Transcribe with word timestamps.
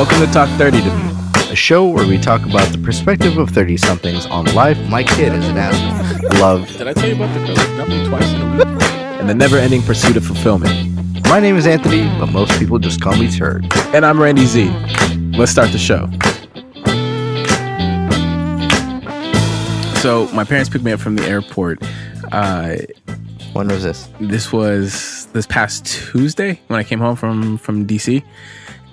Welcome 0.00 0.20
to 0.26 0.32
Talk 0.32 0.48
30 0.56 0.80
to 0.80 0.96
Me, 0.96 1.12
a 1.52 1.54
show 1.54 1.86
where 1.86 2.06
we 2.08 2.16
talk 2.16 2.46
about 2.46 2.72
the 2.72 2.78
perspective 2.78 3.36
of 3.36 3.50
30 3.50 3.76
somethings 3.76 4.24
on 4.24 4.46
life, 4.54 4.78
My 4.88 5.02
kid 5.04 5.34
is 5.34 5.46
an 5.46 5.58
asshole. 5.58 6.40
love, 6.40 6.66
Did 6.78 6.88
I 6.88 6.94
tell 6.94 7.06
you 7.10 7.16
about 7.16 7.34
the 7.38 7.44
girl 7.44 7.76
dumping 7.76 8.08
twice 8.08 8.32
in 8.32 8.40
a 8.40 8.56
week? 8.56 8.82
and 9.20 9.28
the 9.28 9.34
never 9.34 9.58
ending 9.58 9.82
pursuit 9.82 10.16
of 10.16 10.24
fulfillment. 10.24 10.72
My 11.28 11.38
name 11.38 11.56
is 11.56 11.66
Anthony, 11.66 12.04
but 12.18 12.32
most 12.32 12.58
people 12.58 12.78
just 12.78 13.02
call 13.02 13.14
me 13.16 13.30
Turd. 13.30 13.66
And 13.94 14.06
I'm 14.06 14.18
Randy 14.18 14.46
Z. 14.46 14.70
Let's 15.36 15.52
start 15.52 15.70
the 15.70 15.78
show. 15.78 16.08
So 20.00 20.28
my 20.34 20.44
parents 20.44 20.70
picked 20.70 20.82
me 20.84 20.92
up 20.92 21.00
from 21.00 21.16
the 21.16 21.24
airport. 21.28 21.82
Uh, 22.32 22.76
When 23.52 23.68
was 23.68 23.82
this? 23.82 24.08
this 24.18 24.50
was 24.50 25.28
this 25.34 25.46
past 25.46 25.84
Tuesday 25.84 26.58
when 26.68 26.80
I 26.80 26.84
came 26.84 27.00
home 27.00 27.16
from 27.16 27.58
from 27.58 27.86
DC, 27.86 28.22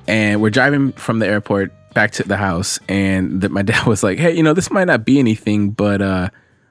and 0.07 0.41
we're 0.41 0.49
driving 0.49 0.91
from 0.93 1.19
the 1.19 1.27
airport 1.27 1.73
back 1.93 2.11
to 2.11 2.23
the 2.23 2.37
house, 2.37 2.79
and 2.87 3.41
that 3.41 3.51
my 3.51 3.61
dad 3.71 3.85
was 3.85 4.03
like, 4.03 4.17
"Hey, 4.19 4.35
you 4.35 4.43
know, 4.43 4.53
this 4.53 4.71
might 4.71 4.85
not 4.85 5.05
be 5.05 5.19
anything, 5.19 5.71
but 5.71 6.01
uh, 6.01 6.29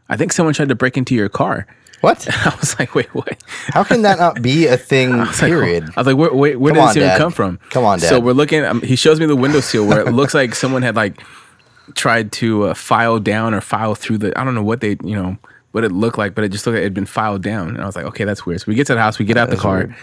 I 0.08 0.16
think 0.16 0.32
someone 0.32 0.54
tried 0.54 0.68
to 0.68 0.74
break 0.74 0.96
into 0.96 1.14
your 1.14 1.28
car." 1.28 1.66
What? 2.00 2.28
I 2.46 2.56
was 2.60 2.78
like, 2.78 2.94
"Wait, 2.94 3.14
what?" 3.14 3.42
How 3.68 3.84
can 3.84 4.02
that 4.02 4.18
not 4.18 4.42
be 4.42 4.66
a 4.66 4.76
thing, 4.76 5.12
I 5.20 5.28
was 5.28 5.42
like, 5.42 5.50
period? 5.50 5.84
I 5.96 6.00
was 6.00 6.06
like, 6.06 6.16
where, 6.16 6.32
where, 6.32 6.58
where 6.58 6.72
did 6.72 6.82
this 6.82 6.96
even 6.96 7.16
come 7.16 7.32
from? 7.32 7.58
Come 7.70 7.84
on, 7.84 7.98
Dad. 7.98 8.08
So 8.08 8.20
we're 8.20 8.32
looking. 8.32 8.64
Um, 8.64 8.82
he 8.82 8.96
shows 8.96 9.20
me 9.20 9.26
the 9.26 9.36
window 9.36 9.60
seal 9.60 9.86
where 9.86 10.06
it 10.06 10.12
looks 10.12 10.34
like 10.34 10.54
someone 10.54 10.82
had 10.82 10.96
like 10.96 11.20
tried 11.94 12.32
to 12.32 12.64
uh, 12.64 12.74
file 12.74 13.18
down 13.18 13.54
or 13.54 13.60
file 13.60 13.94
through 13.94 14.18
the. 14.18 14.38
I 14.38 14.44
don't 14.44 14.54
know 14.54 14.62
what 14.62 14.80
they, 14.80 14.96
you 15.02 15.14
know, 15.16 15.38
what 15.76 15.84
it 15.84 15.92
looked 15.92 16.16
like, 16.16 16.34
but 16.34 16.42
it 16.42 16.48
just 16.48 16.66
looked 16.66 16.74
like 16.76 16.80
it 16.80 16.84
had 16.84 16.94
been 16.94 17.04
filed 17.04 17.42
down. 17.42 17.68
And 17.68 17.82
I 17.82 17.84
was 17.86 17.94
like, 17.96 18.06
okay, 18.06 18.24
that's 18.24 18.46
weird. 18.46 18.62
So 18.62 18.64
we 18.68 18.74
get 18.74 18.86
to 18.86 18.94
the 18.94 19.00
house, 19.00 19.18
we 19.18 19.26
get 19.26 19.36
out 19.36 19.50
the 19.50 19.56
car, 19.56 19.76
weird. 19.76 19.94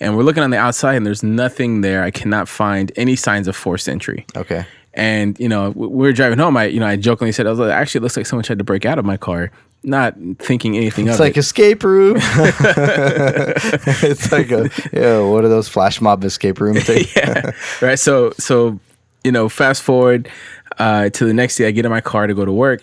and 0.00 0.16
we're 0.16 0.24
looking 0.24 0.42
on 0.42 0.50
the 0.50 0.58
outside, 0.58 0.96
and 0.96 1.06
there's 1.06 1.22
nothing 1.22 1.82
there. 1.82 2.02
I 2.02 2.10
cannot 2.10 2.48
find 2.48 2.90
any 2.96 3.14
signs 3.14 3.46
of 3.46 3.54
forced 3.54 3.88
entry. 3.88 4.26
Okay. 4.36 4.66
And 4.92 5.38
you 5.38 5.48
know, 5.48 5.70
we 5.70 5.86
were 5.86 6.12
driving 6.12 6.38
home. 6.40 6.56
I, 6.56 6.64
you 6.64 6.80
know, 6.80 6.86
I 6.86 6.96
jokingly 6.96 7.30
said, 7.30 7.46
"I 7.46 7.50
was 7.50 7.60
like, 7.60 7.70
actually, 7.70 8.00
it 8.00 8.02
looks 8.02 8.16
like 8.16 8.26
someone 8.26 8.42
tried 8.42 8.58
to 8.58 8.64
break 8.64 8.84
out 8.84 8.98
of 8.98 9.04
my 9.04 9.16
car." 9.16 9.52
Not 9.84 10.14
thinking 10.40 10.76
anything 10.76 11.06
It's 11.06 11.14
of 11.14 11.20
like 11.20 11.36
it. 11.36 11.40
escape 11.40 11.82
room. 11.84 12.16
it's 14.02 14.32
like 14.32 14.50
a 14.50 14.68
yeah. 14.92 15.20
What 15.20 15.44
are 15.44 15.48
those 15.48 15.68
flash 15.68 16.00
mob 16.00 16.24
escape 16.24 16.60
room 16.60 16.74
things? 16.80 17.14
yeah. 17.16 17.52
Right. 17.80 17.98
So 17.98 18.32
so 18.38 18.78
you 19.24 19.32
know, 19.32 19.48
fast 19.48 19.82
forward 19.82 20.28
uh, 20.78 21.10
to 21.10 21.24
the 21.24 21.34
next 21.34 21.56
day, 21.56 21.66
I 21.68 21.70
get 21.70 21.84
in 21.84 21.90
my 21.90 22.00
car 22.00 22.26
to 22.26 22.34
go 22.34 22.44
to 22.44 22.52
work, 22.52 22.82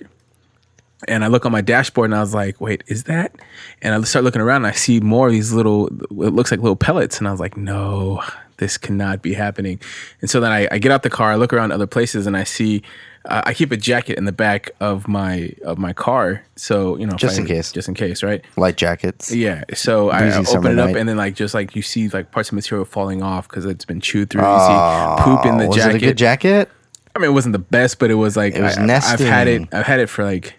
and 1.07 1.23
I 1.23 1.27
look 1.27 1.45
on 1.45 1.51
my 1.51 1.61
dashboard, 1.61 2.09
and 2.09 2.15
I 2.15 2.21
was 2.21 2.33
like, 2.33 2.59
"Wait, 2.61 2.83
is 2.87 3.03
that?" 3.05 3.35
And 3.81 3.93
I 3.93 4.01
start 4.01 4.23
looking 4.25 4.41
around, 4.41 4.57
and 4.65 4.67
I 4.67 4.71
see 4.71 4.99
more 4.99 5.27
of 5.27 5.33
these 5.33 5.53
little. 5.53 5.87
It 5.87 6.33
looks 6.33 6.51
like 6.51 6.59
little 6.59 6.75
pellets, 6.75 7.19
and 7.19 7.27
I 7.27 7.31
was 7.31 7.39
like, 7.39 7.55
"No, 7.57 8.23
this 8.57 8.77
cannot 8.77 9.21
be 9.21 9.33
happening." 9.33 9.79
And 10.21 10.29
so 10.29 10.39
then 10.39 10.51
I, 10.51 10.67
I 10.71 10.77
get 10.79 10.91
out 10.91 11.03
the 11.03 11.09
car, 11.09 11.31
I 11.31 11.35
look 11.35 11.53
around 11.53 11.71
other 11.71 11.87
places, 11.87 12.25
and 12.27 12.35
I 12.37 12.43
see. 12.43 12.81
Uh, 13.25 13.41
I 13.45 13.53
keep 13.53 13.73
a 13.73 13.77
jacket 13.77 14.17
in 14.17 14.23
the 14.23 14.31
back 14.31 14.71
of 14.79 15.05
my 15.09 15.51
of 15.65 15.77
my 15.77 15.91
car, 15.91 16.43
so 16.55 16.95
you 16.97 17.05
know, 17.05 17.17
Just 17.17 17.37
I- 17.37 17.41
in 17.41 17.47
case. 17.47 17.73
just 17.73 17.89
in 17.89 17.93
case, 17.93 18.23
right? 18.23 18.41
Light 18.55 18.77
jackets. 18.77 19.33
Yeah, 19.33 19.65
so 19.73 20.09
I, 20.11 20.33
open 20.37 20.71
it 20.71 20.79
up 20.79 20.87
night. 20.87 20.95
and 20.95 21.09
then 21.09 21.17
like 21.17 21.35
just 21.35 21.53
like 21.53 21.75
you 21.75 21.81
see 21.81 22.07
like 22.07 22.31
parts 22.31 22.49
of 22.49 22.53
material 22.55 22.85
falling 22.85 23.21
off 23.21 23.49
because 23.49 23.65
it's 23.65 23.83
been 23.83 23.99
chewed 23.99 24.29
through. 24.29 24.43
You 24.43 24.59
see 24.59 25.23
poop 25.23 25.45
in 25.45 25.57
the 25.57 25.65
Oh, 25.65 25.67
was 25.67 25.75
jacket. 25.75 25.95
it 25.95 26.03
a 26.03 26.05
good 26.05 26.17
jacket? 26.17 26.69
I 27.15 27.19
mean, 27.19 27.31
it 27.31 27.33
wasn't 27.33 27.51
the 27.53 27.59
best, 27.59 27.99
but 27.99 28.11
it 28.11 28.13
was 28.15 28.37
like 28.37 28.53
It 28.55 28.61
was 28.61 28.77
I, 28.77 28.85
I- 28.85 28.95
I've 29.13 29.19
had 29.19 29.47
it. 29.49 29.63
I've 29.73 29.85
had 29.85 29.99
it 29.99 30.07
for 30.07 30.23
like 30.23 30.56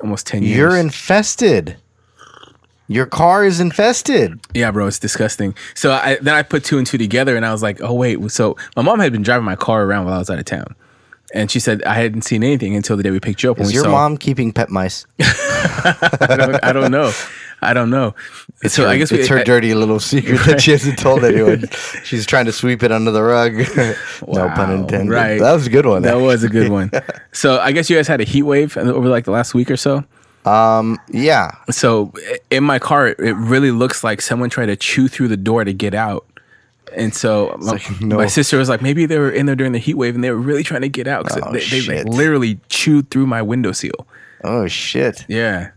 almost 0.00 0.26
ten 0.26 0.42
years. 0.42 0.56
You're 0.56 0.76
infested. 0.76 1.76
Your 2.86 3.06
car 3.06 3.44
is 3.46 3.60
infested. 3.60 4.38
yeah, 4.52 4.70
bro, 4.70 4.86
it's 4.86 4.98
disgusting. 4.98 5.54
So 5.74 5.92
I, 5.92 6.18
then 6.20 6.34
I 6.34 6.42
put 6.42 6.64
two 6.64 6.76
and 6.76 6.86
two 6.86 6.98
together, 6.98 7.34
and 7.34 7.46
I 7.46 7.50
was 7.50 7.62
like, 7.62 7.80
oh 7.80 7.94
wait. 7.94 8.30
So 8.30 8.56
my 8.76 8.82
mom 8.82 9.00
had 9.00 9.10
been 9.10 9.22
driving 9.22 9.44
my 9.44 9.56
car 9.56 9.84
around 9.84 10.04
while 10.04 10.14
I 10.14 10.18
was 10.18 10.28
out 10.28 10.38
of 10.38 10.44
town, 10.44 10.74
and 11.32 11.50
she 11.50 11.60
said 11.60 11.82
I 11.84 11.94
hadn't 11.94 12.22
seen 12.22 12.42
anything 12.44 12.76
until 12.76 12.96
the 12.96 13.02
day 13.02 13.10
we 13.10 13.20
picked 13.20 13.42
you 13.42 13.50
up. 13.50 13.58
Is 13.58 13.72
your 13.72 13.84
saw, 13.84 13.90
mom 13.90 14.18
keeping 14.18 14.52
pet 14.52 14.68
mice? 14.68 15.06
I 15.20 16.36
don't, 16.38 16.64
I 16.64 16.72
don't 16.72 16.90
know. 16.90 17.12
I 17.64 17.74
don't 17.74 17.90
know. 17.90 18.14
so 18.66 18.82
her, 18.84 18.88
I 18.88 18.96
guess 18.98 19.10
it's 19.12 19.28
we, 19.28 19.36
her 19.36 19.40
I- 19.40 19.44
dirty 19.44 19.74
little 19.74 20.00
secret 20.00 20.38
that 20.46 20.60
she 20.62 20.70
hasn't 20.72 20.98
told 20.98 21.24
anyone. 21.24 21.64
She's 22.04 22.26
trying 22.26 22.44
to 22.46 22.52
sweep 22.52 22.82
it 22.82 22.92
under 22.92 23.10
the 23.10 23.22
rug. 23.22 23.54
no 24.28 24.48
pun 24.50 24.70
intended. 24.72 25.12
Right. 25.12 25.40
That 25.40 25.52
was 25.52 25.66
a 25.66 25.70
good 25.70 25.86
one. 25.86 26.02
That 26.02 26.16
was 26.20 26.42
a 26.44 26.48
good 26.48 26.70
one. 26.70 26.90
so 27.32 27.58
I 27.58 27.72
guess 27.72 27.88
you 27.90 27.96
guys 27.96 28.08
had 28.08 28.20
a 28.20 28.24
heat 28.24 28.42
wave 28.42 28.76
over 28.76 29.08
like 29.08 29.24
the 29.24 29.30
last 29.30 29.54
week 29.54 29.70
or 29.70 29.76
so. 29.76 30.04
Um. 30.44 30.98
Yeah. 31.08 31.52
So 31.70 32.12
in 32.50 32.64
my 32.64 32.78
car, 32.78 33.08
it 33.08 33.18
really 33.36 33.70
looks 33.70 34.04
like 34.04 34.20
someone 34.20 34.50
tried 34.50 34.66
to 34.66 34.76
chew 34.76 35.08
through 35.08 35.28
the 35.28 35.36
door 35.38 35.64
to 35.64 35.72
get 35.72 35.94
out. 35.94 36.26
And 36.94 37.14
so 37.14 37.56
my, 37.60 37.72
like, 37.72 38.00
no. 38.02 38.16
my 38.16 38.26
sister 38.26 38.56
was 38.58 38.68
like, 38.68 38.80
maybe 38.82 39.06
they 39.06 39.18
were 39.18 39.30
in 39.30 39.46
there 39.46 39.56
during 39.56 39.72
the 39.72 39.78
heat 39.78 39.94
wave 39.94 40.14
and 40.14 40.22
they 40.22 40.30
were 40.30 40.36
really 40.36 40.62
trying 40.62 40.82
to 40.82 40.88
get 40.88 41.08
out 41.08 41.24
because 41.24 41.42
Oh, 41.42 41.50
they, 41.52 41.64
they 41.80 42.04
like 42.04 42.06
literally 42.06 42.60
chewed 42.68 43.10
through 43.10 43.26
my 43.26 43.40
window 43.42 43.72
seal. 43.72 44.06
Oh 44.44 44.68
shit. 44.68 45.24
Yeah. 45.26 45.70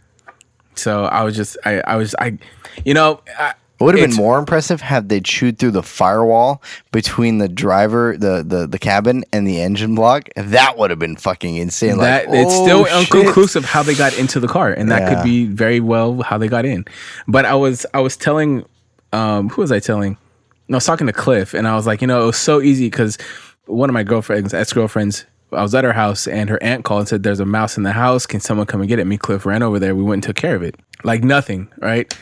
So 0.78 1.06
I 1.06 1.24
was 1.24 1.36
just, 1.36 1.58
I, 1.66 1.82
I 1.82 1.96
was, 1.96 2.16
I, 2.20 2.38
you 2.86 2.94
know, 2.94 3.22
I, 3.40 3.54
It 3.80 3.84
would 3.84 3.98
have 3.98 4.10
been 4.10 4.18
more 4.18 4.40
impressive 4.40 4.82
had 4.82 5.10
they 5.10 5.20
chewed 5.22 5.60
through 5.60 5.72
the 5.72 5.84
firewall 5.84 6.62
between 6.92 7.38
the 7.38 7.48
driver, 7.48 8.18
the 8.18 8.44
the, 8.46 8.66
the 8.68 8.80
cabin, 8.80 9.24
and 9.32 9.48
the 9.48 9.62
engine 9.62 9.94
block. 9.96 10.30
That 10.36 10.78
would 10.78 10.90
have 10.90 11.00
been 11.00 11.16
fucking 11.16 11.56
insane. 11.58 11.98
that 12.00 12.28
like, 12.28 12.40
it's 12.40 12.54
still 12.54 12.86
oh, 12.90 13.04
shit. 13.04 13.14
inconclusive 13.16 13.66
how 13.66 13.84
they 13.84 13.96
got 13.96 14.18
into 14.18 14.40
the 14.40 14.48
car, 14.48 14.72
and 14.72 14.90
that 14.92 15.02
Yeah. 15.02 15.16
could 15.16 15.24
be 15.24 15.46
very 15.46 15.80
well 15.80 16.22
how 16.22 16.38
they 16.38 16.48
got 16.48 16.66
in. 16.66 16.86
But 17.28 17.46
I 17.46 17.54
was 17.56 17.86
I 17.94 18.00
was 18.00 18.18
telling, 18.18 18.66
um, 19.14 19.50
who 19.50 19.62
was 19.62 19.72
I 19.72 19.80
telling? 19.80 20.18
No, 20.70 20.76
I 20.76 20.78
was 20.78 20.86
talking 20.86 21.08
to 21.08 21.14
Cliff, 21.14 21.54
and 21.54 21.68
I 21.68 21.76
was 21.76 21.86
like, 21.88 22.02
you 22.02 22.08
know, 22.08 22.24
it 22.24 22.26
was 22.26 22.38
so 22.38 22.62
easy 22.62 22.88
because 22.90 23.18
one 23.68 23.90
of 23.90 23.94
my 23.94 24.04
girlfriends, 24.04 24.54
ex 24.54 24.74
girlfriends, 24.74 25.26
I 25.52 25.62
was 25.62 25.74
at 25.76 25.84
her 25.84 25.94
house, 25.94 26.28
and 26.28 26.50
her 26.50 26.62
aunt 26.62 26.84
called 26.84 27.00
and 27.02 27.08
said, 27.08 27.24
"There's 27.24 27.40
a 27.40 27.46
mouse 27.46 27.78
in 27.78 27.84
the 27.84 27.94
house. 27.94 28.26
Can 28.26 28.40
someone 28.40 28.68
come 28.68 28.82
and 28.82 28.90
get 28.90 29.00
it?" 29.00 29.06
Me, 29.06 29.18
Cliff 29.18 29.46
ran 29.46 29.64
over 29.64 29.80
there. 29.80 29.96
We 29.96 30.04
went 30.04 30.18
and 30.18 30.24
took 30.24 30.36
care 30.36 30.56
of 30.56 30.64
it, 30.64 30.76
like 31.04 31.24
nothing, 31.24 31.70
right? 31.80 32.14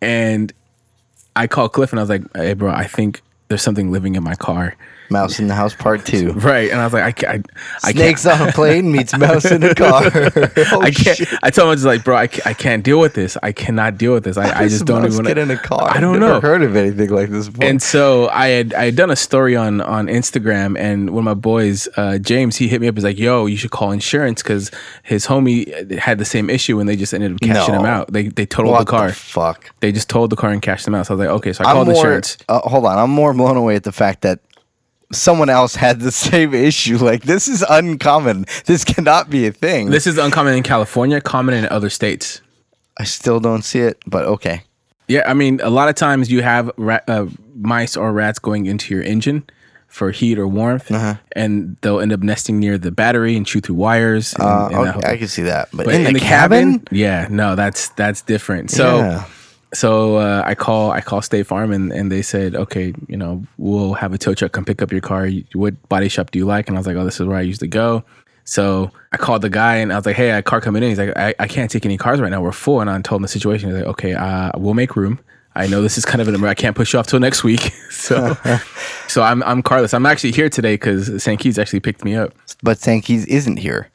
And 0.00 0.52
I 1.34 1.46
called 1.46 1.72
Cliff, 1.72 1.92
and 1.92 2.00
I 2.00 2.02
was 2.02 2.10
like, 2.10 2.22
"Hey, 2.34 2.54
bro, 2.54 2.70
I 2.70 2.86
think." 2.86 3.22
There's 3.48 3.62
something 3.62 3.92
living 3.92 4.16
in 4.16 4.24
my 4.24 4.34
car, 4.34 4.74
Mouse 5.10 5.38
in 5.38 5.46
the 5.48 5.54
House 5.54 5.74
Part 5.74 6.04
Two. 6.04 6.32
right? 6.34 6.70
And 6.70 6.80
I 6.80 6.84
was 6.84 6.92
like, 6.92 7.02
I 7.04 7.12
can't, 7.12 7.46
I, 7.84 7.88
I 7.88 7.92
can't, 7.92 7.96
Snakes 7.96 8.26
on 8.26 8.48
a 8.48 8.52
plane 8.52 8.90
meets 8.92 9.16
mouse 9.16 9.44
in 9.44 9.62
a 9.62 9.74
car. 9.74 10.02
oh, 10.04 10.80
I 10.82 10.90
can't. 10.90 11.16
shit. 11.18 11.28
I 11.42 11.50
told 11.50 11.64
him 11.66 11.68
I 11.68 11.70
was 11.70 11.80
just 11.80 11.86
like, 11.86 12.04
bro, 12.04 12.16
I, 12.16 12.28
I 12.44 12.54
can't 12.54 12.82
deal 12.82 12.98
with 13.00 13.14
this. 13.14 13.36
I 13.42 13.52
cannot 13.52 13.98
deal 13.98 14.12
with 14.12 14.24
this. 14.24 14.36
I, 14.36 14.60
I 14.64 14.68
just 14.68 14.84
don't 14.84 15.04
even 15.04 15.24
get 15.24 15.38
in 15.38 15.50
a 15.50 15.56
car. 15.56 15.88
I 15.90 16.00
don't 16.00 16.14
I've 16.14 16.20
know. 16.20 16.40
Heard 16.40 16.62
of 16.62 16.76
anything 16.76 17.10
like 17.10 17.30
this 17.30 17.48
before. 17.48 17.64
And 17.68 17.80
so 17.82 18.28
I 18.30 18.48
had 18.48 18.74
I 18.74 18.86
had 18.86 18.96
done 18.96 19.10
a 19.10 19.16
story 19.16 19.56
on 19.56 19.80
on 19.80 20.06
Instagram, 20.06 20.78
and 20.78 21.10
one 21.10 21.20
of 21.20 21.24
my 21.24 21.34
boys, 21.34 21.88
uh, 21.96 22.18
James, 22.18 22.56
he 22.56 22.68
hit 22.68 22.80
me 22.80 22.88
up. 22.88 22.94
He's 22.94 23.04
like, 23.04 23.18
"Yo, 23.18 23.46
you 23.46 23.56
should 23.56 23.70
call 23.70 23.92
insurance 23.92 24.42
because 24.42 24.70
his 25.02 25.26
homie 25.26 25.98
had 25.98 26.18
the 26.18 26.24
same 26.24 26.50
issue, 26.50 26.78
and 26.80 26.88
they 26.88 26.96
just 26.96 27.14
ended 27.14 27.32
up 27.32 27.40
cashing 27.40 27.74
No. 27.74 27.80
him 27.80 27.86
out. 27.86 28.12
They 28.12 28.28
they 28.28 28.46
totaled 28.46 28.72
what 28.72 28.80
the 28.86 28.90
car. 28.90 29.12
fuck? 29.12 29.70
they 29.80 29.92
just 29.92 30.08
totaled 30.08 30.30
the 30.30 30.36
car 30.36 30.50
and 30.50 30.60
cashed 30.62 30.86
him 30.86 30.94
out. 30.94 31.06
So 31.06 31.14
I 31.14 31.16
was 31.16 31.26
like, 31.26 31.34
okay. 31.36 31.52
So 31.52 31.64
I 31.64 31.68
I'm 31.70 31.74
called 31.76 31.88
more. 31.88 31.96
insurance. 31.96 32.38
Uh, 32.48 32.60
hold 32.60 32.84
on, 32.86 32.98
I'm 32.98 33.10
more 33.10 33.32
blown 33.34 33.56
away 33.56 33.76
at 33.76 33.82
the 33.84 33.92
fact 33.92 34.22
that 34.22 34.40
someone 35.12 35.48
else 35.48 35.74
had 35.76 36.00
the 36.00 36.10
same 36.30 36.54
issue. 36.54 36.98
Like 36.98 37.22
this 37.22 37.48
is 37.48 37.64
uncommon. 37.68 38.46
This 38.66 38.84
cannot 38.84 39.30
be 39.30 39.46
a 39.46 39.52
thing. 39.52 39.90
This 39.90 40.06
is 40.06 40.18
uncommon 40.18 40.54
in 40.54 40.62
California, 40.62 41.20
common 41.20 41.54
in 41.54 41.66
other 41.68 41.90
states. 41.90 42.40
I 42.98 43.04
still 43.04 43.40
don't 43.40 43.62
see 43.62 43.80
it, 43.80 43.98
but 44.06 44.24
okay. 44.24 44.62
Yeah, 45.08 45.22
I 45.26 45.34
mean, 45.34 45.60
a 45.62 45.70
lot 45.70 45.88
of 45.88 45.94
times 45.94 46.30
you 46.32 46.42
have 46.42 46.70
rat, 46.76 47.04
uh, 47.08 47.26
mice 47.54 47.96
or 47.96 48.12
rats 48.12 48.38
going 48.40 48.66
into 48.66 48.92
your 48.92 49.04
engine 49.04 49.44
for 49.86 50.10
heat 50.10 50.36
or 50.38 50.48
warmth, 50.48 50.90
Uh-huh. 50.90 51.14
and 51.36 51.76
they'll 51.82 52.00
end 52.00 52.12
up 52.12 52.20
nesting 52.20 52.58
near 52.58 52.76
the 52.76 52.90
battery 52.90 53.36
and 53.36 53.46
chew 53.46 53.60
through 53.60 53.76
wires. 53.76 54.34
And, 54.34 54.42
Uh, 54.42 54.68
and 54.72 54.88
okay, 54.96 55.12
I 55.12 55.16
can 55.16 55.28
see 55.28 55.42
that, 55.42 55.68
but, 55.72 55.86
but 55.86 55.94
in, 55.94 56.12
the, 56.12 56.18
cabin, 56.20 56.82
yeah, 56.90 57.28
no, 57.30 57.54
that's 57.54 57.90
that's 57.90 58.20
different. 58.22 58.70
So, 58.72 58.98
Yeah. 58.98 59.24
So 59.76 60.16
uh, 60.16 60.42
I 60.44 60.54
call 60.54 60.90
I 60.90 61.00
call 61.00 61.22
State 61.22 61.46
Farm, 61.46 61.72
and, 61.72 61.92
and 61.92 62.10
they 62.10 62.22
said, 62.22 62.54
okay, 62.54 62.94
you 63.08 63.16
know, 63.16 63.44
we'll 63.58 63.94
have 63.94 64.12
a 64.12 64.18
tow 64.18 64.34
truck 64.34 64.52
come 64.52 64.64
pick 64.64 64.80
up 64.82 64.90
your 64.90 65.00
car. 65.00 65.28
What 65.52 65.88
body 65.88 66.08
shop 66.08 66.30
do 66.30 66.38
you 66.38 66.46
like? 66.46 66.68
And 66.68 66.76
I 66.76 66.80
was 66.80 66.86
like, 66.86 66.96
oh, 66.96 67.04
this 67.04 67.20
is 67.20 67.26
where 67.26 67.36
I 67.36 67.42
used 67.42 67.60
to 67.60 67.66
go. 67.66 68.04
So 68.44 68.92
I 69.12 69.16
called 69.16 69.42
the 69.42 69.50
guy 69.50 69.76
and 69.76 69.92
I 69.92 69.96
was 69.96 70.06
like, 70.06 70.16
hey, 70.16 70.32
I 70.32 70.38
a 70.38 70.42
car 70.42 70.60
coming 70.60 70.82
in. 70.82 70.88
He's 70.88 70.98
like, 70.98 71.16
I, 71.16 71.34
I 71.38 71.48
can't 71.48 71.70
take 71.70 71.84
any 71.84 71.98
cars 71.98 72.20
right 72.20 72.30
now. 72.30 72.40
We're 72.40 72.52
full. 72.52 72.80
And 72.80 72.88
I 72.88 72.98
told 73.00 73.18
him 73.18 73.22
the 73.22 73.28
situation. 73.28 73.68
He's 73.68 73.78
like, 73.78 73.88
okay, 73.88 74.14
uh, 74.14 74.52
we'll 74.56 74.74
make 74.74 74.94
room. 74.94 75.18
I 75.56 75.66
know 75.66 75.82
this 75.82 75.98
is 75.98 76.04
kind 76.04 76.20
of 76.20 76.28
an 76.28 76.44
I 76.44 76.54
can't 76.54 76.76
push 76.76 76.92
you 76.92 76.98
off 76.98 77.06
till 77.08 77.18
next 77.18 77.42
week. 77.42 77.60
so, 77.90 78.36
so 79.08 79.22
I'm 79.22 79.42
I'm 79.42 79.62
carless. 79.62 79.94
I'm 79.94 80.06
actually 80.06 80.32
here 80.32 80.48
today 80.48 80.74
because 80.74 81.22
St. 81.22 81.40
Keys 81.40 81.58
actually 81.58 81.80
picked 81.80 82.04
me 82.04 82.14
up. 82.14 82.34
but 82.62 82.78
Sankey's 82.78 83.26
isn't 83.26 83.56
here. 83.56 83.90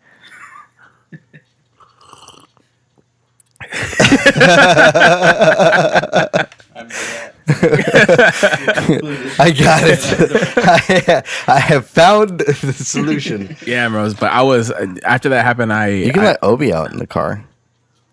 I 9.44 9.52
got 9.58 9.82
it. 9.84 10.00
I, 10.58 11.24
I 11.48 11.60
have 11.60 11.88
found 11.88 12.40
the 12.40 12.74
solution. 12.74 13.56
Yeah, 13.66 13.88
Rose. 13.88 14.14
But 14.14 14.32
I 14.32 14.42
was 14.42 14.72
after 15.04 15.30
that 15.30 15.46
happened. 15.46 15.72
I 15.72 15.88
You 15.88 16.12
can 16.12 16.24
I, 16.24 16.28
let 16.28 16.44
Obi 16.44 16.74
out 16.74 16.92
in 16.92 16.98
the 16.98 17.08
car. 17.08 17.44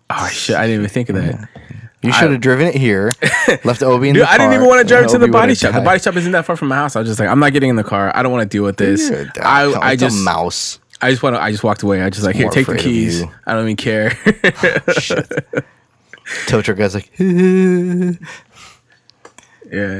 oh 0.09 0.27
shit, 0.27 0.55
I 0.55 0.65
didn't 0.65 0.81
even 0.81 0.89
think 0.89 1.09
of 1.09 1.15
that. 1.15 1.49
You 2.01 2.13
should 2.13 2.31
have 2.31 2.39
driven 2.39 2.67
it 2.67 2.75
here, 2.75 3.11
left 3.65 3.83
Obi 3.83 4.07
in 4.07 4.15
Dude, 4.15 4.23
the 4.23 4.29
I 4.29 4.37
didn't 4.37 4.53
even 4.53 4.67
want 4.67 4.81
to 4.81 4.87
drive 4.87 5.03
and 5.03 5.11
to 5.11 5.17
the 5.17 5.27
body 5.27 5.51
would've 5.51 5.57
shop. 5.57 5.73
The 5.73 5.81
body 5.81 5.99
shop 5.99 6.15
isn't 6.15 6.31
that 6.31 6.45
far 6.45 6.55
from 6.55 6.69
my 6.69 6.75
house. 6.75 6.95
I 6.95 6.99
was 6.99 7.09
just 7.09 7.19
like, 7.19 7.27
I'm 7.27 7.39
not 7.39 7.51
getting 7.51 7.69
in 7.69 7.75
the 7.75 7.83
car. 7.83 8.15
I 8.15 8.23
don't 8.23 8.31
want 8.31 8.49
to 8.49 8.57
deal 8.57 8.63
with 8.63 8.77
this. 8.77 9.09
Dude, 9.09 9.37
I, 9.39 9.63
I 9.63 9.67
with 9.67 9.75
a 9.75 9.97
just, 9.97 10.23
mouse. 10.23 10.78
I 11.01 11.11
just 11.11 11.23
want 11.23 11.35
to. 11.35 11.41
I 11.41 11.51
just 11.51 11.63
walked 11.63 11.83
away. 11.83 12.01
I 12.01 12.09
just 12.09 12.25
like, 12.25 12.35
here, 12.35 12.45
more 12.45 12.51
take 12.51 12.67
the 12.67 12.77
keys. 12.77 13.23
I 13.45 13.53
don't 13.53 13.63
even 13.63 13.75
care. 13.75 14.17
Oh, 16.31 16.41
Tow 16.45 16.61
truck 16.61 16.77
guy's 16.77 16.93
like, 16.93 17.09
yeah, 17.19 18.15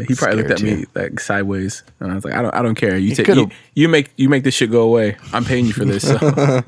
he 0.04 0.14
probably 0.16 0.38
looked 0.38 0.52
at 0.52 0.60
Scared 0.60 0.80
me 0.80 0.86
like 0.94 1.20
sideways, 1.20 1.84
and 2.00 2.12
I 2.12 2.16
was 2.16 2.24
like, 2.24 2.36
I 2.36 2.42
don't, 2.44 2.54
I 2.54 2.62
don't 2.62 2.76
care. 2.76 2.98
You 2.98 3.16
take, 3.16 3.28
you, 3.28 3.50
you 3.74 3.88
make, 3.88 4.12
you 4.16 4.30
make 4.30 4.44
this 4.44 4.54
shit 4.54 4.70
go 4.70 4.82
away. 4.82 5.18
I'm 5.34 5.44
paying 5.44 5.66
you 5.66 5.74
for 5.74 5.86
this. 5.86 6.08
So 6.08 6.18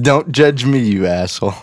don't 0.00 0.32
judge 0.32 0.64
me, 0.64 0.78
you 0.78 1.06
asshole. 1.06 1.54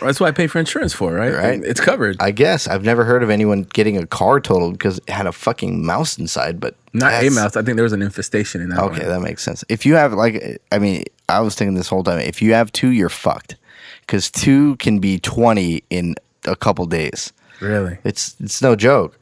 that's 0.00 0.20
what 0.20 0.28
I 0.28 0.30
pay 0.32 0.46
for 0.46 0.58
insurance 0.58 0.92
for, 0.92 1.12
right? 1.12 1.32
Right. 1.32 1.60
It's 1.62 1.80
covered. 1.80 2.16
I 2.20 2.30
guess 2.30 2.66
I've 2.68 2.84
never 2.84 3.04
heard 3.04 3.22
of 3.22 3.30
anyone 3.30 3.64
getting 3.72 3.96
a 3.96 4.06
car 4.06 4.40
totaled 4.40 4.74
because 4.74 4.98
it 4.98 5.10
had 5.10 5.26
a 5.26 5.32
fucking 5.32 5.84
mouse 5.84 6.18
inside, 6.18 6.60
but 6.60 6.76
Not 6.92 7.12
a 7.22 7.30
mouse. 7.30 7.56
I 7.56 7.62
think 7.62 7.76
there 7.76 7.84
was 7.84 7.92
an 7.92 8.02
infestation 8.02 8.60
in 8.60 8.70
that. 8.70 8.80
One. 8.80 8.92
Okay, 8.92 9.02
one. 9.02 9.08
that 9.08 9.20
makes 9.20 9.42
sense. 9.42 9.64
If 9.68 9.84
you 9.86 9.94
have 9.94 10.12
like, 10.12 10.60
I 10.72 10.78
mean, 10.78 11.04
I 11.28 11.40
was 11.40 11.54
thinking 11.54 11.74
this 11.74 11.88
whole 11.88 12.04
time. 12.04 12.20
If 12.20 12.42
you 12.42 12.54
have 12.54 12.72
two, 12.72 12.90
you're 12.90 13.08
fucked, 13.08 13.56
because 14.00 14.30
two 14.30 14.76
can 14.76 14.98
be 14.98 15.18
twenty 15.18 15.84
in 15.90 16.16
a 16.46 16.56
couple 16.56 16.86
days. 16.86 17.32
really. 17.60 17.98
It's 18.04 18.36
it's 18.40 18.60
no 18.62 18.74
joke. 18.76 19.18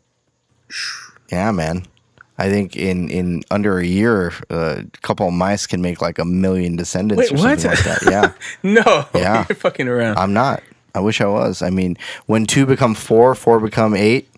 Yeah, 1.31 1.51
man. 1.53 1.85
I 2.39 2.49
think 2.49 2.77
in 2.77 3.09
in 3.11 3.43
under 3.51 3.79
a 3.79 3.85
year, 3.85 4.33
uh, 4.51 4.83
a 4.95 4.99
couple 5.03 5.27
of 5.27 5.35
mice 5.35 5.67
can 5.67 5.83
make 5.83 6.01
like 6.01 6.19
a 6.19 6.25
million 6.25 6.77
descendants 6.77 7.31
Wait, 7.33 7.39
or 7.41 7.43
what? 7.45 7.61
something 7.61 7.71
like 7.85 8.01
that. 8.01 8.11
Yeah, 8.11 8.33
No, 8.85 9.07
Yeah. 9.15 9.45
you're 9.49 9.57
fucking 9.57 9.89
around. 9.89 10.19
I'm 10.19 10.33
not. 10.33 10.63
I 10.95 11.01
wish 11.01 11.21
I 11.21 11.27
was. 11.27 11.63
I 11.63 11.71
mean, 11.71 11.97
when 12.27 12.47
two 12.47 12.65
become 12.67 12.95
four, 12.95 13.35
four 13.35 13.61
become 13.61 13.95
eight. 13.95 14.29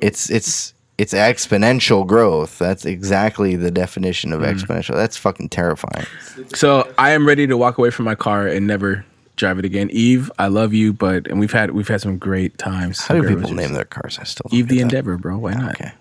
It's 0.00 0.30
it's 0.30 0.74
it's 0.98 1.14
exponential 1.14 2.06
growth. 2.06 2.58
That's 2.58 2.84
exactly 2.84 3.56
the 3.56 3.70
definition 3.70 4.32
of 4.32 4.40
Hmm. 4.40 4.46
exponential. 4.46 4.94
That's 4.94 5.16
fucking 5.16 5.48
terrifying. 5.50 6.06
So 6.54 6.92
I 6.98 7.10
am 7.12 7.26
ready 7.26 7.46
to 7.46 7.56
walk 7.56 7.78
away 7.78 7.90
from 7.90 8.04
my 8.04 8.14
car 8.16 8.46
and 8.46 8.66
never 8.66 9.04
drive 9.36 9.58
it 9.58 9.64
again. 9.64 9.88
Eve, 9.92 10.30
I 10.38 10.48
love 10.48 10.74
you, 10.74 10.92
but 10.92 11.28
and 11.28 11.38
we've 11.38 11.52
had 11.52 11.70
we've 11.70 11.88
had 11.88 12.00
some 12.00 12.18
great 12.18 12.58
times. 12.58 13.00
How 13.06 13.14
do 13.14 13.26
people 13.26 13.54
name 13.54 13.72
their 13.72 13.84
cars? 13.84 14.18
I 14.20 14.24
still 14.24 14.46
Eve 14.52 14.66
the. 14.68 14.80
Endeavor, 14.80 15.16
bro? 15.16 15.38
Why 15.38 15.54
not? 15.54 15.74
Okay, 15.76 15.92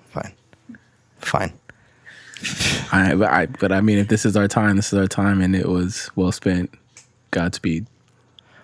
fine. 1.26 1.54
I, 2.92 3.14
but 3.16 3.30
I 3.32 3.46
but 3.46 3.72
I 3.72 3.82
mean, 3.82 3.98
if 4.00 4.08
this 4.08 4.26
is 4.26 4.36
our 4.36 4.48
time, 4.48 4.76
this 4.76 4.92
is 4.92 4.98
our 5.00 5.08
time, 5.08 5.42
and 5.42 5.56
it 5.56 5.68
was 5.68 6.10
well 6.16 6.32
spent. 6.32 6.72
Godspeed. 7.32 7.86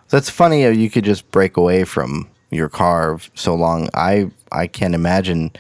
That's 0.10 0.30
funny 0.30 0.64
how 0.64 0.70
you 0.70 0.90
could 0.90 1.06
just 1.06 1.30
break 1.32 1.56
away 1.58 1.84
from 1.86 2.28
your 2.52 2.70
car 2.70 3.20
so 3.36 3.56
long. 3.56 3.90
I 3.94 4.32
I 4.52 4.68
can't 4.68 4.96
imagine 4.96 5.52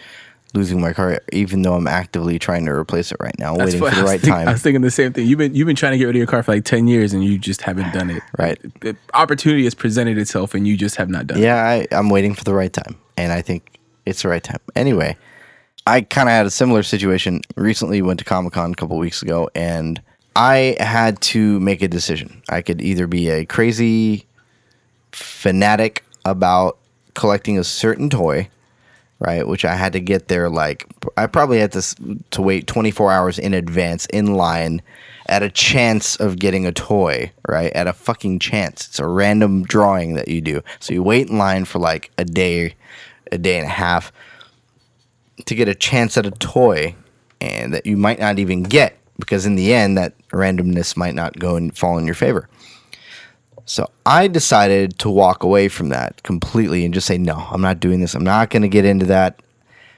losing 0.53 0.81
my 0.81 0.91
car, 0.93 1.21
even 1.31 1.61
though 1.61 1.75
I'm 1.75 1.87
actively 1.87 2.39
trying 2.39 2.65
to 2.65 2.71
replace 2.71 3.11
it 3.11 3.17
right 3.19 3.37
now, 3.37 3.55
That's 3.55 3.75
waiting 3.75 3.89
for 3.89 3.95
the 3.95 4.03
right 4.03 4.19
think- 4.19 4.33
time. 4.33 4.47
I 4.47 4.53
was 4.53 4.61
thinking 4.61 4.81
the 4.81 4.89
same 4.91 5.13
thing. 5.13 5.27
You've 5.27 5.37
been 5.37 5.53
you've 5.55 5.67
been 5.67 5.75
trying 5.75 5.91
to 5.93 5.97
get 5.97 6.05
rid 6.05 6.15
of 6.15 6.17
your 6.17 6.27
car 6.27 6.41
for 6.43 6.53
like 6.53 6.65
ten 6.65 6.87
years, 6.87 7.13
and 7.13 7.23
you 7.23 7.37
just 7.37 7.61
haven't 7.61 7.93
done 7.93 8.09
it. 8.09 8.23
Right. 8.37 8.59
The 8.81 8.97
opportunity 9.13 9.63
has 9.65 9.75
presented 9.75 10.17
itself, 10.17 10.53
and 10.55 10.67
you 10.67 10.75
just 10.75 10.95
have 10.95 11.09
not 11.09 11.27
done 11.27 11.37
it. 11.37 11.43
Yeah, 11.43 11.85
I'm 11.91 12.09
waiting 12.09 12.33
for 12.33 12.43
the 12.43 12.53
right 12.53 12.73
time, 12.73 12.95
and 13.15 13.31
I 13.31 13.41
think 13.41 13.77
it's 14.05 14.23
the 14.23 14.29
right 14.29 14.43
time. 14.43 14.59
Anyway, 14.75 15.15
I 15.87 16.01
kind 16.01 16.27
of 16.27 16.33
had 16.33 16.45
a 16.45 16.51
similar 16.51 16.83
situation 16.83 17.39
recently. 17.55 18.01
Went 18.01 18.19
to 18.19 18.25
Comic 18.25 18.51
Con 18.51 18.73
a 18.73 18.75
couple 18.75 18.97
weeks 18.97 19.21
ago, 19.21 19.49
and 19.55 20.01
I 20.35 20.75
had 20.81 21.21
to 21.21 21.61
make 21.61 21.81
a 21.81 21.87
decision. 21.87 22.41
I 22.49 22.61
could 22.61 22.81
either 22.81 23.07
be 23.07 23.29
a 23.29 23.45
crazy 23.45 24.25
fanatic 25.13 26.03
about 26.25 26.77
collecting 27.13 27.57
a 27.57 27.63
certain 27.63 28.09
toy, 28.09 28.49
right? 29.19 29.47
Which 29.47 29.63
I 29.63 29.75
had 29.75 29.93
to 29.93 30.01
get 30.01 30.27
there 30.27 30.49
like 30.49 30.85
I 31.15 31.25
probably 31.25 31.59
had 31.59 31.71
to 31.71 32.19
to 32.31 32.41
wait 32.41 32.67
24 32.67 33.09
hours 33.09 33.39
in 33.39 33.53
advance 33.53 34.07
in 34.07 34.33
line 34.33 34.81
at 35.29 35.41
a 35.41 35.49
chance 35.49 36.17
of 36.17 36.37
getting 36.37 36.65
a 36.65 36.73
toy, 36.73 37.31
right? 37.47 37.71
At 37.71 37.87
a 37.87 37.93
fucking 37.93 38.39
chance. 38.39 38.87
It's 38.89 38.99
a 38.99 39.07
random 39.07 39.63
drawing 39.63 40.15
that 40.15 40.27
you 40.27 40.41
do. 40.41 40.61
So 40.81 40.93
you 40.93 41.01
wait 41.01 41.29
in 41.29 41.37
line 41.37 41.63
for 41.63 41.79
like 41.79 42.11
a 42.17 42.25
day, 42.25 42.75
a 43.31 43.37
day 43.37 43.57
and 43.57 43.65
a 43.65 43.69
half 43.69 44.11
to 45.45 45.55
get 45.55 45.67
a 45.67 45.75
chance 45.75 46.17
at 46.17 46.25
a 46.25 46.31
toy 46.31 46.95
and 47.39 47.73
that 47.73 47.85
you 47.85 47.97
might 47.97 48.19
not 48.19 48.39
even 48.39 48.63
get 48.63 48.97
because 49.19 49.45
in 49.45 49.55
the 49.55 49.73
end 49.73 49.97
that 49.97 50.13
randomness 50.29 50.97
might 50.97 51.15
not 51.15 51.37
go 51.39 51.55
and 51.55 51.77
fall 51.77 51.97
in 51.97 52.05
your 52.05 52.15
favor. 52.15 52.49
So 53.65 53.89
I 54.05 54.27
decided 54.27 54.97
to 54.99 55.09
walk 55.09 55.43
away 55.43 55.67
from 55.67 55.89
that 55.89 56.23
completely 56.23 56.85
and 56.85 56.93
just 56.93 57.05
say, 57.05 57.17
no, 57.17 57.47
I'm 57.51 57.61
not 57.61 57.79
doing 57.79 57.99
this. 57.99 58.15
I'm 58.15 58.23
not 58.23 58.49
going 58.49 58.61
to 58.61 58.69
get 58.69 58.85
into 58.85 59.05
that 59.07 59.41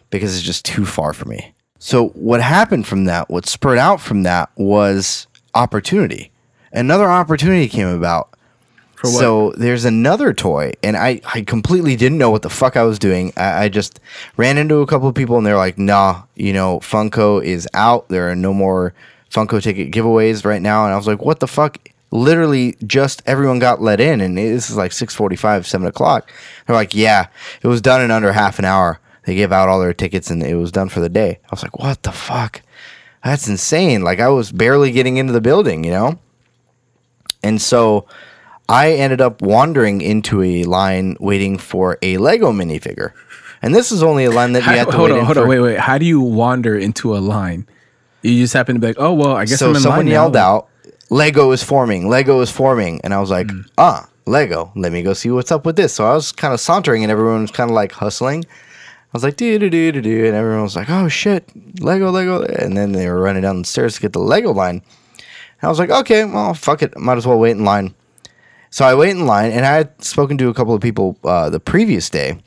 because 0.09 0.35
it's 0.35 0.45
just 0.45 0.65
too 0.65 0.85
far 0.85 1.13
for 1.13 1.25
me. 1.25 1.53
So 1.77 2.09
what 2.09 2.41
happened 2.41 2.87
from 2.87 3.05
that, 3.05 3.29
what 3.29 3.47
spurred 3.47 3.77
out 3.77 4.01
from 4.01 4.23
that 4.23 4.49
was 4.55 5.27
opportunity. 5.53 6.31
Another 6.73 7.07
opportunity 7.09 7.67
came 7.67 7.87
about. 7.87 8.35
So 9.07 9.53
there's 9.55 9.85
another 9.85 10.33
toy, 10.33 10.73
and 10.83 10.97
I, 10.97 11.21
I 11.33 11.41
completely 11.41 11.95
didn't 11.95 12.17
know 12.17 12.29
what 12.31 12.41
the 12.41 12.49
fuck 12.49 12.75
I 12.75 12.83
was 12.83 12.99
doing. 12.99 13.31
I, 13.37 13.63
I 13.63 13.69
just 13.69 13.99
ran 14.35 14.57
into 14.57 14.79
a 14.79 14.87
couple 14.87 15.07
of 15.07 15.15
people, 15.15 15.37
and 15.37 15.45
they're 15.45 15.55
like, 15.55 15.77
nah, 15.77 16.23
you 16.35 16.51
know, 16.51 16.79
Funko 16.79 17.43
is 17.43 17.67
out. 17.73 18.09
There 18.09 18.29
are 18.29 18.35
no 18.35 18.53
more 18.53 18.93
Funko 19.31 19.61
ticket 19.61 19.91
giveaways 19.91 20.45
right 20.45 20.61
now. 20.61 20.83
And 20.83 20.93
I 20.93 20.97
was 20.97 21.07
like, 21.07 21.21
what 21.21 21.39
the 21.39 21.47
fuck? 21.47 21.77
Literally, 22.11 22.75
just 22.85 23.21
everyone 23.25 23.59
got 23.59 23.81
let 23.81 24.01
in, 24.01 24.19
and 24.19 24.37
this 24.37 24.69
is 24.69 24.75
like 24.75 24.91
6:45, 24.91 25.65
7 25.65 25.87
o'clock. 25.87 26.29
They're 26.65 26.75
like, 26.75 26.93
yeah, 26.93 27.27
it 27.61 27.67
was 27.67 27.81
done 27.81 28.01
in 28.01 28.11
under 28.11 28.33
half 28.33 28.59
an 28.59 28.65
hour. 28.65 28.99
They 29.25 29.35
gave 29.35 29.51
out 29.51 29.69
all 29.69 29.79
their 29.79 29.93
tickets, 29.93 30.29
and 30.29 30.43
it 30.43 30.55
was 30.55 30.71
done 30.71 30.89
for 30.89 30.99
the 30.99 31.09
day. 31.09 31.39
I 31.43 31.47
was 31.51 31.63
like, 31.63 31.77
what 31.79 32.03
the 32.03 32.11
fuck? 32.11 32.61
That's 33.23 33.47
insane. 33.47 34.01
Like 34.01 34.19
I 34.19 34.29
was 34.29 34.51
barely 34.51 34.91
getting 34.91 35.17
into 35.17 35.33
the 35.33 35.41
building, 35.41 35.83
you 35.83 35.91
know? 35.91 36.19
And 37.43 37.61
so 37.61 38.07
I 38.69 38.91
ended 38.93 39.19
up 39.19 39.41
wandering 39.41 39.99
into 40.01 40.41
a 40.43 40.63
line 40.63 41.17
waiting 41.19 41.57
for 41.57 41.97
a 42.01 42.17
Lego 42.17 42.51
minifigure. 42.53 43.11
And 43.61 43.75
this 43.75 43.91
is 43.91 44.01
only 44.03 44.23
a 44.25 44.31
line 44.31 44.53
that 44.53 44.63
you 44.63 44.71
have 44.71 44.89
to 44.91 44.95
hold 44.95 45.09
wait 45.09 45.15
on, 45.15 45.19
in 45.19 45.25
hold 45.25 45.35
for. 45.37 45.43
on, 45.43 45.49
wait, 45.49 45.59
wait. 45.59 45.79
How 45.79 45.97
do 45.97 46.05
you 46.05 46.21
wander 46.21 46.77
into 46.77 47.15
a 47.15 47.19
line? 47.19 47.67
You 48.21 48.35
just 48.43 48.53
happen 48.53 48.75
to 48.75 48.79
be 48.81 48.87
like, 48.87 48.97
oh 48.99 49.13
well, 49.13 49.35
I 49.35 49.45
guess 49.45 49.59
so 49.59 49.69
I'm 49.69 49.75
in 49.75 49.81
someone 49.81 50.07
yelled 50.07 50.33
now. 50.33 50.55
out, 50.55 50.69
Lego 51.09 51.51
is 51.51 51.63
forming, 51.63 52.07
Lego 52.07 52.39
is 52.41 52.51
forming. 52.51 53.01
And 53.03 53.13
I 53.13 53.19
was 53.19 53.31
like, 53.31 53.47
Mm. 53.47 53.67
ah, 53.77 54.07
Lego, 54.25 54.71
let 54.75 54.91
me 54.91 55.01
go 55.01 55.13
see 55.13 55.31
what's 55.31 55.51
up 55.51 55.65
with 55.65 55.75
this. 55.75 55.93
So 55.93 56.05
I 56.05 56.13
was 56.13 56.31
kind 56.31 56.53
of 56.53 56.59
sauntering 56.59 57.03
and 57.03 57.11
everyone 57.11 57.41
was 57.41 57.51
kind 57.51 57.69
of 57.71 57.75
like 57.75 57.91
hustling. 57.91 58.45
I 58.45 59.11
was 59.13 59.23
like, 59.23 59.37
do 59.37 59.57
do 59.57 59.69
do 59.71 59.91
do 59.91 60.01
do, 60.01 60.25
and 60.27 60.35
everyone 60.35 60.61
was 60.61 60.75
like, 60.75 60.89
oh 60.89 61.07
shit, 61.07 61.49
Lego, 61.81 62.11
Lego, 62.11 62.43
and 62.43 62.77
then 62.77 62.91
they 62.91 63.09
were 63.09 63.19
running 63.19 63.41
down 63.41 63.57
the 63.59 63.65
stairs 63.65 63.95
to 63.95 64.01
get 64.01 64.13
the 64.13 64.19
Lego 64.19 64.53
line. 64.53 64.83
And 65.17 65.63
I 65.63 65.67
was 65.67 65.79
like, 65.79 65.89
okay, 65.89 66.23
well, 66.25 66.53
fuck 66.53 66.83
it, 66.83 66.95
might 66.95 67.17
as 67.17 67.25
well 67.25 67.39
wait 67.39 67.51
in 67.57 67.65
line. 67.65 67.95
So 68.71 68.85
I 68.85 68.93
wait 68.93 69.11
in 69.11 69.25
line, 69.25 69.51
and 69.51 69.65
I 69.65 69.77
had 69.77 70.03
spoken 70.03 70.37
to 70.37 70.49
a 70.49 70.53
couple 70.53 70.73
of 70.73 70.81
people 70.81 71.17
uh, 71.23 71.49
the 71.49 71.59
previous 71.59 72.09
day, 72.09 72.39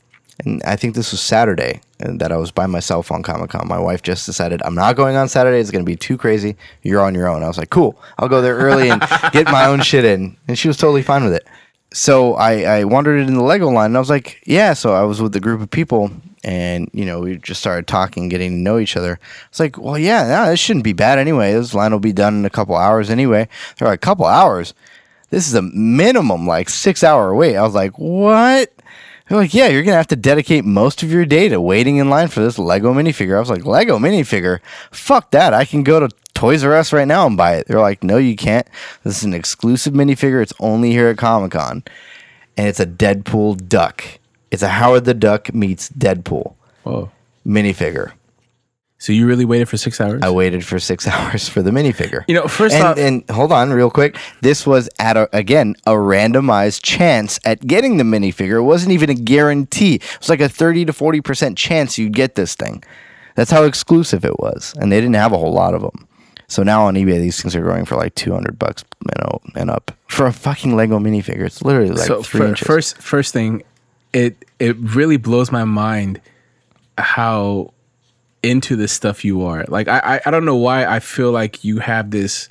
and 0.45 0.62
I 0.62 0.76
think 0.76 0.95
this 0.95 1.11
was 1.11 1.21
Saturday, 1.21 1.81
and 1.99 2.21
that 2.21 2.31
I 2.31 2.37
was 2.37 2.52
by 2.52 2.67
myself 2.67 3.11
on 3.11 3.23
Comic 3.23 3.50
Con. 3.50 3.67
My 3.67 3.79
wife 3.79 4.02
just 4.02 4.25
decided 4.26 4.62
I'm 4.64 4.75
not 4.75 4.95
going 4.95 5.17
on 5.17 5.29
Saturday; 5.29 5.59
it's 5.59 5.73
going 5.73 5.85
to 5.85 5.91
be 5.91 5.97
too 5.97 6.17
crazy. 6.17 6.57
You're 6.83 7.00
on 7.00 7.14
your 7.14 7.29
own. 7.29 7.43
I 7.43 7.49
was 7.49 7.59
like, 7.59 7.71
cool, 7.71 8.00
I'll 8.19 8.29
go 8.29 8.41
there 8.41 8.57
early 8.57 8.88
and 8.88 9.02
get 9.33 9.47
my 9.47 9.67
own 9.67 9.81
shit 9.83 10.05
in, 10.05 10.37
and 10.47 10.59
she 10.59 10.69
was 10.69 10.76
totally 10.76 11.02
fine 11.02 11.25
with 11.25 11.35
it. 11.35 11.47
So 11.93 12.35
I, 12.35 12.62
I 12.62 12.85
wandered 12.85 13.21
in 13.21 13.35
the 13.35 13.43
Lego 13.43 13.69
line, 13.69 13.87
and 13.87 13.97
I 13.97 14.00
was 14.00 14.11
like, 14.11 14.43
yeah. 14.47 14.75
So 14.75 14.95
I 14.95 15.02
was 15.02 15.21
with 15.21 15.35
a 15.35 15.41
group 15.41 15.61
of 15.61 15.71
people, 15.71 16.12
and 16.45 16.88
you 16.93 17.05
know 17.05 17.21
we 17.21 17.38
just 17.38 17.61
started 17.61 17.88
talking, 17.88 18.29
getting 18.29 18.52
to 18.52 18.57
know 18.59 18.79
each 18.79 18.97
other. 18.97 19.19
It's 19.49 19.59
like, 19.59 19.76
well, 19.76 19.99
yeah, 19.99 20.29
no, 20.29 20.50
this 20.50 20.61
shouldn't 20.61 20.85
be 20.85 20.93
bad 20.93 21.19
anyway. 21.19 21.52
This 21.52 21.75
line 21.75 21.91
will 21.91 21.99
be 21.99 22.12
done 22.12 22.38
in 22.38 22.45
a 22.45 22.50
couple 22.50 22.76
hours 22.76 23.11
anyway. 23.11 23.49
They're 23.76 23.88
like, 23.88 23.99
a 23.99 24.07
couple 24.07 24.25
hours 24.26 24.73
this 25.32 25.48
is 25.48 25.54
a 25.54 25.62
minimum 25.62 26.46
like 26.46 26.68
six 26.68 27.02
hour 27.02 27.34
wait. 27.34 27.56
I 27.56 27.62
was 27.62 27.74
like, 27.74 27.98
what? 27.98 28.70
They're 29.26 29.38
like, 29.38 29.54
yeah, 29.54 29.68
you're 29.68 29.82
gonna 29.82 29.96
have 29.96 30.08
to 30.08 30.16
dedicate 30.16 30.66
most 30.66 31.02
of 31.02 31.10
your 31.10 31.24
day 31.24 31.48
to 31.48 31.58
waiting 31.58 31.96
in 31.96 32.10
line 32.10 32.28
for 32.28 32.40
this 32.40 32.58
Lego 32.58 32.92
minifigure. 32.92 33.36
I 33.36 33.40
was 33.40 33.48
like, 33.48 33.64
Lego 33.64 33.98
minifigure? 33.98 34.60
Fuck 34.90 35.30
that. 35.30 35.54
I 35.54 35.64
can 35.64 35.84
go 35.84 36.00
to 36.00 36.14
Toys 36.34 36.62
R 36.62 36.74
Us 36.74 36.92
right 36.92 37.08
now 37.08 37.26
and 37.26 37.34
buy 37.38 37.54
it. 37.54 37.66
They're 37.66 37.80
like, 37.80 38.04
no, 38.04 38.18
you 38.18 38.36
can't. 38.36 38.68
This 39.04 39.16
is 39.16 39.24
an 39.24 39.32
exclusive 39.32 39.94
minifigure. 39.94 40.42
It's 40.42 40.52
only 40.60 40.90
here 40.90 41.08
at 41.08 41.16
Comic 41.16 41.52
Con, 41.52 41.82
and 42.58 42.68
it's 42.68 42.80
a 42.80 42.86
Deadpool 42.86 43.68
duck. 43.70 44.04
It's 44.50 44.62
a 44.62 44.68
Howard 44.68 45.06
the 45.06 45.14
Duck 45.14 45.54
meets 45.54 45.88
Deadpool 45.88 46.54
Whoa. 46.82 47.10
minifigure. 47.46 48.12
So 49.02 49.12
you 49.12 49.26
really 49.26 49.44
waited 49.44 49.68
for 49.68 49.76
six 49.76 50.00
hours? 50.00 50.23
I 50.23 50.30
waited 50.30 50.64
for 50.64 50.78
six 50.78 51.09
hours 51.09 51.49
for 51.49 51.61
the 51.61 51.73
minifigure. 51.73 52.25
You 52.28 52.37
know, 52.37 52.47
first 52.47 52.76
and, 52.76 52.85
off- 52.85 52.99
and 52.99 53.28
hold 53.30 53.50
on, 53.50 53.73
real 53.73 53.90
quick. 53.90 54.16
This 54.42 54.64
was 54.64 54.88
at 55.00 55.16
a, 55.16 55.28
again 55.37 55.75
a 55.87 55.90
randomized 55.90 56.82
chance 56.85 57.40
at 57.44 57.66
getting 57.66 57.97
the 57.97 58.04
minifigure. 58.04 58.59
It 58.59 58.62
wasn't 58.62 58.92
even 58.92 59.11
a 59.11 59.14
guarantee. 59.14 59.97
It 59.97 60.18
was 60.21 60.28
like 60.28 60.40
a 60.40 60.49
thirty 60.49 60.85
to 60.85 60.92
forty 60.92 61.21
percent 61.21 61.59
chance 61.59 61.99
you'd 61.99 62.12
get 62.12 62.37
this 62.37 62.54
thing. 62.54 62.85
That's 63.35 63.50
how 63.50 63.64
exclusive 63.64 64.25
it 64.25 64.38
was, 64.38 64.73
and 64.78 64.92
they 64.92 65.00
didn't 65.00 65.16
have 65.16 65.32
a 65.32 65.38
whole 65.38 65.52
lot 65.52 65.75
of 65.75 65.82
them. 65.82 66.06
So 66.47 66.62
now 66.62 66.85
on 66.85 66.94
eBay, 66.94 67.18
these 67.18 67.42
things 67.42 67.56
are 67.56 67.64
going 67.64 67.85
for 67.87 67.97
like 67.97 68.14
two 68.14 68.32
hundred 68.32 68.56
bucks, 68.56 68.85
you 69.00 69.25
know, 69.25 69.40
and 69.56 69.68
up 69.68 69.90
for 70.06 70.26
a 70.26 70.32
fucking 70.32 70.76
Lego 70.76 71.00
minifigure. 71.00 71.44
It's 71.44 71.61
literally 71.62 71.90
like 71.90 72.06
so 72.06 72.23
three 72.23 72.38
fir- 72.38 72.47
inches. 72.50 72.66
first, 72.68 72.99
first 72.99 73.32
thing, 73.32 73.64
it 74.12 74.44
it 74.61 74.76
really 74.78 75.16
blows 75.16 75.50
my 75.50 75.64
mind 75.64 76.21
how 76.99 77.73
into 78.42 78.76
the 78.76 78.88
stuff 78.88 79.25
you 79.25 79.42
are. 79.42 79.64
Like 79.68 79.88
I 79.88 79.99
I, 79.99 80.20
I 80.26 80.30
don't 80.30 80.44
know 80.44 80.56
why 80.56 80.84
I 80.84 81.00
feel 81.00 81.30
like 81.30 81.64
you 81.64 81.78
have 81.78 82.11
this. 82.11 82.49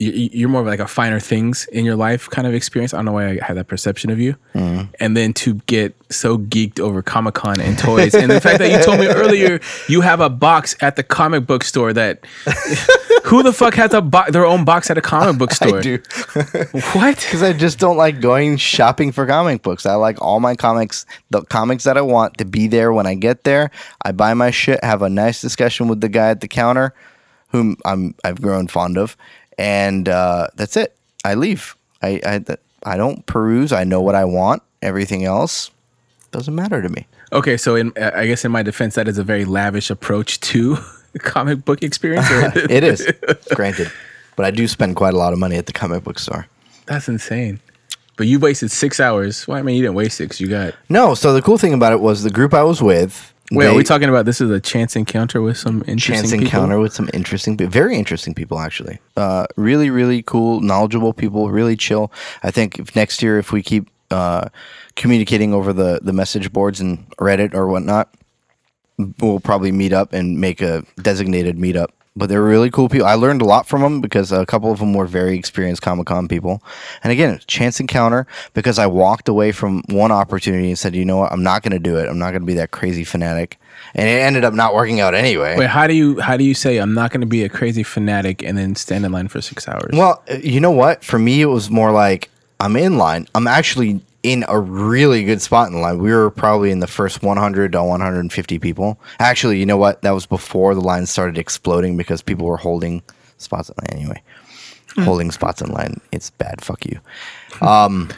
You- 0.00 0.30
You're 0.32 0.48
more 0.48 0.62
of 0.62 0.66
like 0.66 0.80
a 0.80 0.88
finer 0.88 1.20
things 1.20 1.66
in 1.72 1.84
your 1.84 1.94
life 1.94 2.28
kind 2.30 2.46
of 2.48 2.54
experience. 2.54 2.94
I 2.94 2.96
don't 2.98 3.04
know 3.04 3.12
why 3.12 3.28
I 3.32 3.38
had 3.42 3.56
that 3.58 3.68
perception 3.68 4.10
of 4.10 4.18
you. 4.18 4.34
Mm. 4.54 4.88
And 4.98 5.14
then 5.16 5.32
to 5.34 5.54
get 5.66 5.94
so 6.10 6.38
geeked 6.38 6.80
over 6.80 7.02
Comic 7.02 7.34
Con 7.34 7.60
and 7.60 7.78
toys, 7.78 8.14
and 8.14 8.30
the 8.30 8.40
fact 8.40 8.58
that 8.60 8.70
you 8.70 8.82
told 8.82 8.98
me 8.98 9.06
earlier 9.06 9.60
you 9.88 10.00
have 10.00 10.20
a 10.20 10.30
box 10.30 10.74
at 10.80 10.96
the 10.96 11.02
comic 11.02 11.46
book 11.46 11.62
store 11.64 11.92
that 11.92 12.24
who 13.24 13.42
the 13.42 13.52
fuck 13.52 13.74
has 13.74 13.92
a 13.94 14.00
bo- 14.00 14.30
their 14.30 14.46
own 14.46 14.64
box 14.64 14.90
at 14.90 14.96
a 14.98 15.02
comic 15.02 15.38
book 15.38 15.52
store? 15.58 15.78
I 15.78 15.82
do. 15.82 15.98
What? 16.94 17.16
Because 17.16 17.42
I 17.42 17.52
just 17.52 17.78
don't 17.78 17.96
like 17.96 18.20
going 18.20 18.56
shopping 18.56 19.12
for 19.12 19.26
comic 19.26 19.62
books. 19.62 19.86
I 19.86 19.94
like 19.94 20.20
all 20.22 20.40
my 20.40 20.54
comics, 20.56 21.04
the 21.30 21.42
comics 21.42 21.84
that 21.84 21.96
I 21.96 22.00
want 22.00 22.38
to 22.38 22.44
be 22.44 22.66
there 22.68 22.92
when 22.92 23.06
I 23.06 23.14
get 23.14 23.44
there. 23.44 23.70
I 24.02 24.12
buy 24.12 24.34
my 24.34 24.50
shit, 24.50 24.82
have 24.82 25.02
a 25.02 25.10
nice 25.10 25.40
discussion 25.40 25.88
with 25.88 26.00
the 26.00 26.08
guy 26.08 26.30
at 26.30 26.40
the 26.40 26.48
counter, 26.48 26.94
whom 27.48 27.76
I'm 27.84 28.14
I've 28.24 28.40
grown 28.40 28.66
fond 28.68 28.96
of, 28.98 29.16
and 29.60 30.08
uh, 30.08 30.48
that's 30.56 30.76
it. 30.76 30.96
I 31.24 31.34
leave. 31.34 31.76
I 32.02 32.20
I 32.24 32.56
I 32.82 32.96
don't 32.96 33.24
peruse. 33.26 33.72
I 33.72 33.84
know 33.84 34.00
what 34.00 34.14
I 34.14 34.24
want. 34.24 34.62
Everything 34.80 35.24
else 35.24 35.70
doesn't 36.32 36.54
matter 36.54 36.80
to 36.80 36.88
me. 36.88 37.06
Okay, 37.32 37.56
so 37.58 37.76
in 37.76 37.92
I 37.98 38.26
guess 38.26 38.44
in 38.44 38.50
my 38.50 38.62
defense, 38.62 38.94
that 38.94 39.06
is 39.06 39.18
a 39.18 39.22
very 39.22 39.44
lavish 39.44 39.90
approach 39.90 40.40
to 40.40 40.78
comic 41.18 41.64
book 41.64 41.82
experience. 41.82 42.26
It 42.70 42.82
is 42.82 43.06
granted, 43.54 43.92
but 44.34 44.46
I 44.46 44.50
do 44.50 44.66
spend 44.66 44.96
quite 44.96 45.12
a 45.12 45.18
lot 45.18 45.34
of 45.34 45.38
money 45.38 45.56
at 45.56 45.66
the 45.66 45.72
comic 45.72 46.04
book 46.04 46.18
store. 46.18 46.46
That's 46.86 47.08
insane. 47.08 47.60
But 48.16 48.26
you 48.26 48.38
wasted 48.38 48.70
six 48.70 48.98
hours. 48.98 49.46
Well, 49.46 49.56
I 49.58 49.62
mean, 49.62 49.76
you 49.76 49.82
didn't 49.82 49.94
waste 49.94 50.16
six. 50.16 50.40
You 50.40 50.48
got. 50.48 50.74
No, 50.88 51.14
so 51.14 51.32
the 51.32 51.42
cool 51.42 51.58
thing 51.58 51.72
about 51.74 51.92
it 51.92 52.00
was 52.00 52.22
the 52.22 52.30
group 52.30 52.52
I 52.54 52.62
was 52.62 52.82
with. 52.82 53.29
Wait, 53.50 53.66
are 53.66 53.74
we 53.74 53.82
talking 53.82 54.08
about 54.08 54.26
this 54.26 54.40
is 54.40 54.50
a 54.50 54.60
chance 54.60 54.94
encounter 54.94 55.42
with 55.42 55.58
some 55.58 55.82
interesting 55.86 56.14
chance 56.14 56.30
people? 56.30 56.44
encounter 56.44 56.78
with 56.78 56.92
some 56.92 57.10
interesting, 57.12 57.56
very 57.56 57.96
interesting 57.96 58.32
people 58.32 58.60
actually. 58.60 58.98
Uh, 59.16 59.46
really, 59.56 59.90
really 59.90 60.22
cool, 60.22 60.60
knowledgeable 60.60 61.12
people, 61.12 61.50
really 61.50 61.76
chill. 61.76 62.12
I 62.42 62.50
think 62.50 62.78
if 62.78 62.94
next 62.94 63.22
year, 63.22 63.38
if 63.38 63.50
we 63.50 63.62
keep 63.62 63.90
uh, 64.10 64.48
communicating 64.96 65.52
over 65.52 65.72
the 65.72 66.00
the 66.02 66.12
message 66.12 66.52
boards 66.52 66.80
and 66.80 67.08
Reddit 67.16 67.54
or 67.54 67.66
whatnot, 67.66 68.14
we'll 69.18 69.40
probably 69.40 69.72
meet 69.72 69.92
up 69.92 70.12
and 70.12 70.40
make 70.40 70.60
a 70.60 70.84
designated 71.02 71.56
meetup. 71.56 71.88
But 72.16 72.28
they're 72.28 72.42
really 72.42 72.70
cool 72.70 72.88
people. 72.88 73.06
I 73.06 73.14
learned 73.14 73.40
a 73.40 73.44
lot 73.44 73.68
from 73.68 73.82
them 73.82 74.00
because 74.00 74.32
a 74.32 74.44
couple 74.44 74.72
of 74.72 74.80
them 74.80 74.94
were 74.94 75.06
very 75.06 75.38
experienced 75.38 75.80
Comic 75.82 76.06
Con 76.06 76.26
people. 76.26 76.60
And 77.04 77.12
again, 77.12 77.40
chance 77.46 77.78
encounter 77.78 78.26
because 78.52 78.80
I 78.80 78.88
walked 78.88 79.28
away 79.28 79.52
from 79.52 79.82
one 79.88 80.10
opportunity 80.10 80.68
and 80.68 80.78
said, 80.78 80.96
you 80.96 81.04
know 81.04 81.18
what, 81.18 81.32
I'm 81.32 81.44
not 81.44 81.62
going 81.62 81.72
to 81.72 81.78
do 81.78 81.96
it. 81.96 82.08
I'm 82.08 82.18
not 82.18 82.30
going 82.30 82.42
to 82.42 82.46
be 82.46 82.54
that 82.54 82.72
crazy 82.72 83.04
fanatic. 83.04 83.60
And 83.94 84.08
it 84.08 84.22
ended 84.22 84.44
up 84.44 84.54
not 84.54 84.74
working 84.74 84.98
out 85.00 85.14
anyway. 85.14 85.56
Wait, 85.56 85.68
how 85.68 85.86
do 85.86 85.94
you 85.94 86.20
how 86.20 86.36
do 86.36 86.44
you 86.44 86.54
say 86.54 86.78
I'm 86.78 86.94
not 86.94 87.10
going 87.10 87.22
to 87.22 87.26
be 87.26 87.44
a 87.44 87.48
crazy 87.48 87.82
fanatic 87.82 88.42
and 88.42 88.58
then 88.58 88.74
stand 88.74 89.04
in 89.04 89.12
line 89.12 89.28
for 89.28 89.40
six 89.40 89.68
hours? 89.68 89.90
Well, 89.92 90.22
you 90.42 90.60
know 90.60 90.70
what? 90.70 91.04
For 91.04 91.18
me, 91.18 91.40
it 91.40 91.46
was 91.46 91.70
more 91.70 91.92
like 91.92 92.28
I'm 92.58 92.76
in 92.76 92.98
line. 92.98 93.26
I'm 93.34 93.46
actually 93.46 94.00
in 94.22 94.44
a 94.48 94.58
really 94.58 95.24
good 95.24 95.40
spot 95.40 95.68
in 95.68 95.74
the 95.74 95.80
line. 95.80 95.98
We 95.98 96.12
were 96.12 96.30
probably 96.30 96.70
in 96.70 96.80
the 96.80 96.86
first 96.86 97.22
100 97.22 97.72
to 97.72 97.82
150 97.82 98.58
people. 98.58 99.00
Actually, 99.18 99.58
you 99.58 99.66
know 99.66 99.76
what? 99.76 100.02
That 100.02 100.10
was 100.12 100.26
before 100.26 100.74
the 100.74 100.80
line 100.80 101.06
started 101.06 101.38
exploding 101.38 101.96
because 101.96 102.22
people 102.22 102.46
were 102.46 102.56
holding 102.56 103.02
spots 103.38 103.70
in 103.70 103.74
line. 103.78 104.00
Anyway, 104.00 104.22
holding 105.04 105.30
spots 105.30 105.62
in 105.62 105.70
line, 105.70 106.00
it's 106.12 106.30
bad. 106.30 106.62
Fuck 106.62 106.84
you. 106.86 107.00
Um, 107.66 108.10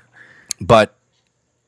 but 0.60 0.96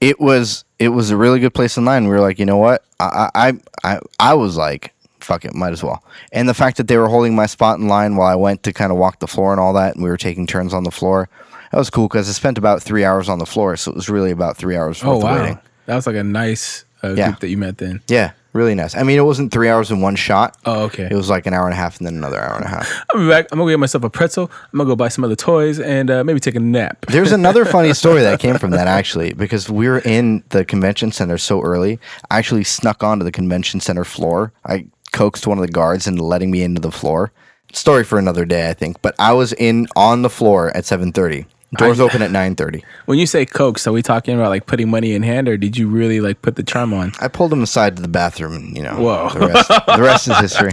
it 0.01 0.21
was 0.21 0.65
it 0.79 0.89
was 0.89 1.11
a 1.11 1.17
really 1.17 1.41
good 1.41 1.55
place 1.55 1.77
in 1.77 1.85
line. 1.85 2.05
We 2.05 2.11
were 2.11 2.21
like, 2.21 2.39
you 2.39 2.47
know 2.47 2.57
what? 2.57 2.85
I 3.01 3.31
I 3.35 3.53
I, 3.85 4.01
I 4.19 4.35
was 4.35 4.57
like, 4.57 4.95
fuck 5.27 5.45
it, 5.45 5.55
might 5.55 5.73
as 5.73 5.83
well. 5.83 6.03
And 6.33 6.49
the 6.49 6.55
fact 6.55 6.77
that 6.79 6.89
they 6.89 6.97
were 6.97 7.09
holding 7.09 7.35
my 7.35 7.47
spot 7.47 7.79
in 7.79 7.89
line 7.89 8.17
while 8.17 8.29
I 8.29 8.35
went 8.37 8.63
to 8.63 8.73
kind 8.73 8.91
of 8.93 8.99
walk 8.99 9.19
the 9.19 9.27
floor 9.27 9.53
and 9.53 9.61
all 9.61 9.73
that, 9.75 9.95
and 9.95 10.03
we 10.05 10.09
were 10.11 10.17
taking 10.17 10.47
turns 10.47 10.73
on 10.73 10.85
the 10.85 10.91
floor, 10.91 11.29
that 11.73 11.79
was 11.79 11.91
cool 11.91 12.09
because 12.09 12.29
I 12.29 12.33
spent 12.33 12.59
about 12.59 12.83
three 12.83 13.05
hours 13.05 13.29
on 13.29 13.39
the 13.39 13.47
floor, 13.47 13.77
so 13.77 13.91
it 13.91 13.97
was 13.97 14.09
really 14.09 14.31
about 14.31 14.57
three 14.57 14.77
hours 14.77 15.03
worth 15.05 15.25
oh 15.25 15.27
of 15.29 15.41
waiting. 15.41 15.59
that 15.87 15.95
was 15.97 16.07
like 16.07 16.17
a 16.17 16.23
nice 16.25 16.85
uh, 17.03 17.09
Yeah. 17.15 17.27
group 17.29 17.41
that 17.41 17.49
you 17.49 17.59
met 17.59 17.77
then. 17.79 18.01
Yeah, 18.09 18.31
really 18.55 18.75
nice. 18.75 18.97
I 18.97 19.03
mean, 19.03 19.19
it 19.19 19.23
wasn't 19.23 19.53
three 19.53 19.69
hours 19.69 19.91
in 19.91 20.01
one 20.01 20.15
shot. 20.17 20.57
Oh 20.65 20.85
okay. 20.85 21.09
It 21.11 21.15
was 21.15 21.29
like 21.29 21.45
an 21.47 21.53
hour 21.53 21.65
and 21.67 21.75
a 21.75 21.77
half 21.77 21.99
and 21.99 22.07
then 22.07 22.15
another 22.17 22.41
hour 22.41 22.55
and 22.57 22.65
a 22.65 22.69
half. 22.69 22.89
I'm 23.15 23.29
back. 23.29 23.49
I'm 23.53 23.59
gonna 23.59 23.71
get 23.71 23.79
myself 23.81 24.03
a 24.05 24.09
pretzel. 24.11 24.51
I'm 24.73 24.79
gonna 24.79 24.89
go 24.89 24.97
buy 24.97 25.09
some 25.09 25.25
other 25.25 25.37
toys 25.37 25.79
and 25.79 26.11
uh, 26.11 26.25
maybe 26.25 26.41
take 26.41 26.55
a 26.55 26.61
nap. 26.61 27.05
There's 27.09 27.33
another 27.33 27.65
funny 27.67 27.93
story 28.03 28.23
that 28.23 28.41
came 28.41 28.57
from 28.59 28.71
that 28.71 28.87
actually, 28.87 29.35
because 29.35 29.69
we 29.69 29.89
were 29.89 29.99
in 29.99 30.43
the 30.51 30.65
convention 30.65 31.13
center 31.13 31.37
so 31.37 31.61
early. 31.63 31.99
I 32.31 32.39
actually 32.39 32.65
snuck 32.65 33.03
onto 33.05 33.25
the 33.25 33.33
convention 33.33 33.81
center 33.81 34.05
floor. 34.05 34.53
I 34.65 34.87
coaxed 35.17 35.47
one 35.47 35.59
of 35.59 35.67
the 35.67 35.73
guards 35.73 36.07
into 36.07 36.23
letting 36.25 36.51
me 36.51 36.63
into 36.63 36.81
the 36.81 36.93
floor. 36.93 37.33
Story 37.73 38.05
for 38.05 38.19
another 38.19 38.45
day, 38.45 38.69
I 38.71 38.75
think. 38.75 39.01
But 39.03 39.15
I 39.19 39.33
was 39.33 39.53
in 39.55 39.87
on 39.97 40.23
the 40.23 40.31
floor 40.31 40.71
at 40.77 40.85
7:30. 40.85 41.47
Doors 41.79 41.99
I- 42.01 42.05
open 42.05 42.23
at 42.23 42.31
9:30. 42.31 42.83
When 43.07 43.19
you 43.19 43.27
say 43.27 43.45
coax, 43.47 43.87
are 43.87 43.93
we 43.93 44.03
talking 44.03 44.35
about 44.37 44.51
like 44.51 44.67
putting 44.67 44.89
money 44.91 45.15
in 45.15 45.23
hand, 45.23 45.49
or 45.49 45.57
did 45.57 45.77
you 45.77 45.89
really 45.89 46.21
like 46.21 46.41
put 46.43 46.55
the 46.57 46.63
charm 46.63 46.93
on? 46.95 47.13
I 47.21 47.29
pulled 47.29 47.53
him 47.53 47.63
aside 47.63 47.97
to 47.97 48.03
the 48.03 48.09
bathroom. 48.09 48.55
and, 48.55 48.77
You 48.77 48.83
know, 48.85 48.97
Whoa. 48.97 49.31
the 49.35 49.47
rest, 49.49 49.69
the 49.69 50.03
rest 50.03 50.29
is 50.29 50.39
history. 50.47 50.73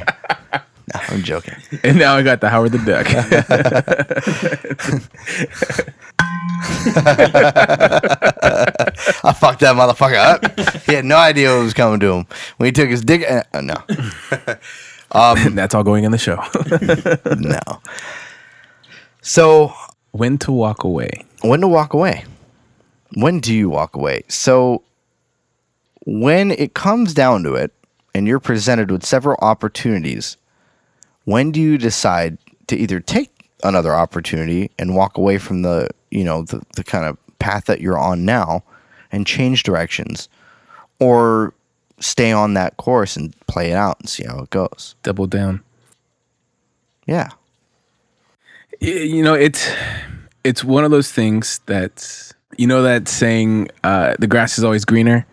No, 0.94 1.00
I'm 1.10 1.24
joking. 1.24 1.56
And 1.84 1.98
now 1.98 2.16
I 2.16 2.22
got 2.24 2.42
the 2.42 2.50
Howard 2.50 2.74
the 2.74 2.80
Duck. 2.84 3.08
I 9.24 9.34
fucked 9.38 9.60
that 9.62 9.76
motherfucker 9.76 10.16
up. 10.16 10.60
He 10.86 10.94
had 10.94 11.06
no 11.06 11.18
idea 11.18 11.50
what 11.56 11.64
was 11.64 11.74
coming 11.74 12.00
to 12.02 12.12
him 12.12 12.26
when 12.58 12.68
he 12.68 12.72
took 12.72 12.90
his 12.90 13.02
dick. 13.02 13.24
Uh, 13.30 13.44
no, 13.62 13.76
That's 15.52 15.76
all 15.76 15.84
going 15.84 16.04
in 16.06 16.12
the 16.12 16.18
show. 16.18 16.42
no. 17.38 17.60
So 19.22 19.74
when 20.12 20.38
to 20.40 20.52
walk 20.52 20.84
away. 20.84 21.26
when 21.42 21.62
to 21.62 21.68
walk 21.68 21.94
away 21.94 22.24
when 23.16 23.40
do 23.40 23.54
you 23.54 23.70
walk 23.70 23.96
away 23.96 24.24
so 24.28 24.82
when 26.06 26.52
it 26.52 26.74
comes 26.74 27.14
down 27.14 27.44
to 27.44 27.54
it 27.56 27.72
and 28.16 28.28
you're 28.28 28.40
presented 28.40 28.90
with 28.92 29.04
several 29.06 29.36
opportunities 29.42 30.38
when 31.26 31.52
do 31.52 31.60
you 31.62 31.78
decide 31.78 32.38
to 32.68 32.76
either 32.78 33.00
take 33.00 33.33
another 33.64 33.96
opportunity 33.96 34.70
and 34.78 34.96
walk 34.96 35.18
away 35.18 35.38
from 35.38 35.62
the 35.62 35.90
you 36.12 36.24
know 36.24 36.44
the, 36.44 36.62
the 36.76 36.84
kind 36.84 37.06
of 37.06 37.18
path 37.40 37.66
that 37.66 37.82
you're 37.82 37.98
on 37.98 38.26
now 38.26 38.64
and 39.12 39.26
change 39.26 39.64
directions 39.64 40.30
or 41.00 41.54
stay 42.00 42.32
on 42.32 42.54
that 42.54 42.78
course 42.78 43.16
and 43.16 43.36
play 43.48 43.72
it 43.72 43.76
out 43.76 44.00
and 44.00 44.10
see 44.10 44.24
how 44.24 44.40
it 44.40 44.50
goes. 44.50 44.96
Double 45.04 45.28
down. 45.28 45.62
yeah. 47.06 47.30
You 48.80 49.24
know 49.24 49.34
it's 49.34 49.72
it's 50.44 50.64
one 50.64 50.84
of 50.84 50.92
those 50.92 51.12
things 51.12 51.62
that 51.68 52.34
you 52.58 52.68
know 52.68 52.82
that 52.82 53.08
saying 53.08 53.70
uh, 53.84 54.16
the 54.20 54.28
grass 54.28 54.58
is 54.58 54.64
always 54.64 54.84
greener? 54.84 55.26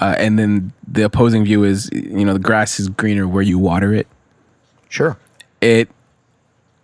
Uh, 0.00 0.14
and 0.16 0.38
then 0.38 0.72
the 0.86 1.02
opposing 1.02 1.44
view 1.44 1.64
is 1.64 1.90
you 1.92 2.24
know 2.24 2.34
the 2.34 2.38
grass 2.38 2.78
is 2.78 2.88
greener 2.88 3.26
where 3.26 3.42
you 3.42 3.58
water 3.58 3.92
it? 3.92 4.06
Sure. 4.88 5.18
It 5.60 5.90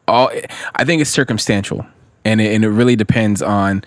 all 0.08 0.30
i 0.75 0.84
think 0.84 1.00
it's 1.00 1.11
circumstantial 1.11 1.87
and 2.25 2.40
it, 2.40 2.54
and 2.54 2.64
it 2.64 2.70
really 2.70 2.96
depends 2.96 3.42
on 3.42 3.84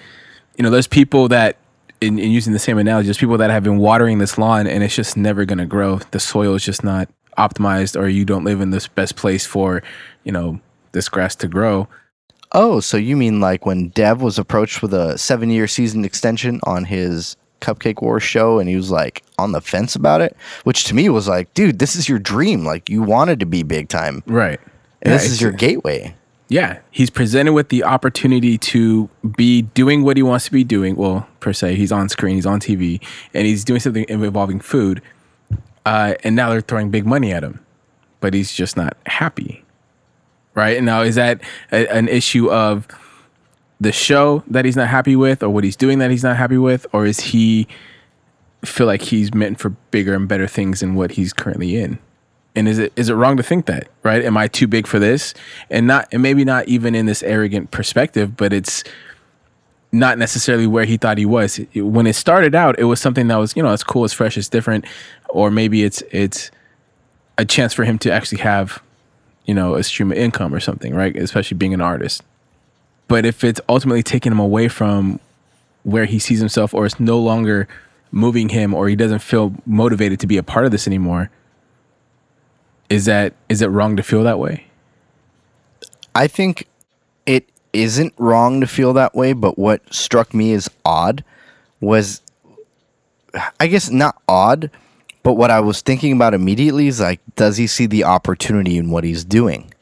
you 0.58 0.64
know 0.64 0.70
there's 0.70 0.88
people 0.88 1.28
that 1.28 1.58
in, 2.02 2.20
in 2.20 2.32
using 2.32 2.54
the 2.54 2.60
same 2.60 2.78
analogy 2.78 3.08
there's 3.08 3.18
people 3.18 3.38
that 3.38 3.50
have 3.50 3.64
been 3.64 3.78
watering 3.78 4.20
this 4.20 4.38
lawn 4.38 4.68
and 4.68 4.84
it's 4.84 4.96
just 4.96 5.18
never 5.18 5.46
going 5.46 5.58
to 5.58 5.66
grow 5.66 5.98
the 6.12 6.20
soil 6.20 6.56
is 6.56 6.64
just 6.64 6.84
not 6.84 7.10
optimized 7.38 8.00
or 8.00 8.08
you 8.08 8.26
don't 8.26 8.44
live 8.44 8.62
in 8.62 8.72
this 8.72 8.88
best 8.88 9.16
place 9.16 9.46
for 9.46 9.84
you 10.24 10.32
know 10.32 10.60
this 10.92 11.10
grass 11.10 11.36
to 11.36 11.48
grow 11.48 11.88
Oh, 12.54 12.80
so 12.80 12.98
you 12.98 13.18
mean 13.18 13.40
like 13.40 13.66
when 13.66 13.90
Dev 13.90 14.22
was 14.22 14.40
approached 14.40 14.82
with 14.82 14.94
a 14.94 15.18
seven 15.18 15.50
year 15.50 15.68
season 15.68 16.06
extension 16.06 16.60
on 16.64 16.86
his 16.86 17.36
Cupcake 17.60 18.02
Wars 18.02 18.24
show 18.24 18.60
and 18.60 18.70
he 18.70 18.76
was 18.76 18.90
like 18.90 19.24
on 19.38 19.52
the 19.52 19.62
fence 19.62 19.96
about 19.96 20.22
it? 20.22 20.36
Which 20.64 20.86
to 20.86 20.96
me 20.96 21.10
was 21.10 21.28
like, 21.28 21.54
dude, 21.54 21.80
this 21.80 21.96
is 21.96 22.08
your 22.08 22.20
dream. 22.20 22.64
Like 22.64 22.90
you 22.90 23.02
wanted 23.02 23.40
to 23.42 23.46
be 23.46 23.64
big 23.64 23.90
time. 23.90 24.24
right 24.28 24.60
And 25.02 25.14
this 25.14 25.26
is 25.26 25.42
your 25.42 25.52
gateway. 25.52 26.16
yeah 26.50 26.80
he's 26.92 27.10
presented 27.10 27.54
with 27.54 27.70
the 27.70 27.84
opportunity 27.84 28.58
to 28.58 29.10
be 29.36 29.62
doing 29.62 30.04
what 30.04 30.18
he 30.18 30.24
wants 30.24 30.46
to 30.46 30.52
be 30.52 30.64
doing. 30.64 30.96
Well 30.96 31.28
per 31.40 31.54
se 31.54 31.76
he's 31.76 31.92
on 31.92 32.10
screen 32.10 32.36
he's 32.36 32.46
on 32.46 32.60
tv 32.60 33.02
and 33.34 33.46
he's 33.46 33.64
doing 33.64 33.80
something 33.80 34.06
involving 34.10 34.60
food 34.60 35.02
uh, 35.88 36.16
and 36.26 36.36
now 36.36 36.50
they're 36.50 36.60
throwing 36.60 36.92
big 36.92 37.06
money 37.06 37.32
at 37.32 37.46
him. 37.46 37.62
But 38.20 38.34
he's 38.34 38.52
just 38.52 38.76
not 38.76 38.98
happy. 39.06 39.64
Right? 40.54 40.76
And 40.76 40.86
now 40.86 41.02
is 41.02 41.16
that 41.16 41.40
a, 41.72 41.88
an 41.88 42.10
issue 42.10 42.52
of 42.52 42.88
the 43.80 43.94
show 43.94 44.44
that 44.48 44.66
he's 44.66 44.76
not 44.76 44.90
happy 44.90 45.16
with 45.16 45.42
or 45.42 45.50
what 45.50 45.64
he's 45.64 45.78
doing 45.78 46.00
that 46.00 46.12
he's 46.12 46.24
not 46.24 46.36
happy 46.36 46.58
with? 46.58 46.86
Or 46.92 47.06
is 47.06 47.22
he 47.22 47.70
feel 48.66 48.86
like 48.86 49.04
he's 49.04 49.34
meant 49.34 49.60
for 49.60 49.70
bigger 49.92 50.14
and 50.14 50.28
better 50.28 50.46
things 50.48 50.82
than 50.82 50.94
what 50.96 51.12
he's 51.12 51.32
currently 51.32 51.78
in 51.78 52.00
and 52.58 52.68
is 52.68 52.80
it 52.80 52.92
is 52.96 53.10
it 53.10 53.14
wrong 53.14 53.38
to 53.38 53.44
think 53.44 53.66
that 53.68 53.88
right 54.04 54.26
am 54.26 54.36
i 54.36 54.48
too 54.48 54.68
big 54.68 54.88
for 54.88 55.00
this 55.00 55.34
and 55.70 55.88
not 55.88 56.08
and 56.12 56.22
maybe 56.22 56.44
not 56.44 56.68
even 56.68 56.96
in 56.96 57.06
this 57.06 57.24
arrogant 57.24 57.72
perspective 57.72 58.36
but 58.36 58.52
it's 58.52 58.84
not 59.92 60.18
necessarily 60.18 60.68
where 60.68 60.86
he 60.86 60.98
thought 60.98 61.18
he 61.18 61.26
was. 61.26 61.60
When 61.76 62.08
it 62.08 62.16
started 62.16 62.56
out, 62.56 62.78
it 62.80 62.86
was 62.86 63.00
something 63.00 63.28
that 63.28 63.38
was, 63.38 63.56
you 63.56 63.64
know, 63.64 63.74
it's 63.74 63.84
cool, 63.84 64.06
it's 64.06 64.14
fresh, 64.14 64.38
it's 64.38 64.50
different, 64.50 64.86
or 65.30 65.50
maybe 65.50 65.84
it's 65.84 66.02
it's 66.12 66.52
a 67.38 67.46
chance 67.46 67.74
for 67.74 67.84
him 67.84 67.98
to 68.00 68.12
actually 68.12 68.40
have, 68.40 68.82
you 69.46 69.54
know, 69.54 69.76
a 69.76 69.84
stream 69.84 70.12
of 70.12 70.18
income 70.18 70.54
or 70.54 70.60
something, 70.60 70.94
right? 70.94 71.16
Especially 71.16 71.56
being 71.56 71.74
an 71.74 71.82
artist. 71.82 72.24
But 73.08 73.26
if 73.26 73.44
it's 73.44 73.62
ultimately 73.70 74.04
taking 74.04 74.32
him 74.32 74.40
away 74.40 74.68
from 74.68 75.20
where 75.84 76.06
he 76.06 76.20
sees 76.20 76.40
himself, 76.40 76.74
or 76.74 76.86
it's 76.86 77.00
no 77.00 77.20
longer 77.20 77.68
moving 78.12 78.50
him, 78.50 78.74
or 78.74 78.90
he 78.90 78.96
doesn't 78.96 79.20
feel 79.20 79.54
motivated 79.66 80.20
to 80.20 80.28
be 80.28 80.38
a 80.38 80.44
part 80.44 80.66
of 80.66 80.72
this 80.72 80.88
anymore, 80.88 81.30
is 82.90 83.06
that 83.06 83.34
is 83.50 83.62
it 83.62 83.68
wrong 83.68 83.96
to 83.98 84.04
feel 84.04 84.24
that 84.24 84.40
way? 84.40 84.66
I 86.16 86.28
think 86.28 86.68
it 87.26 87.50
isn't 87.74 88.14
wrong 88.18 88.62
to 88.62 88.68
feel 88.68 88.94
that 88.94 89.16
way, 89.16 89.34
but 89.34 89.58
what 89.58 89.82
struck 89.94 90.34
me 90.34 90.54
as 90.54 90.70
odd 90.86 91.24
was 91.80 92.22
I 93.60 93.68
guess 93.68 93.90
not 93.90 94.22
odd, 94.28 94.72
but 95.24 95.34
what 95.34 95.52
I 95.52 95.60
was 95.60 95.82
thinking 95.82 96.14
about 96.14 96.34
immediately 96.34 96.88
is 96.88 97.00
like, 97.00 97.20
does 97.36 97.58
he 97.58 97.68
see 97.68 97.86
the 97.86 98.04
opportunity 98.04 98.78
in 98.78 98.90
what 98.90 99.04
he's 99.04 99.24
doing? 99.24 99.74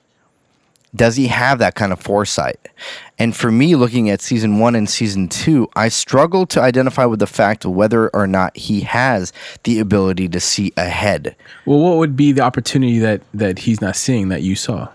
Does 0.96 1.16
he 1.16 1.28
have 1.28 1.60
that 1.60 1.76
kind 1.76 1.92
of 1.92 2.00
foresight? 2.00 2.70
And 3.18 3.36
for 3.36 3.52
me, 3.52 3.76
looking 3.76 4.10
at 4.10 4.22
season 4.22 4.60
one 4.60 4.76
and 4.76 4.90
season 4.90 5.28
two, 5.28 5.70
I 5.76 5.90
struggle 5.90 6.46
to 6.48 6.62
identify 6.62 7.06
with 7.06 7.20
the 7.20 7.28
fact 7.28 7.66
of 7.66 7.72
whether 7.72 8.10
or 8.10 8.28
not 8.28 8.56
he 8.56 8.82
has 8.82 9.34
the 9.64 9.80
ability 9.80 10.30
to 10.30 10.40
see 10.40 10.74
ahead. 10.78 11.36
Well, 11.66 11.80
what 11.80 11.98
would 11.98 12.16
be 12.16 12.32
the 12.32 12.42
opportunity 12.42 13.00
that 13.00 13.22
that 13.34 13.60
he's 13.60 13.82
not 13.82 13.96
seeing 13.96 14.30
that 14.30 14.42
you 14.42 14.56
saw? 14.56 14.90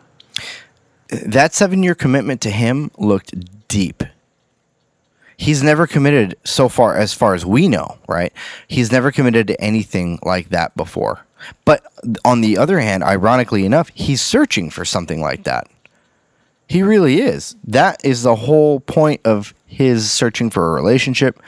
that 1.11 1.53
seven 1.55 1.83
year 1.83 1.95
commitment 1.95 2.41
to 2.43 2.51
him 2.51 2.91
looked 2.99 3.69
deep. 3.69 4.03
He's 5.37 5.63
never 5.63 5.87
committed 5.87 6.37
so 6.45 6.69
far, 6.69 6.97
as 6.97 7.15
far 7.15 7.35
as 7.35 7.47
we 7.47 7.67
know, 7.67 7.99
right? 8.07 8.33
He's 8.69 8.93
never 8.93 9.11
committed 9.11 9.47
to 9.47 9.61
anything 9.61 10.19
like 10.23 10.51
that 10.51 10.77
before. 10.77 11.25
But 11.65 11.83
on 12.27 12.43
the 12.43 12.59
other 12.59 12.79
hand, 12.79 13.03
ironically 13.03 13.65
enough, 13.65 13.91
he's 13.95 14.21
searching 14.21 14.69
for 14.69 14.85
something 14.85 15.23
like 15.23 15.45
that. 15.45 15.67
He 16.71 16.85
really 16.85 17.21
is. 17.21 17.57
That 17.65 18.01
is 18.05 18.23
the 18.23 18.37
whole 18.37 18.79
point 18.79 19.21
of 19.25 19.55
his 19.67 20.09
searching 20.13 20.51
for 20.51 20.71
a 20.71 20.73
relationship, 20.73 21.43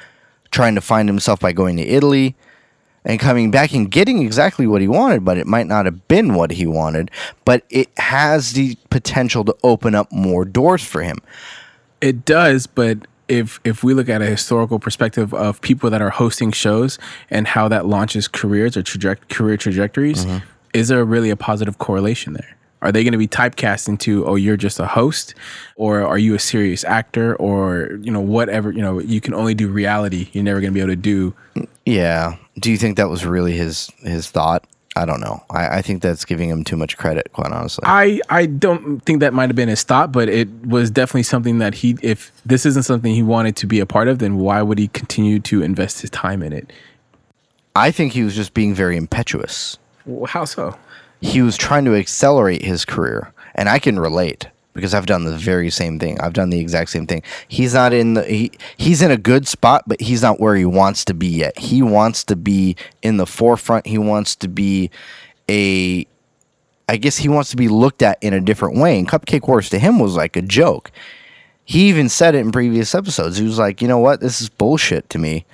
trying 0.50 0.74
to 0.74 0.80
find 0.80 1.08
himself 1.08 1.38
by 1.38 1.52
going 1.52 1.76
to 1.76 1.84
Italy, 1.84 2.34
and 3.04 3.20
coming 3.20 3.52
back 3.52 3.72
and 3.72 3.88
getting 3.88 4.20
exactly 4.20 4.66
what 4.66 4.80
he 4.80 4.88
wanted, 4.88 5.24
but 5.24 5.38
it 5.38 5.46
might 5.46 5.68
not 5.68 5.84
have 5.84 6.08
been 6.08 6.34
what 6.34 6.50
he 6.50 6.66
wanted, 6.66 7.08
but 7.44 7.64
it 7.70 7.88
has 7.98 8.54
the 8.54 8.76
potential 8.90 9.44
to 9.44 9.54
open 9.62 9.94
up 9.94 10.10
more 10.10 10.44
doors 10.44 10.82
for 10.82 11.04
him. 11.04 11.18
It 12.00 12.24
does, 12.24 12.66
but 12.66 13.06
if 13.28 13.60
if 13.62 13.84
we 13.84 13.94
look 13.94 14.08
at 14.08 14.22
a 14.22 14.26
historical 14.26 14.80
perspective 14.80 15.32
of 15.32 15.60
people 15.60 15.88
that 15.90 16.02
are 16.02 16.10
hosting 16.10 16.50
shows 16.50 16.98
and 17.30 17.46
how 17.46 17.68
that 17.68 17.86
launches 17.86 18.26
careers 18.26 18.76
or 18.76 18.82
traje- 18.82 19.28
career 19.28 19.56
trajectories, 19.56 20.26
mm-hmm. 20.26 20.44
is 20.74 20.88
there 20.88 21.04
really 21.04 21.30
a 21.30 21.36
positive 21.36 21.78
correlation 21.78 22.32
there? 22.32 22.56
Are 22.82 22.92
they 22.92 23.02
going 23.04 23.12
to 23.12 23.18
be 23.18 23.28
typecast 23.28 23.88
into, 23.88 24.26
oh, 24.26 24.34
you're 24.34 24.56
just 24.56 24.78
a 24.78 24.86
host, 24.86 25.34
or 25.76 26.02
are 26.02 26.18
you 26.18 26.34
a 26.34 26.38
serious 26.38 26.84
actor, 26.84 27.36
or 27.36 27.98
you 28.02 28.10
know 28.10 28.20
whatever? 28.20 28.70
You 28.70 28.82
know, 28.82 28.98
you 28.98 29.20
can 29.20 29.32
only 29.32 29.54
do 29.54 29.68
reality. 29.68 30.28
You're 30.32 30.44
never 30.44 30.60
going 30.60 30.72
to 30.72 30.74
be 30.74 30.80
able 30.80 30.92
to 30.92 30.96
do. 30.96 31.34
Yeah. 31.86 32.36
Do 32.58 32.70
you 32.70 32.76
think 32.76 32.98
that 32.98 33.08
was 33.08 33.24
really 33.24 33.52
his 33.52 33.90
his 34.02 34.30
thought? 34.30 34.66
I 34.94 35.06
don't 35.06 35.20
know. 35.20 35.42
I, 35.48 35.78
I 35.78 35.82
think 35.82 36.02
that's 36.02 36.26
giving 36.26 36.50
him 36.50 36.64
too 36.64 36.76
much 36.76 36.98
credit, 36.98 37.32
quite 37.32 37.50
honestly. 37.50 37.82
I, 37.86 38.20
I 38.28 38.44
don't 38.44 39.00
think 39.00 39.20
that 39.20 39.32
might 39.32 39.48
have 39.48 39.56
been 39.56 39.70
his 39.70 39.82
thought, 39.82 40.12
but 40.12 40.28
it 40.28 40.50
was 40.66 40.90
definitely 40.90 41.22
something 41.22 41.60
that 41.60 41.72
he, 41.72 41.96
if 42.02 42.30
this 42.44 42.66
isn't 42.66 42.82
something 42.82 43.14
he 43.14 43.22
wanted 43.22 43.56
to 43.56 43.66
be 43.66 43.80
a 43.80 43.86
part 43.86 44.08
of, 44.08 44.18
then 44.18 44.36
why 44.36 44.60
would 44.60 44.78
he 44.78 44.88
continue 44.88 45.40
to 45.40 45.62
invest 45.62 46.02
his 46.02 46.10
time 46.10 46.42
in 46.42 46.52
it? 46.52 46.70
I 47.74 47.90
think 47.90 48.12
he 48.12 48.22
was 48.22 48.36
just 48.36 48.52
being 48.52 48.74
very 48.74 48.98
impetuous. 48.98 49.78
Well, 50.04 50.26
how 50.26 50.44
so? 50.44 50.76
He 51.22 51.40
was 51.40 51.56
trying 51.56 51.84
to 51.86 51.94
accelerate 51.94 52.62
his 52.62 52.84
career, 52.84 53.32
and 53.54 53.68
I 53.68 53.78
can 53.78 53.98
relate 53.98 54.48
because 54.74 54.92
I've 54.92 55.06
done 55.06 55.24
the 55.24 55.36
very 55.36 55.70
same 55.70 55.98
thing. 55.98 56.20
I've 56.20 56.32
done 56.32 56.50
the 56.50 56.58
exact 56.58 56.90
same 56.90 57.06
thing. 57.06 57.22
He's 57.48 57.74
not 57.74 57.92
in 57.92 58.14
the 58.14 58.24
he, 58.24 58.52
he's 58.76 59.02
in 59.02 59.10
a 59.10 59.16
good 59.16 59.46
spot, 59.46 59.84
but 59.86 60.00
he's 60.00 60.20
not 60.20 60.40
where 60.40 60.56
he 60.56 60.64
wants 60.64 61.04
to 61.06 61.14
be 61.14 61.28
yet. 61.28 61.56
He 61.58 61.80
wants 61.80 62.24
to 62.24 62.36
be 62.36 62.76
in 63.02 63.18
the 63.18 63.26
forefront. 63.26 63.86
He 63.86 63.98
wants 63.98 64.34
to 64.36 64.48
be 64.48 64.90
a 65.48 66.06
I 66.88 66.96
guess 66.96 67.18
he 67.18 67.28
wants 67.28 67.50
to 67.50 67.56
be 67.56 67.68
looked 67.68 68.02
at 68.02 68.18
in 68.20 68.34
a 68.34 68.40
different 68.40 68.76
way. 68.76 68.98
And 68.98 69.08
Cupcake 69.08 69.46
Wars 69.46 69.70
to 69.70 69.78
him 69.78 69.98
was 70.00 70.16
like 70.16 70.36
a 70.36 70.42
joke. 70.42 70.90
He 71.64 71.88
even 71.88 72.08
said 72.08 72.34
it 72.34 72.38
in 72.40 72.50
previous 72.50 72.94
episodes. 72.94 73.36
He 73.36 73.44
was 73.44 73.58
like, 73.58 73.80
"You 73.80 73.88
know 73.88 73.98
what? 73.98 74.20
This 74.20 74.40
is 74.40 74.48
bullshit 74.48 75.08
to 75.10 75.18
me." 75.18 75.46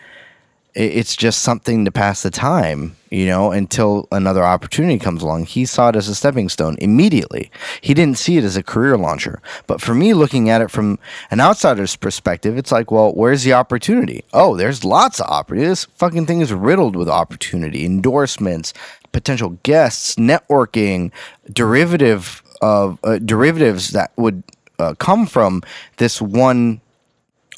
It's 0.78 1.16
just 1.16 1.40
something 1.40 1.84
to 1.84 1.90
pass 1.90 2.22
the 2.22 2.30
time, 2.30 2.94
you 3.10 3.26
know, 3.26 3.50
until 3.50 4.06
another 4.12 4.44
opportunity 4.44 4.96
comes 4.96 5.24
along. 5.24 5.46
He 5.46 5.66
saw 5.66 5.88
it 5.88 5.96
as 5.96 6.06
a 6.06 6.14
stepping 6.14 6.48
stone 6.48 6.76
immediately. 6.80 7.50
He 7.80 7.94
didn't 7.94 8.16
see 8.16 8.36
it 8.36 8.44
as 8.44 8.56
a 8.56 8.62
career 8.62 8.96
launcher. 8.96 9.42
But 9.66 9.80
for 9.80 9.92
me, 9.92 10.14
looking 10.14 10.48
at 10.48 10.60
it 10.60 10.70
from 10.70 11.00
an 11.32 11.40
outsider's 11.40 11.96
perspective, 11.96 12.56
it's 12.56 12.70
like, 12.70 12.92
well, 12.92 13.12
where's 13.12 13.42
the 13.42 13.54
opportunity? 13.54 14.22
Oh, 14.32 14.56
there's 14.56 14.84
lots 14.84 15.18
of 15.18 15.26
opportunity. 15.26 15.68
This 15.68 15.86
fucking 15.96 16.26
thing 16.26 16.42
is 16.42 16.52
riddled 16.52 16.94
with 16.94 17.08
opportunity, 17.08 17.84
endorsements, 17.84 18.72
potential 19.10 19.58
guests, 19.64 20.14
networking, 20.14 21.10
derivative 21.52 22.40
of 22.62 23.00
uh, 23.02 23.18
derivatives 23.18 23.90
that 23.90 24.12
would 24.16 24.44
uh, 24.78 24.94
come 24.94 25.26
from 25.26 25.62
this 25.96 26.22
one 26.22 26.80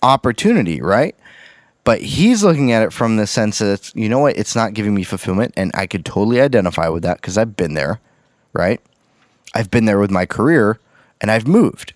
opportunity, 0.02 0.80
right? 0.80 1.14
But 1.84 2.02
he's 2.02 2.44
looking 2.44 2.72
at 2.72 2.82
it 2.82 2.92
from 2.92 3.16
the 3.16 3.26
sense 3.26 3.58
that, 3.58 3.94
you 3.94 4.08
know 4.08 4.18
what, 4.18 4.36
it's 4.36 4.54
not 4.54 4.74
giving 4.74 4.94
me 4.94 5.02
fulfillment. 5.02 5.54
And 5.56 5.70
I 5.74 5.86
could 5.86 6.04
totally 6.04 6.40
identify 6.40 6.88
with 6.88 7.02
that 7.02 7.16
because 7.16 7.38
I've 7.38 7.56
been 7.56 7.74
there, 7.74 8.00
right? 8.52 8.80
I've 9.54 9.70
been 9.70 9.86
there 9.86 9.98
with 9.98 10.10
my 10.10 10.26
career 10.26 10.78
and 11.20 11.30
I've 11.30 11.46
moved. 11.46 11.94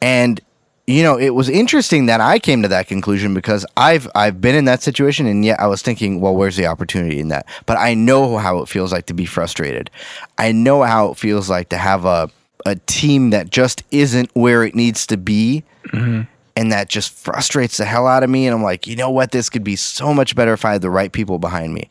And 0.00 0.40
you 0.86 1.02
know, 1.02 1.18
it 1.18 1.30
was 1.30 1.48
interesting 1.48 2.06
that 2.06 2.20
I 2.20 2.38
came 2.38 2.60
to 2.60 2.68
that 2.68 2.88
conclusion 2.88 3.32
because 3.32 3.64
I've 3.76 4.06
I've 4.14 4.40
been 4.40 4.54
in 4.54 4.66
that 4.66 4.82
situation 4.82 5.26
and 5.26 5.44
yet 5.44 5.58
I 5.58 5.66
was 5.66 5.80
thinking, 5.80 6.20
well, 6.20 6.34
where's 6.34 6.56
the 6.56 6.66
opportunity 6.66 7.20
in 7.20 7.28
that? 7.28 7.46
But 7.64 7.78
I 7.78 7.94
know 7.94 8.36
how 8.36 8.58
it 8.58 8.68
feels 8.68 8.92
like 8.92 9.06
to 9.06 9.14
be 9.14 9.24
frustrated. 9.24 9.90
I 10.36 10.52
know 10.52 10.82
how 10.82 11.10
it 11.10 11.16
feels 11.16 11.48
like 11.48 11.70
to 11.70 11.78
have 11.78 12.04
a 12.04 12.30
a 12.66 12.76
team 12.86 13.30
that 13.30 13.50
just 13.50 13.82
isn't 13.90 14.30
where 14.34 14.62
it 14.64 14.74
needs 14.74 15.06
to 15.06 15.16
be. 15.16 15.64
Mm-hmm 15.88 16.30
and 16.56 16.70
that 16.72 16.88
just 16.88 17.12
frustrates 17.12 17.76
the 17.76 17.84
hell 17.84 18.06
out 18.06 18.22
of 18.22 18.30
me. 18.30 18.46
And 18.46 18.54
i'm 18.54 18.62
like 18.62 18.86
you 18.86 18.96
know 18.96 19.10
what? 19.10 19.32
This 19.32 19.50
could 19.50 19.64
be 19.64 19.76
so 19.76 20.14
much 20.14 20.34
better 20.34 20.52
if 20.52 20.64
i 20.64 20.72
had 20.72 20.82
the 20.82 20.90
right 20.90 21.12
people 21.12 21.38
behind 21.38 21.74
me. 21.74 21.90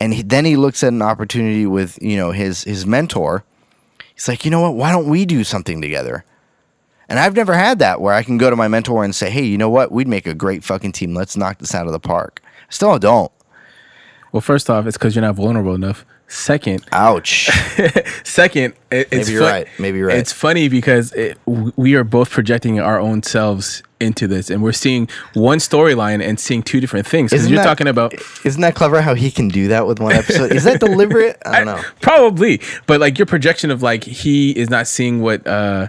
And 0.00 0.14
he, 0.14 0.22
then 0.22 0.44
he 0.44 0.56
looks 0.56 0.82
at 0.82 0.92
an 0.92 1.02
opportunity 1.02 1.66
with 1.66 1.98
you 2.02 2.16
know 2.16 2.32
his 2.32 2.64
his 2.64 2.86
mentor. 2.86 3.44
He's 4.14 4.28
like 4.28 4.44
you 4.44 4.50
know 4.50 4.60
what? 4.60 4.74
Why 4.74 4.92
don't 4.92 5.08
we 5.08 5.24
do 5.24 5.44
something 5.44 5.80
together? 5.80 6.24
And 7.08 7.18
i've 7.18 7.36
never 7.36 7.54
had 7.54 7.78
that 7.78 8.00
where 8.00 8.14
i 8.14 8.22
can 8.22 8.36
go 8.36 8.50
to 8.50 8.56
my 8.56 8.68
mentor 8.68 9.04
and 9.04 9.14
say 9.14 9.30
hey 9.30 9.44
you 9.44 9.58
know 9.58 9.70
what? 9.70 9.92
We'd 9.92 10.08
make 10.08 10.26
a 10.26 10.34
great 10.34 10.64
fucking 10.64 10.92
team. 10.92 11.14
Let's 11.14 11.36
knock 11.36 11.58
this 11.58 11.74
out 11.74 11.86
of 11.86 11.92
the 11.92 12.00
park. 12.00 12.42
Still 12.68 12.98
don't. 12.98 13.32
Well 14.32 14.40
first 14.40 14.70
off 14.70 14.86
it's 14.86 14.96
because 14.96 15.14
you're 15.14 15.22
not 15.22 15.36
vulnerable 15.36 15.74
enough. 15.74 16.04
Second, 16.28 16.84
ouch. 16.90 17.46
second, 18.24 18.74
it, 18.90 19.08
it's 19.12 19.28
maybe 19.28 19.32
you're 19.32 19.42
right. 19.42 19.68
Maybe 19.78 19.98
you're 19.98 20.08
right. 20.08 20.18
It's 20.18 20.32
funny 20.32 20.68
because 20.68 21.12
it, 21.12 21.38
we 21.46 21.94
are 21.94 22.02
both 22.02 22.30
projecting 22.30 22.80
our 22.80 22.98
own 22.98 23.22
selves 23.22 23.84
into 24.00 24.26
this, 24.26 24.50
and 24.50 24.62
we're 24.62 24.72
seeing 24.72 25.08
one 25.34 25.58
storyline 25.58 26.26
and 26.26 26.38
seeing 26.38 26.62
two 26.62 26.80
different 26.80 27.06
things. 27.06 27.30
Because 27.30 27.48
you're 27.48 27.58
that, 27.58 27.64
talking 27.64 27.88
about, 27.88 28.14
isn't 28.44 28.60
that 28.60 28.74
clever 28.74 29.00
how 29.00 29.14
he 29.14 29.30
can 29.30 29.48
do 29.48 29.68
that 29.68 29.86
with 29.86 30.00
one 30.00 30.12
episode? 30.12 30.52
is 30.52 30.64
that 30.64 30.80
deliberate? 30.80 31.40
I 31.46 31.64
don't 31.64 31.66
know. 31.66 31.76
I, 31.76 31.84
probably, 32.00 32.60
but 32.86 33.00
like 33.00 33.18
your 33.18 33.26
projection 33.26 33.70
of 33.70 33.82
like 33.82 34.04
he 34.04 34.50
is 34.50 34.70
not 34.70 34.86
seeing 34.86 35.20
what. 35.20 35.46
uh 35.46 35.88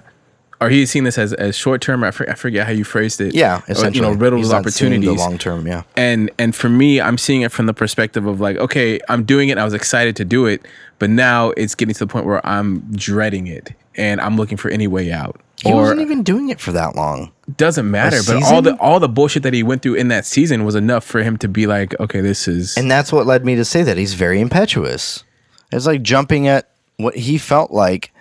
or 0.59 0.69
he's 0.69 0.89
seeing 0.89 1.03
this 1.03 1.17
as, 1.17 1.33
as 1.33 1.55
short 1.55 1.81
term. 1.81 2.03
I, 2.03 2.07
I 2.07 2.33
forget 2.33 2.65
how 2.65 2.71
you 2.71 2.83
phrased 2.83 3.21
it. 3.21 3.35
Yeah, 3.35 3.61
essentially, 3.67 4.05
or, 4.05 4.09
you 4.09 4.15
know, 4.15 4.19
riddles 4.19 4.51
opportunities. 4.51 5.07
The 5.07 5.13
long 5.13 5.37
term, 5.37 5.67
yeah. 5.67 5.83
And 5.95 6.31
and 6.37 6.55
for 6.55 6.69
me, 6.69 6.99
I'm 6.99 7.17
seeing 7.17 7.41
it 7.41 7.51
from 7.51 7.65
the 7.65 7.73
perspective 7.73 8.25
of 8.25 8.39
like, 8.39 8.57
okay, 8.57 8.99
I'm 9.09 9.23
doing 9.23 9.49
it. 9.49 9.57
I 9.57 9.63
was 9.63 9.73
excited 9.73 10.15
to 10.17 10.25
do 10.25 10.45
it, 10.45 10.65
but 10.99 11.09
now 11.09 11.49
it's 11.51 11.75
getting 11.75 11.93
to 11.93 11.99
the 11.99 12.07
point 12.07 12.25
where 12.25 12.45
I'm 12.45 12.79
dreading 12.91 13.47
it, 13.47 13.73
and 13.95 14.19
I'm 14.21 14.35
looking 14.37 14.57
for 14.57 14.69
any 14.69 14.87
way 14.87 15.11
out. 15.11 15.39
He 15.63 15.71
or, 15.71 15.81
wasn't 15.81 16.01
even 16.01 16.21
doing 16.21 16.49
it 16.49 16.59
for 16.59 16.71
that 16.73 16.95
long. 16.95 17.31
Doesn't 17.55 17.89
matter, 17.89 18.19
but 18.27 18.43
all 18.43 18.61
the 18.61 18.75
all 18.77 18.99
the 18.99 19.09
bullshit 19.09 19.41
that 19.43 19.53
he 19.53 19.63
went 19.63 19.81
through 19.81 19.95
in 19.95 20.09
that 20.09 20.25
season 20.25 20.65
was 20.65 20.75
enough 20.75 21.03
for 21.03 21.23
him 21.23 21.37
to 21.37 21.47
be 21.47 21.65
like, 21.65 21.99
okay, 21.99 22.21
this 22.21 22.47
is. 22.47 22.77
And 22.77 22.91
that's 22.91 23.11
what 23.11 23.25
led 23.25 23.43
me 23.43 23.55
to 23.55 23.65
say 23.65 23.81
that 23.83 23.97
he's 23.97 24.13
very 24.13 24.39
impetuous. 24.39 25.23
It's 25.71 25.87
like 25.87 26.03
jumping 26.03 26.47
at 26.47 26.69
what 26.97 27.15
he 27.15 27.39
felt 27.39 27.71
like, 27.71 28.13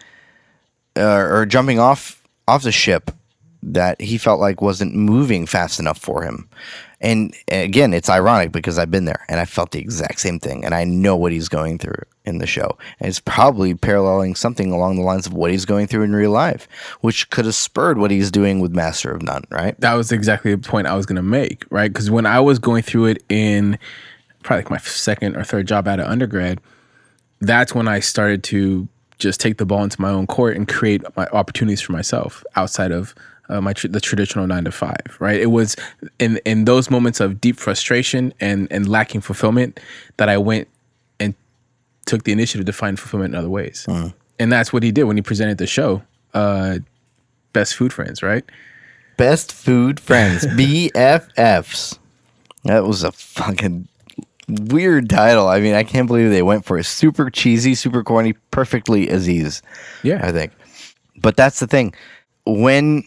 uh, 0.97 1.03
or 1.03 1.45
jumping 1.45 1.79
off 1.79 2.16
off 2.49 2.63
the 2.63 2.73
ship 2.73 3.11
that 3.63 4.01
he 4.01 4.17
felt 4.19 4.39
like 4.39 4.63
wasn't 4.63 4.95
moving 4.95 5.47
fast 5.47 5.81
enough 5.81 5.99
for 5.99 6.23
him. 6.23 6.49
And 7.01 7.35
again, 7.49 7.93
it's 7.93 8.09
ironic 8.09 8.53
because 8.53 8.79
I've 8.79 8.91
been 8.91 9.05
there 9.05 9.25
and 9.29 9.41
I 9.41 9.45
felt 9.45 9.73
the 9.73 9.81
exact 9.81 10.21
same 10.21 10.39
thing 10.39 10.65
and 10.65 10.75
I 10.75 10.85
know 10.85 11.17
what 11.17 11.33
he's 11.33 11.49
going 11.49 11.79
through. 11.79 12.03
in 12.25 12.39
the 12.39 12.47
show. 12.47 12.77
And 12.99 13.09
it's 13.09 13.21
probably 13.21 13.75
paralleling 13.75 14.35
something 14.35 14.73
along 14.73 14.97
the 14.97 15.03
lines 15.03 15.27
of 15.27 15.33
what 15.33 15.51
he's 15.51 15.65
going 15.65 15.87
through 15.87 16.03
in 16.03 16.15
real 16.15 16.33
life, 16.33 16.69
which 17.01 17.31
could 17.31 17.45
have 17.45 17.55
spurred 17.55 17.99
what 17.99 18.11
he's 18.11 18.31
doing 18.31 18.61
with 18.61 18.75
Master 18.75 19.13
of 19.13 19.23
None, 19.23 19.45
right? 19.51 19.81
that 19.81 19.95
was 19.95 20.11
exactly 20.11 20.53
the 20.55 20.59
point 20.69 20.87
I 20.89 20.95
was 20.95 21.07
gonna 21.07 21.23
make, 21.23 21.65
right? 21.71 21.93
Because 21.93 22.11
when 22.11 22.27
I 22.27 22.41
was 22.41 22.59
going 22.59 22.83
through 22.83 23.07
it 23.07 23.23
in 23.29 23.79
probably 24.43 24.65
like 24.65 24.71
my 24.71 24.79
second 24.79 25.37
or 25.37 25.45
third 25.45 25.69
job 25.69 25.87
out 25.87 26.01
of 26.01 26.07
undergrad, 26.07 26.61
that's 27.41 27.75
when 27.75 27.87
I 27.87 28.01
started 28.01 28.43
to 28.45 28.89
just 29.19 29.41
take 29.41 29.59
the 29.59 29.67
ball 29.67 29.83
into 29.83 30.01
my 30.01 30.11
own 30.11 30.27
court 30.27 30.57
and 30.57 30.69
create 30.69 31.03
my 31.17 31.27
opportunities 31.33 31.81
for 31.81 31.93
myself 31.93 32.45
outside 32.55 32.93
of 32.93 33.15
uh, 33.49 33.61
my 33.61 33.73
tr- 33.73 33.89
the 33.89 34.01
traditional 34.01 34.47
nine 34.47 34.65
to 34.65 34.73
five. 34.73 35.17
Right? 35.19 35.41
It 35.41 35.51
was 35.51 35.77
in 36.19 36.39
in 36.45 36.65
those 36.65 36.91
moments 36.91 37.21
of 37.21 37.41
deep 37.41 37.57
frustration 37.59 38.35
and 38.41 38.69
and 38.71 38.89
lacking 38.89 39.21
fulfillment 39.23 39.81
that 40.17 40.29
I 40.29 40.39
went 40.39 40.69
and 41.21 41.35
took 42.07 42.25
the 42.25 42.33
initiative 42.33 42.67
to 42.67 42.73
find 42.73 42.99
fulfillment 42.99 43.35
in 43.35 43.39
other 43.39 43.49
ways. 43.51 43.85
And 44.39 44.53
that's 44.53 44.73
what 44.73 44.83
he 44.83 44.93
did 44.93 45.05
when 45.05 45.17
he 45.17 45.23
presented 45.23 45.59
the 45.59 45.67
show, 45.67 46.03
uh, 46.35 46.79
Best 47.53 47.75
Food 47.77 47.93
Friends. 47.93 48.23
Right? 48.23 48.45
Best 49.17 49.53
Food 49.53 49.99
Friends, 49.99 50.45
BFFs. 50.47 51.99
That 52.65 52.85
was 52.85 53.03
a 53.05 53.13
fucking 53.13 53.89
weird 54.49 55.09
title. 55.11 55.49
I 55.49 55.61
mean, 55.61 55.75
I 55.75 55.83
can't 55.83 56.07
believe 56.07 56.31
they 56.31 56.43
went 56.43 56.65
for 56.65 56.79
a 56.79 56.85
Super 56.85 57.31
cheesy, 57.31 57.75
super 57.75 58.03
corny, 58.05 58.35
perfectly 58.51 59.09
Aziz. 59.09 59.63
Yeah. 60.03 60.21
I 60.23 60.33
think. 60.33 60.53
But 61.21 61.37
that's 61.37 61.61
the 61.61 61.67
thing. 61.67 61.95
When 62.45 63.05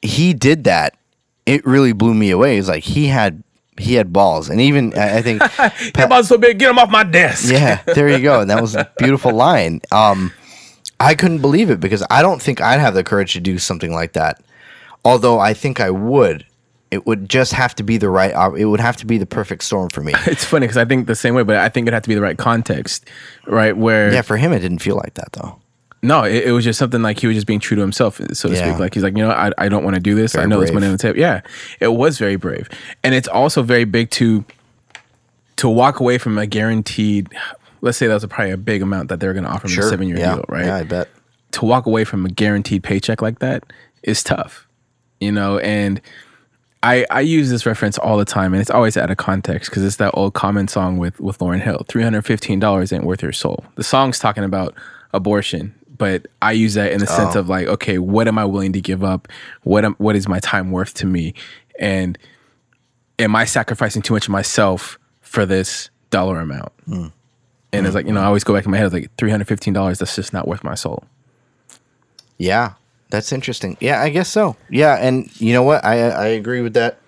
he 0.00 0.32
did 0.34 0.64
that, 0.64 0.96
it 1.46 1.64
really 1.66 1.92
blew 1.92 2.14
me 2.14 2.30
away. 2.30 2.58
It's 2.58 2.68
like 2.68 2.82
he 2.84 3.06
had 3.06 3.42
he 3.78 3.94
had 3.94 4.12
balls, 4.12 4.48
and 4.50 4.60
even 4.60 4.92
I 4.98 5.22
think 5.22 5.40
That 5.56 5.92
about 6.06 6.26
so 6.26 6.36
big. 6.38 6.58
Get 6.58 6.70
him 6.70 6.78
off 6.78 6.90
my 6.90 7.04
desk. 7.04 7.50
yeah, 7.50 7.82
there 7.86 8.08
you 8.08 8.20
go. 8.20 8.40
And 8.40 8.50
that 8.50 8.60
was 8.60 8.74
a 8.74 8.90
beautiful 8.98 9.32
line. 9.32 9.80
Um, 9.90 10.32
I 11.00 11.14
couldn't 11.14 11.38
believe 11.40 11.70
it 11.70 11.80
because 11.80 12.04
I 12.10 12.22
don't 12.22 12.40
think 12.40 12.60
I'd 12.60 12.80
have 12.80 12.94
the 12.94 13.02
courage 13.04 13.32
to 13.32 13.40
do 13.40 13.58
something 13.58 13.92
like 13.92 14.12
that. 14.12 14.40
Although 15.04 15.38
I 15.40 15.52
think 15.54 15.80
I 15.80 15.90
would. 15.90 16.46
It 16.92 17.06
would 17.06 17.28
just 17.28 17.52
have 17.54 17.74
to 17.76 17.82
be 17.82 17.96
the 17.96 18.08
right. 18.10 18.32
It 18.56 18.66
would 18.66 18.78
have 18.80 18.96
to 18.98 19.06
be 19.06 19.16
the 19.18 19.26
perfect 19.26 19.64
storm 19.64 19.88
for 19.88 20.02
me. 20.02 20.12
It's 20.26 20.44
funny 20.44 20.64
because 20.66 20.76
I 20.76 20.84
think 20.84 21.06
the 21.06 21.14
same 21.16 21.34
way, 21.34 21.42
but 21.42 21.56
I 21.56 21.68
think 21.68 21.88
it 21.88 21.94
had 21.94 22.02
to 22.04 22.08
be 22.08 22.14
the 22.14 22.20
right 22.20 22.36
context, 22.38 23.08
right? 23.46 23.74
Where 23.76 24.12
yeah, 24.12 24.22
for 24.22 24.36
him, 24.36 24.52
it 24.52 24.60
didn't 24.60 24.80
feel 24.80 24.96
like 24.96 25.14
that 25.14 25.32
though. 25.32 25.58
no, 26.02 26.24
it, 26.24 26.44
it 26.48 26.52
was 26.52 26.64
just 26.64 26.78
something 26.78 27.00
like 27.02 27.18
he 27.18 27.26
was 27.26 27.34
just 27.36 27.46
being 27.46 27.60
true 27.60 27.76
to 27.76 27.80
himself, 27.80 28.20
so 28.34 28.48
to 28.48 28.54
Yeah. 28.54 28.68
speak. 28.68 28.78
Like 28.78 28.92
he's 28.94 29.02
like, 29.02 29.16
you 29.16 29.22
know, 29.24 29.30
I, 29.30 29.52
I 29.56 29.68
don't 29.68 29.84
want 29.84 29.94
to 29.94 30.00
do 30.00 30.14
this. 30.14 30.32
Very 30.34 30.44
I 30.44 30.46
know 30.48 30.58
there's 30.58 30.70
brave. 30.70 30.74
money 30.82 30.86
on 30.86 30.92
the 30.92 30.98
table. 30.98 31.18
Yeah, 31.18 31.40
it 31.80 31.88
was 31.94 32.18
very 32.18 32.36
brave, 32.36 32.68
and 33.02 33.14
it's 33.14 33.28
also 33.28 33.62
very 33.62 33.84
big 33.84 34.10
to 34.10 34.44
to 35.56 35.68
walk 35.68 36.00
away 36.00 36.18
from 36.18 36.36
a 36.38 36.46
guaranteed. 36.46 37.28
Let's 37.80 37.96
say 37.98 38.06
that 38.06 38.14
was 38.14 38.26
probably 38.26 38.52
a 38.52 38.56
big 38.58 38.82
amount 38.82 39.08
that 39.08 39.18
they're 39.20 39.32
going 39.32 39.44
to 39.44 39.50
offer 39.50 39.66
him 39.68 39.78
a 39.78 39.82
seven 39.82 40.08
year 40.08 40.18
yeah. 40.18 40.34
deal, 40.34 40.44
right? 40.48 40.66
Yeah, 40.66 40.76
I 40.76 40.82
bet. 40.84 41.08
to 41.52 41.64
walk 41.64 41.86
away 41.86 42.04
from 42.04 42.24
a 42.26 42.28
guaranteed 42.28 42.82
paycheck 42.82 43.20
like 43.22 43.38
that 43.40 43.64
is 44.02 44.22
tough, 44.22 44.66
you 45.20 45.32
know. 45.32 45.58
And 45.58 46.00
I 46.82 47.06
I 47.10 47.20
use 47.20 47.50
this 47.50 47.64
reference 47.64 47.98
all 47.98 48.16
the 48.16 48.24
time, 48.24 48.52
and 48.52 48.60
it's 48.60 48.70
always 48.70 48.96
out 48.96 49.10
of 49.10 49.16
context 49.16 49.70
because 49.70 49.84
it's 49.84 49.96
that 49.96 50.12
old 50.14 50.34
common 50.34 50.68
song 50.68 50.98
with 50.98 51.20
with 51.20 51.38
Lauryn 51.38 51.60
Hill. 51.60 51.84
Three 51.88 52.02
hundred 52.02 52.22
fifteen 52.22 52.58
dollars 52.58 52.92
ain't 52.92 53.04
worth 53.04 53.22
your 53.22 53.32
soul. 53.32 53.64
The 53.76 53.84
song's 53.84 54.18
talking 54.18 54.44
about 54.44 54.74
abortion, 55.12 55.74
but 55.96 56.26
I 56.40 56.52
use 56.52 56.74
that 56.74 56.92
in 56.92 56.98
the 56.98 57.06
sense 57.06 57.36
oh. 57.36 57.40
of 57.40 57.48
like, 57.48 57.66
okay, 57.68 57.98
what 57.98 58.26
am 58.26 58.38
I 58.38 58.44
willing 58.44 58.72
to 58.72 58.80
give 58.80 59.04
up? 59.04 59.28
What 59.62 59.84
am 59.84 59.94
what 59.98 60.16
is 60.16 60.26
my 60.28 60.40
time 60.40 60.70
worth 60.70 60.94
to 60.94 61.06
me? 61.06 61.34
And 61.78 62.18
am 63.18 63.36
I 63.36 63.44
sacrificing 63.44 64.02
too 64.02 64.14
much 64.14 64.26
of 64.26 64.30
myself 64.30 64.98
for 65.20 65.46
this 65.46 65.90
dollar 66.10 66.40
amount? 66.40 66.72
Hmm. 66.86 67.06
And 67.72 67.86
it's 67.86 67.92
hmm. 67.92 67.96
like, 67.96 68.06
you 68.06 68.12
know, 68.12 68.20
I 68.20 68.24
always 68.24 68.44
go 68.44 68.54
back 68.54 68.64
in 68.64 68.70
my 68.70 68.76
head, 68.76 68.92
like 68.92 69.14
$315, 69.16 69.98
that's 69.98 70.14
just 70.14 70.32
not 70.32 70.46
worth 70.46 70.62
my 70.62 70.74
soul. 70.74 71.04
Yeah, 72.36 72.74
that's 73.12 73.30
interesting. 73.30 73.76
Yeah, 73.78 74.00
I 74.00 74.08
guess 74.08 74.30
so. 74.30 74.56
Yeah, 74.70 74.94
and 74.94 75.30
you 75.38 75.52
know 75.52 75.62
what? 75.62 75.84
I 75.84 76.08
I 76.08 76.26
agree 76.28 76.62
with 76.62 76.72
that. 76.74 76.98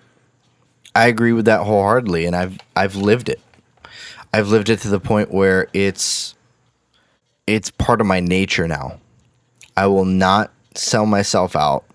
I 0.93 1.07
agree 1.07 1.33
with 1.33 1.45
that 1.45 1.61
wholeheartedly, 1.61 2.27
and 2.27 2.35
I've 2.35 2.59
I've 2.75 2.95
lived 2.95 3.27
it. 3.27 3.41
I've 4.31 4.49
lived 4.49 4.69
it 4.69 4.81
to 4.81 4.87
the 4.87 4.99
point 4.99 5.33
where 5.33 5.67
it's 5.73 6.35
it's 7.47 7.71
part 7.71 8.01
of 8.01 8.07
my 8.07 8.19
nature 8.19 8.67
now. 8.67 8.99
I 9.75 9.87
will 9.87 10.05
not 10.05 10.51
sell 10.75 11.07
myself 11.07 11.55
out. 11.55 11.85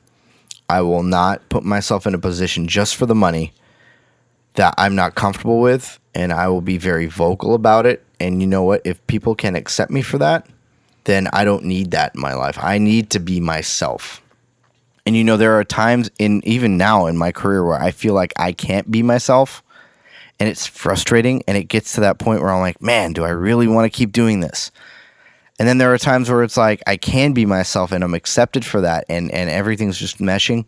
I 0.68 0.80
will 0.82 1.04
not 1.04 1.48
put 1.48 1.62
myself 1.62 2.04
in 2.04 2.12
a 2.12 2.18
position 2.18 2.66
just 2.66 2.96
for 2.96 3.06
the 3.06 3.14
money 3.14 3.52
that 4.54 4.74
I'm 4.76 4.96
not 4.96 5.14
comfortable 5.14 5.60
with, 5.60 6.00
and 6.16 6.32
I 6.32 6.48
will 6.48 6.62
be 6.62 6.78
very 6.78 7.06
vocal 7.06 7.54
about 7.54 7.86
it. 7.86 8.04
And 8.18 8.40
you 8.40 8.48
know 8.48 8.64
what? 8.64 8.82
If 8.84 9.06
people 9.06 9.36
can 9.36 9.54
accept 9.54 9.92
me 9.92 10.02
for 10.02 10.18
that, 10.18 10.48
then 11.04 11.28
I 11.32 11.44
don't 11.44 11.64
need 11.64 11.92
that 11.92 12.14
in 12.14 12.20
my 12.20 12.34
life. 12.34 12.58
I 12.62 12.78
need 12.78 13.10
to 13.10 13.20
be 13.20 13.40
myself. 13.40 14.22
And 15.06 15.16
you 15.16 15.24
know, 15.24 15.36
there 15.36 15.58
are 15.58 15.64
times 15.64 16.10
in 16.18 16.42
even 16.44 16.76
now 16.76 17.06
in 17.06 17.16
my 17.16 17.32
career 17.32 17.64
where 17.64 17.80
I 17.80 17.90
feel 17.90 18.14
like 18.14 18.32
I 18.36 18.52
can't 18.52 18.90
be 18.90 19.02
myself 19.02 19.62
and 20.38 20.48
it's 20.48 20.66
frustrating 20.66 21.42
and 21.46 21.56
it 21.56 21.64
gets 21.64 21.94
to 21.94 22.00
that 22.02 22.18
point 22.18 22.40
where 22.40 22.50
I'm 22.50 22.60
like, 22.60 22.80
man, 22.80 23.12
do 23.12 23.24
I 23.24 23.30
really 23.30 23.66
want 23.66 23.90
to 23.90 23.96
keep 23.96 24.12
doing 24.12 24.40
this? 24.40 24.70
And 25.58 25.68
then 25.68 25.78
there 25.78 25.92
are 25.92 25.98
times 25.98 26.30
where 26.30 26.42
it's 26.42 26.56
like 26.56 26.82
I 26.86 26.96
can 26.96 27.32
be 27.32 27.44
myself 27.44 27.92
and 27.92 28.02
I'm 28.02 28.14
accepted 28.14 28.64
for 28.64 28.80
that 28.80 29.04
and 29.08 29.30
and 29.30 29.50
everything's 29.50 29.98
just 29.98 30.18
meshing. 30.18 30.64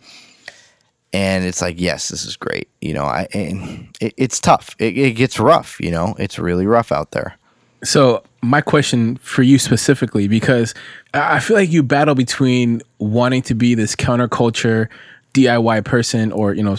And 1.15 1.45
it's 1.45 1.61
like, 1.61 1.79
yes, 1.79 2.09
this 2.09 2.25
is 2.25 2.37
great. 2.37 2.69
You 2.81 2.95
know, 2.95 3.05
I 3.05 3.27
it, 3.33 4.15
it's 4.17 4.41
tough. 4.41 4.77
It, 4.79 4.97
it 4.97 5.13
gets 5.13 5.39
rough, 5.39 5.79
you 5.81 5.91
know. 5.91 6.15
It's 6.19 6.39
really 6.39 6.67
rough 6.67 6.93
out 6.93 7.13
there. 7.13 7.37
So, 7.85 8.23
my 8.43 8.61
question 8.61 9.17
for 9.17 9.43
you 9.43 9.59
specifically, 9.59 10.29
because 10.29 10.75
I 11.15 11.41
feel 11.41 11.57
like 11.57 11.71
you 11.71 11.83
battle 11.83 12.15
between 12.15 12.83
wanting 12.99 13.43
to 13.43 13.55
be 13.55 13.75
this 13.75 13.97
counterculture 13.97 14.89
DIY 15.35 15.85
person 15.85 16.33
or, 16.33 16.55
you 16.55 16.63
know, 16.63 16.77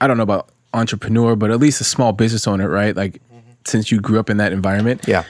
I 0.00 0.06
don't 0.06 0.16
know 0.16 0.22
about 0.22 0.50
entrepreneur, 0.74 1.36
but 1.36 1.50
at 1.50 1.58
least 1.58 1.80
a 1.80 1.84
small 1.84 2.12
business 2.12 2.46
owner, 2.46 2.68
right? 2.68 2.94
Like, 2.94 3.14
mm-hmm. 3.14 3.50
since 3.66 3.90
you 3.90 4.00
grew 4.00 4.18
up 4.18 4.30
in 4.30 4.36
that 4.38 4.52
environment. 4.52 5.02
Yeah. 5.06 5.24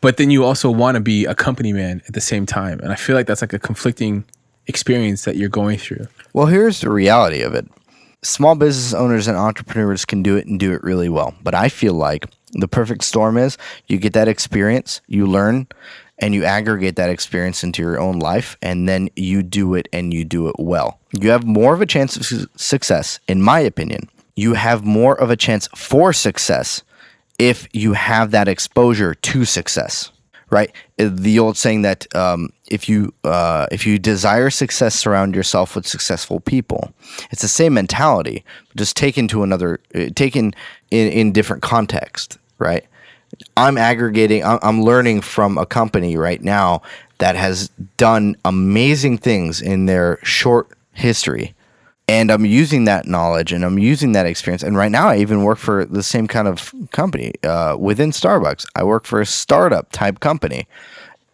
But 0.00 0.16
then 0.16 0.30
you 0.30 0.44
also 0.44 0.70
want 0.70 0.96
to 0.96 1.00
be 1.00 1.24
a 1.26 1.34
company 1.34 1.72
man 1.72 2.02
at 2.06 2.14
the 2.14 2.20
same 2.20 2.44
time. 2.44 2.80
And 2.80 2.92
I 2.92 2.96
feel 2.96 3.14
like 3.14 3.26
that's 3.26 3.40
like 3.40 3.52
a 3.52 3.58
conflicting 3.58 4.24
experience 4.66 5.24
that 5.24 5.36
you're 5.36 5.48
going 5.48 5.78
through. 5.78 6.08
Well, 6.32 6.46
here's 6.46 6.80
the 6.80 6.90
reality 6.90 7.42
of 7.42 7.54
it. 7.54 7.66
Small 8.22 8.54
business 8.54 8.94
owners 8.94 9.26
and 9.26 9.36
entrepreneurs 9.36 10.04
can 10.04 10.22
do 10.22 10.36
it 10.36 10.46
and 10.46 10.58
do 10.58 10.72
it 10.72 10.82
really 10.82 11.08
well. 11.08 11.34
But 11.42 11.54
I 11.54 11.68
feel 11.68 11.94
like 11.94 12.26
the 12.52 12.68
perfect 12.68 13.04
storm 13.04 13.36
is 13.36 13.58
you 13.88 13.98
get 13.98 14.12
that 14.12 14.28
experience, 14.28 15.00
you 15.08 15.26
learn, 15.26 15.66
and 16.18 16.34
you 16.34 16.44
aggregate 16.44 16.96
that 16.96 17.10
experience 17.10 17.64
into 17.64 17.82
your 17.82 17.98
own 17.98 18.20
life, 18.20 18.56
and 18.62 18.88
then 18.88 19.08
you 19.16 19.42
do 19.42 19.74
it 19.74 19.88
and 19.92 20.14
you 20.14 20.24
do 20.24 20.48
it 20.48 20.54
well. 20.58 21.00
You 21.10 21.30
have 21.30 21.44
more 21.44 21.74
of 21.74 21.80
a 21.80 21.86
chance 21.86 22.16
of 22.16 22.24
su- 22.24 22.46
success, 22.56 23.18
in 23.26 23.42
my 23.42 23.58
opinion. 23.58 24.08
You 24.36 24.54
have 24.54 24.84
more 24.84 25.20
of 25.20 25.30
a 25.30 25.36
chance 25.36 25.68
for 25.74 26.12
success 26.12 26.82
if 27.38 27.66
you 27.72 27.94
have 27.94 28.30
that 28.30 28.46
exposure 28.46 29.14
to 29.14 29.44
success 29.44 30.12
right 30.52 30.70
the 30.98 31.38
old 31.38 31.56
saying 31.56 31.82
that 31.82 32.14
um, 32.14 32.50
if 32.72 32.88
you 32.88 33.12
uh, 33.24 33.66
if 33.70 33.86
you 33.86 33.98
desire 33.98 34.50
success 34.50 34.94
surround 34.94 35.34
yourself 35.34 35.76
with 35.76 35.86
successful 35.86 36.40
people 36.40 36.92
it's 37.30 37.42
the 37.42 37.48
same 37.48 37.74
mentality 37.74 38.44
just 38.76 38.96
taken 38.96 39.28
to 39.28 39.42
another 39.42 39.80
uh, 39.94 40.06
taken 40.14 40.54
in, 40.90 41.12
in 41.12 41.32
different 41.32 41.62
context 41.62 42.38
right 42.58 42.86
i'm 43.56 43.76
aggregating 43.76 44.44
I'm, 44.44 44.82
learning 44.82 45.20
from 45.20 45.58
a 45.58 45.66
company 45.66 46.16
right 46.16 46.42
now 46.42 46.82
that 47.18 47.36
has 47.36 47.68
done 47.96 48.36
amazing 48.44 49.18
things 49.18 49.60
in 49.60 49.86
their 49.86 50.18
short 50.22 50.68
history 50.92 51.54
and 52.08 52.30
I'm 52.30 52.44
using 52.44 52.84
that 52.84 53.06
knowledge 53.06 53.52
and 53.52 53.64
I'm 53.64 53.78
using 53.78 54.12
that 54.12 54.26
experience. 54.26 54.62
And 54.62 54.76
right 54.76 54.90
now, 54.90 55.08
I 55.08 55.18
even 55.18 55.44
work 55.44 55.58
for 55.58 55.84
the 55.84 56.02
same 56.02 56.26
kind 56.26 56.48
of 56.48 56.74
company 56.90 57.32
uh, 57.44 57.76
within 57.78 58.10
Starbucks. 58.10 58.66
I 58.74 58.82
work 58.82 59.06
for 59.06 59.20
a 59.20 59.26
startup 59.26 59.90
type 59.92 60.20
company 60.20 60.66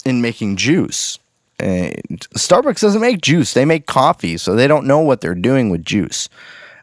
in 0.05 0.21
making 0.21 0.57
juice. 0.57 1.19
Starbucks 1.59 2.81
doesn't 2.81 3.01
make 3.01 3.21
juice; 3.21 3.55
they 3.55 3.65
make 3.65 3.87
coffee, 3.87 4.37
so 4.37 4.55
they 4.55 4.67
don't 4.67 4.87
know 4.87 5.01
what 5.01 5.21
they're 5.21 5.35
doing 5.35 5.71
with 5.71 5.85
juice. 5.85 6.29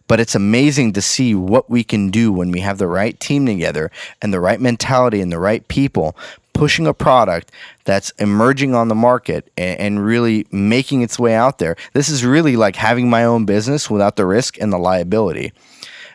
But 0.08 0.20
it's 0.20 0.36
amazing 0.36 0.94
to 0.94 1.02
see 1.02 1.34
what 1.34 1.70
we 1.70 1.84
can 1.84 2.12
do 2.12 2.32
when 2.32 2.52
we 2.52 2.60
have 2.60 2.78
the 2.78 2.88
right 2.88 3.20
team 3.20 3.46
together 3.46 3.90
and 4.22 4.32
the 4.32 4.40
right 4.40 4.62
mentality 4.62 5.20
and 5.20 5.32
the 5.32 5.40
right 5.40 5.68
people 5.68 6.16
pushing 6.54 6.88
a 6.88 6.94
product 6.94 7.52
that's 7.84 8.12
emerging 8.12 8.74
on 8.74 8.88
the 8.88 8.96
market 8.96 9.52
and, 9.58 9.80
and 9.80 10.06
really 10.06 10.48
making 10.52 11.02
its 11.02 11.20
way 11.20 11.34
out 11.34 11.60
there. 11.60 11.76
This 11.94 12.08
is 12.08 12.24
really 12.24 12.56
like 12.56 12.76
having 12.76 13.10
my 13.10 13.26
own 13.26 13.46
business 13.46 13.90
without 13.90 14.16
the 14.16 14.26
risk 14.26 14.60
and 14.62 14.72
the 14.72 14.78
liability. 14.78 15.54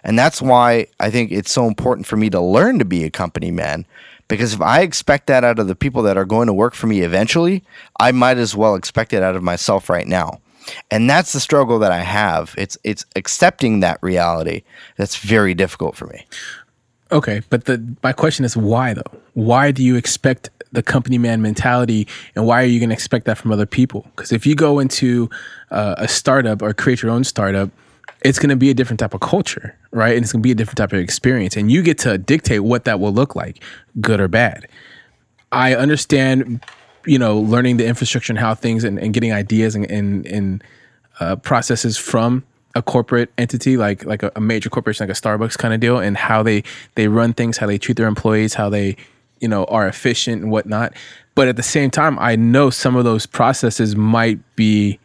And 0.02 0.18
that's 0.18 0.40
why 0.40 0.86
I 0.98 1.10
think 1.10 1.30
it's 1.30 1.52
so 1.52 1.66
important 1.66 2.06
for 2.06 2.16
me 2.16 2.30
to 2.30 2.40
learn 2.40 2.78
to 2.78 2.84
be 2.84 3.04
a 3.04 3.10
company 3.10 3.50
man. 3.50 3.84
Because 4.30 4.54
if 4.54 4.62
I 4.62 4.80
expect 4.80 5.26
that 5.26 5.42
out 5.42 5.58
of 5.58 5.66
the 5.66 5.74
people 5.74 6.02
that 6.04 6.16
are 6.16 6.24
going 6.24 6.46
to 6.46 6.52
work 6.52 6.74
for 6.74 6.86
me 6.86 7.00
eventually, 7.00 7.64
I 7.98 8.12
might 8.12 8.38
as 8.38 8.54
well 8.54 8.76
expect 8.76 9.12
it 9.12 9.22
out 9.22 9.34
of 9.34 9.42
myself 9.42 9.90
right 9.90 10.06
now. 10.06 10.40
And 10.90 11.10
that's 11.10 11.32
the 11.32 11.40
struggle 11.40 11.80
that 11.80 11.90
I 11.90 12.00
have. 12.00 12.54
It's 12.56 12.78
it's 12.84 13.04
accepting 13.16 13.80
that 13.80 13.98
reality 14.02 14.62
that's 14.96 15.16
very 15.16 15.52
difficult 15.52 15.96
for 15.96 16.06
me. 16.06 16.26
Okay, 17.10 17.42
but 17.50 17.64
the 17.64 17.84
my 18.04 18.12
question 18.12 18.44
is 18.44 18.56
why 18.56 18.94
though? 18.94 19.10
Why 19.34 19.72
do 19.72 19.82
you 19.82 19.96
expect 19.96 20.48
the 20.72 20.82
company 20.82 21.18
man 21.18 21.42
mentality 21.42 22.06
and 22.36 22.46
why 22.46 22.62
are 22.62 22.66
you 22.66 22.78
going 22.78 22.90
to 22.90 22.94
expect 22.94 23.26
that 23.26 23.36
from 23.36 23.50
other 23.50 23.66
people 23.66 24.06
because 24.14 24.30
if 24.30 24.46
you 24.46 24.54
go 24.54 24.78
into 24.78 25.28
uh, 25.72 25.96
a 25.98 26.06
startup 26.06 26.62
or 26.62 26.72
create 26.72 27.02
your 27.02 27.10
own 27.10 27.24
startup 27.24 27.70
it's 28.24 28.38
going 28.38 28.50
to 28.50 28.56
be 28.56 28.70
a 28.70 28.74
different 28.74 29.00
type 29.00 29.14
of 29.14 29.20
culture 29.20 29.76
right? 29.92 30.14
And 30.14 30.22
it's 30.22 30.32
going 30.32 30.42
to 30.42 30.46
be 30.46 30.52
a 30.52 30.54
different 30.54 30.78
type 30.78 30.92
of 30.92 30.98
experience. 30.98 31.56
And 31.56 31.70
you 31.70 31.82
get 31.82 31.98
to 31.98 32.18
dictate 32.18 32.60
what 32.60 32.84
that 32.84 33.00
will 33.00 33.12
look 33.12 33.34
like 33.34 33.62
good 34.00 34.20
or 34.20 34.28
bad. 34.28 34.68
I 35.52 35.74
understand 35.74 36.64
you 37.06 37.18
know 37.18 37.38
learning 37.38 37.78
the 37.78 37.86
infrastructure 37.86 38.30
and 38.32 38.38
how 38.38 38.54
things 38.54 38.84
and, 38.84 38.98
and 38.98 39.14
getting 39.14 39.32
ideas 39.32 39.74
and, 39.74 39.90
and, 39.90 40.26
and 40.26 40.64
uh, 41.18 41.36
processes 41.36 41.96
from 41.96 42.44
a 42.74 42.82
corporate 42.82 43.32
entity 43.36 43.76
like 43.76 44.04
like 44.04 44.22
a, 44.22 44.30
a 44.36 44.40
major 44.40 44.70
corporation 44.70 45.08
like 45.08 45.16
a 45.16 45.20
Starbucks 45.20 45.58
kind 45.58 45.74
of 45.74 45.80
deal 45.80 45.98
and 45.98 46.16
how 46.16 46.42
they 46.42 46.62
they 46.94 47.08
run 47.08 47.32
things, 47.32 47.56
how 47.56 47.66
they 47.66 47.78
treat 47.78 47.96
their 47.96 48.06
employees, 48.06 48.54
how 48.54 48.68
they 48.68 48.96
you 49.40 49.48
know 49.48 49.64
are 49.64 49.88
efficient 49.88 50.42
and 50.42 50.50
whatnot. 50.50 50.92
But 51.34 51.48
at 51.48 51.56
the 51.56 51.62
same 51.62 51.90
time, 51.90 52.18
I 52.18 52.36
know 52.36 52.70
some 52.70 52.96
of 52.96 53.04
those 53.04 53.24
processes 53.24 53.96
might 53.96 54.38
be 54.56 55.00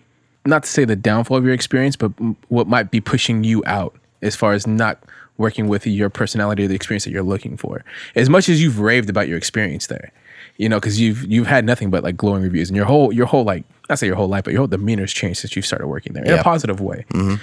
not 0.45 0.63
to 0.63 0.69
say 0.69 0.85
the 0.85 0.95
downfall 0.95 1.37
of 1.37 1.43
your 1.45 1.53
experience, 1.53 1.95
but 1.95 2.09
what 2.49 2.67
might 2.67 2.91
be 2.91 3.01
pushing 3.01 3.43
you 3.43 3.63
out 3.65 3.95
as 4.21 4.35
far 4.35 4.53
as 4.53 4.65
not 4.67 5.03
working 5.37 5.67
with 5.67 5.85
your 5.85 6.09
personality 6.09 6.63
or 6.63 6.67
the 6.67 6.75
experience 6.75 7.03
that 7.03 7.11
you're 7.11 7.23
looking 7.23 7.57
for. 7.57 7.83
As 8.15 8.29
much 8.29 8.47
as 8.47 8.61
you've 8.61 8.79
raved 8.79 9.09
about 9.09 9.27
your 9.27 9.37
experience 9.37 9.87
there, 9.87 10.11
you 10.57 10.69
know, 10.69 10.79
because 10.79 10.99
you've 10.99 11.25
you've 11.29 11.47
had 11.47 11.65
nothing 11.65 11.89
but 11.89 12.03
like 12.03 12.15
glowing 12.15 12.41
reviews, 12.41 12.69
and 12.69 12.77
your 12.77 12.85
whole 12.85 13.11
your 13.11 13.25
whole 13.25 13.43
like 13.43 13.65
not 13.89 13.99
say 13.99 14.07
your 14.07 14.15
whole 14.15 14.29
life, 14.29 14.43
but 14.45 14.51
your 14.53 14.59
whole 14.59 14.67
demeanor's 14.67 15.11
changed 15.13 15.39
since 15.41 15.55
you 15.55 15.61
started 15.61 15.87
working 15.87 16.13
there 16.13 16.23
in 16.23 16.29
Yeah. 16.29 16.39
a 16.39 16.43
positive 16.43 16.79
way. 16.79 17.05
Mm-hmm. 17.09 17.35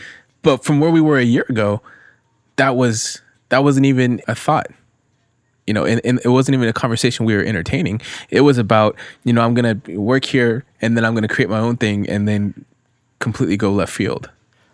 But 0.42 0.64
from 0.64 0.80
where 0.80 0.90
we 0.90 1.00
were 1.00 1.18
a 1.18 1.24
year 1.24 1.44
ago, 1.48 1.82
that 2.56 2.76
was 2.76 3.20
that 3.50 3.62
wasn't 3.64 3.86
even 3.86 4.22
a 4.28 4.34
thought. 4.34 4.68
You 5.66 5.74
know, 5.74 5.84
and, 5.84 6.00
and 6.04 6.18
it 6.24 6.28
wasn't 6.28 6.54
even 6.56 6.68
a 6.68 6.72
conversation 6.72 7.24
we 7.24 7.36
were 7.36 7.44
entertaining. 7.44 8.00
It 8.30 8.40
was 8.40 8.58
about, 8.58 8.96
you 9.24 9.32
know, 9.32 9.42
I'm 9.42 9.54
gonna 9.54 9.80
work 9.90 10.24
here 10.24 10.64
and 10.80 10.96
then 10.96 11.04
I'm 11.04 11.14
gonna 11.14 11.28
create 11.28 11.48
my 11.50 11.58
own 11.60 11.76
thing 11.76 12.08
and 12.08 12.26
then 12.26 12.64
completely 13.22 13.56
go 13.56 13.72
left 13.72 13.92
field. 13.92 14.28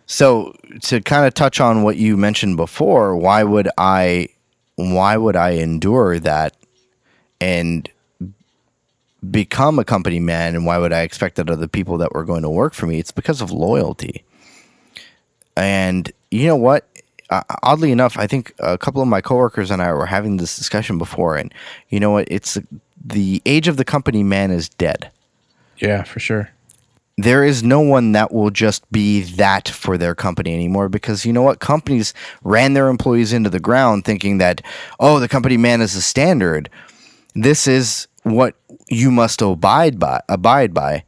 So 0.07 0.57
to 0.83 1.01
kind 1.03 1.27
of 1.27 1.35
touch 1.35 1.61
on 1.61 1.83
what 1.83 1.97
you 1.97 2.17
mentioned 2.17 2.57
before, 2.57 3.15
why 3.15 3.45
would 3.45 3.69
I 3.79 4.31
why 4.77 5.17
would 5.17 5.37
I 5.37 5.51
endure 5.51 6.19
that 6.21 6.57
and 7.41 7.89
become 9.31 9.79
a 9.79 9.85
company 9.85 10.19
man 10.19 10.55
and 10.55 10.65
why 10.65 10.79
would 10.79 10.93
I 10.93 11.03
expect 11.03 11.37
that 11.37 11.51
other 11.51 11.69
people 11.69 11.99
that 11.99 12.15
were 12.15 12.25
going 12.25 12.43
to 12.43 12.49
work 12.49 12.75
for 12.75 12.87
me? 12.87 12.99
It's 12.99 13.13
because 13.13 13.41
of 13.43 13.51
loyalty. 13.51 14.25
And 15.57 16.11
you 16.31 16.47
know 16.47 16.57
what? 16.57 16.89
Uh, 17.29 17.43
oddly 17.63 17.93
enough, 17.93 18.19
I 18.19 18.27
think 18.27 18.55
a 18.61 18.79
couple 18.79 19.03
of 19.03 19.09
my 19.09 19.21
coworkers 19.21 19.71
and 19.71 19.83
I 19.83 19.93
were 19.93 20.07
having 20.07 20.39
this 20.39 20.57
discussion 20.57 20.97
before 20.97 21.37
and 21.37 21.53
you 21.91 22.01
know 22.01 22.13
what? 22.13 22.29
It's 22.31 22.57
the 23.05 23.43
age 23.45 23.69
of 23.69 23.77
the 23.77 23.85
company 23.85 24.23
man 24.23 24.51
is 24.51 24.71
dead 24.71 25.11
Yeah, 25.77 26.05
for 26.05 26.21
sure. 26.21 26.51
There 27.19 27.45
is 27.45 27.65
no 27.65 27.81
one 27.81 28.13
that 28.13 28.33
will 28.33 28.51
just 28.51 28.91
be 28.93 29.23
that 29.23 29.69
for 29.69 29.99
their 29.99 30.15
company 30.15 30.55
anymore 30.55 30.89
because 30.89 31.27
you 31.27 31.33
know 31.33 31.43
what? 31.43 31.59
Companies 31.59 32.15
ran 32.45 32.75
their 32.75 32.89
employees 32.89 33.33
into 33.33 33.51
the 33.51 33.59
ground 33.59 34.05
thinking 34.05 34.39
that 34.39 34.63
oh 35.01 35.19
the 35.19 35.29
company 35.29 35.57
man 35.57 35.81
is 35.81 35.95
the 35.95 36.01
standard. 36.01 36.71
This 37.35 37.67
is 37.67 38.07
what 38.23 38.55
you 38.87 39.11
must 39.11 39.43
abide 39.43 39.99
by 39.99 40.23
abide 40.29 40.73
by. 40.73 41.05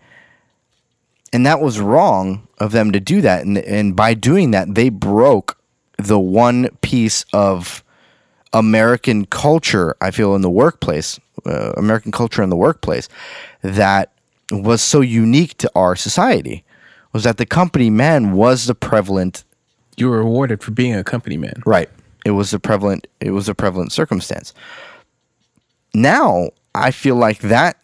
And 1.32 1.46
that 1.46 1.60
was 1.60 1.78
wrong 1.78 2.48
of 2.58 2.72
them 2.72 2.90
to 2.90 2.98
do 2.98 3.20
that. 3.20 3.46
And, 3.46 3.56
and 3.58 3.94
by 3.94 4.14
doing 4.14 4.50
that 4.50 4.74
they 4.74 4.88
broke 4.88 5.56
the 5.96 6.18
one 6.18 6.70
piece 6.82 7.24
of 7.32 7.84
American 8.52 9.26
culture, 9.26 9.94
I 10.00 10.10
feel, 10.10 10.34
in 10.34 10.42
the 10.42 10.50
workplace, 10.50 11.20
uh, 11.46 11.72
American 11.76 12.10
culture 12.10 12.42
in 12.42 12.50
the 12.50 12.56
workplace, 12.56 13.08
that 13.62 14.12
was 14.50 14.82
so 14.82 15.00
unique 15.00 15.56
to 15.58 15.70
our 15.74 15.96
society, 15.96 16.64
was 17.12 17.24
that 17.24 17.36
the 17.36 17.46
company 17.46 17.90
man 17.90 18.32
was 18.32 18.66
the 18.66 18.74
prevalent. 18.74 19.44
You 19.96 20.08
were 20.08 20.18
rewarded 20.18 20.62
for 20.62 20.70
being 20.70 20.94
a 20.94 21.04
company 21.04 21.36
man. 21.36 21.62
Right. 21.66 21.90
It 22.24 22.32
was 22.32 22.52
a 22.52 22.58
prevalent. 22.58 23.06
It 23.20 23.30
was 23.30 23.48
a 23.48 23.54
prevalent 23.54 23.92
circumstance. 23.92 24.52
Now 25.94 26.50
I 26.74 26.90
feel 26.90 27.16
like 27.16 27.40
that 27.40 27.76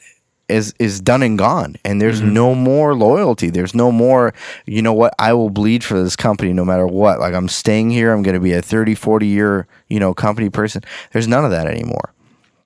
is 0.48 0.74
is 0.78 1.00
done 1.00 1.22
and 1.22 1.38
gone, 1.38 1.76
and 1.84 2.00
there's 2.00 2.20
mm-hmm. 2.20 2.34
no 2.34 2.54
more 2.54 2.94
loyalty. 2.94 3.50
There's 3.50 3.74
no 3.74 3.90
more. 3.90 4.32
You 4.66 4.82
know 4.82 4.92
what? 4.92 5.14
I 5.18 5.32
will 5.32 5.50
bleed 5.50 5.82
for 5.82 6.00
this 6.00 6.16
company 6.16 6.52
no 6.52 6.64
matter 6.64 6.86
what. 6.86 7.18
Like 7.18 7.34
I'm 7.34 7.48
staying 7.48 7.90
here. 7.90 8.12
I'm 8.12 8.22
going 8.22 8.34
to 8.34 8.40
be 8.40 8.52
a 8.52 8.62
30, 8.62 8.94
40 8.94 9.26
year 9.26 9.66
you 9.88 9.98
know 9.98 10.14
company 10.14 10.50
person. 10.50 10.82
There's 11.12 11.28
none 11.28 11.44
of 11.44 11.50
that 11.50 11.66
anymore. 11.66 12.12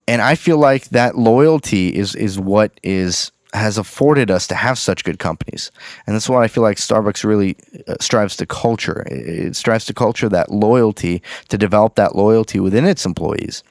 And 0.07 0.21
I 0.21 0.35
feel 0.35 0.59
like 0.59 0.89
that 0.91 1.17
loyalty 1.17 1.95
is 1.95 2.15
is 2.15 2.39
what 2.39 2.79
is 2.83 3.33
has 3.53 3.79
afforded 3.79 4.31
us 4.31 4.47
to 4.47 4.55
have 4.55 4.79
such 4.79 5.05
good 5.05 5.19
companies. 5.19 5.71
And 6.07 6.15
that's 6.15 6.29
why 6.29 6.45
I 6.45 6.49
feel 6.49 6.63
like 6.63 6.77
Starbucks 6.77 7.25
really 7.25 7.57
uh, 7.89 7.97
strives 8.01 8.37
to 8.37 8.47
culture. 8.47 9.03
It, 9.11 9.47
it 9.47 9.57
strives 9.57 9.85
to 9.87 9.95
culture 9.95 10.29
that 10.29 10.51
loyalty, 10.53 11.23
to 11.49 11.59
develop 11.59 11.97
that 11.97 12.15
loyalty 12.15 12.61
within 12.61 12.85
its 12.85 13.05
employees. 13.05 13.63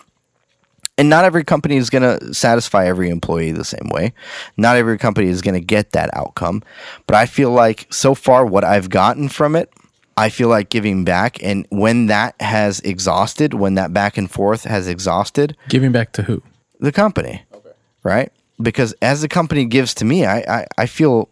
And 0.98 1.10
not 1.10 1.24
every 1.24 1.46
company 1.46 1.78
is 1.78 1.90
going 1.90 2.02
to 2.02 2.34
satisfy 2.34 2.86
every 2.86 3.10
employee 3.10 3.54
the 3.54 3.64
same 3.64 3.88
way. 3.90 4.12
Not 4.58 4.76
every 4.76 4.98
company 4.98 5.28
is 5.30 5.42
going 5.42 5.54
to 5.54 5.66
get 5.66 5.92
that 5.92 6.10
outcome. 6.14 6.62
But 7.08 7.16
I 7.16 7.26
feel 7.26 7.52
like 7.52 7.88
so 7.90 8.14
far, 8.14 8.46
what 8.46 8.66
I've 8.66 8.90
gotten 8.90 9.30
from 9.30 9.56
it, 9.56 9.72
I 10.18 10.28
feel 10.28 10.50
like 10.50 10.68
giving 10.68 11.06
back. 11.06 11.42
And 11.42 11.66
when 11.70 12.08
that 12.08 12.36
has 12.42 12.82
exhausted, 12.82 13.54
when 13.54 13.76
that 13.76 13.94
back 13.94 14.18
and 14.18 14.30
forth 14.30 14.66
has 14.66 14.90
exhausted, 14.90 15.56
Giving 15.70 15.94
back 15.94 16.12
to 16.14 16.24
who? 16.24 16.44
the 16.82 16.92
company. 16.92 17.44
Okay. 17.54 17.70
Right? 18.04 18.34
Because 18.62 18.94
as 19.02 19.22
the 19.22 19.28
company 19.28 19.66
gives 19.66 19.94
to 19.96 20.06
me, 20.06 20.26
I, 20.26 20.40
I, 20.40 20.68
I 20.78 20.86
feel 20.86 21.30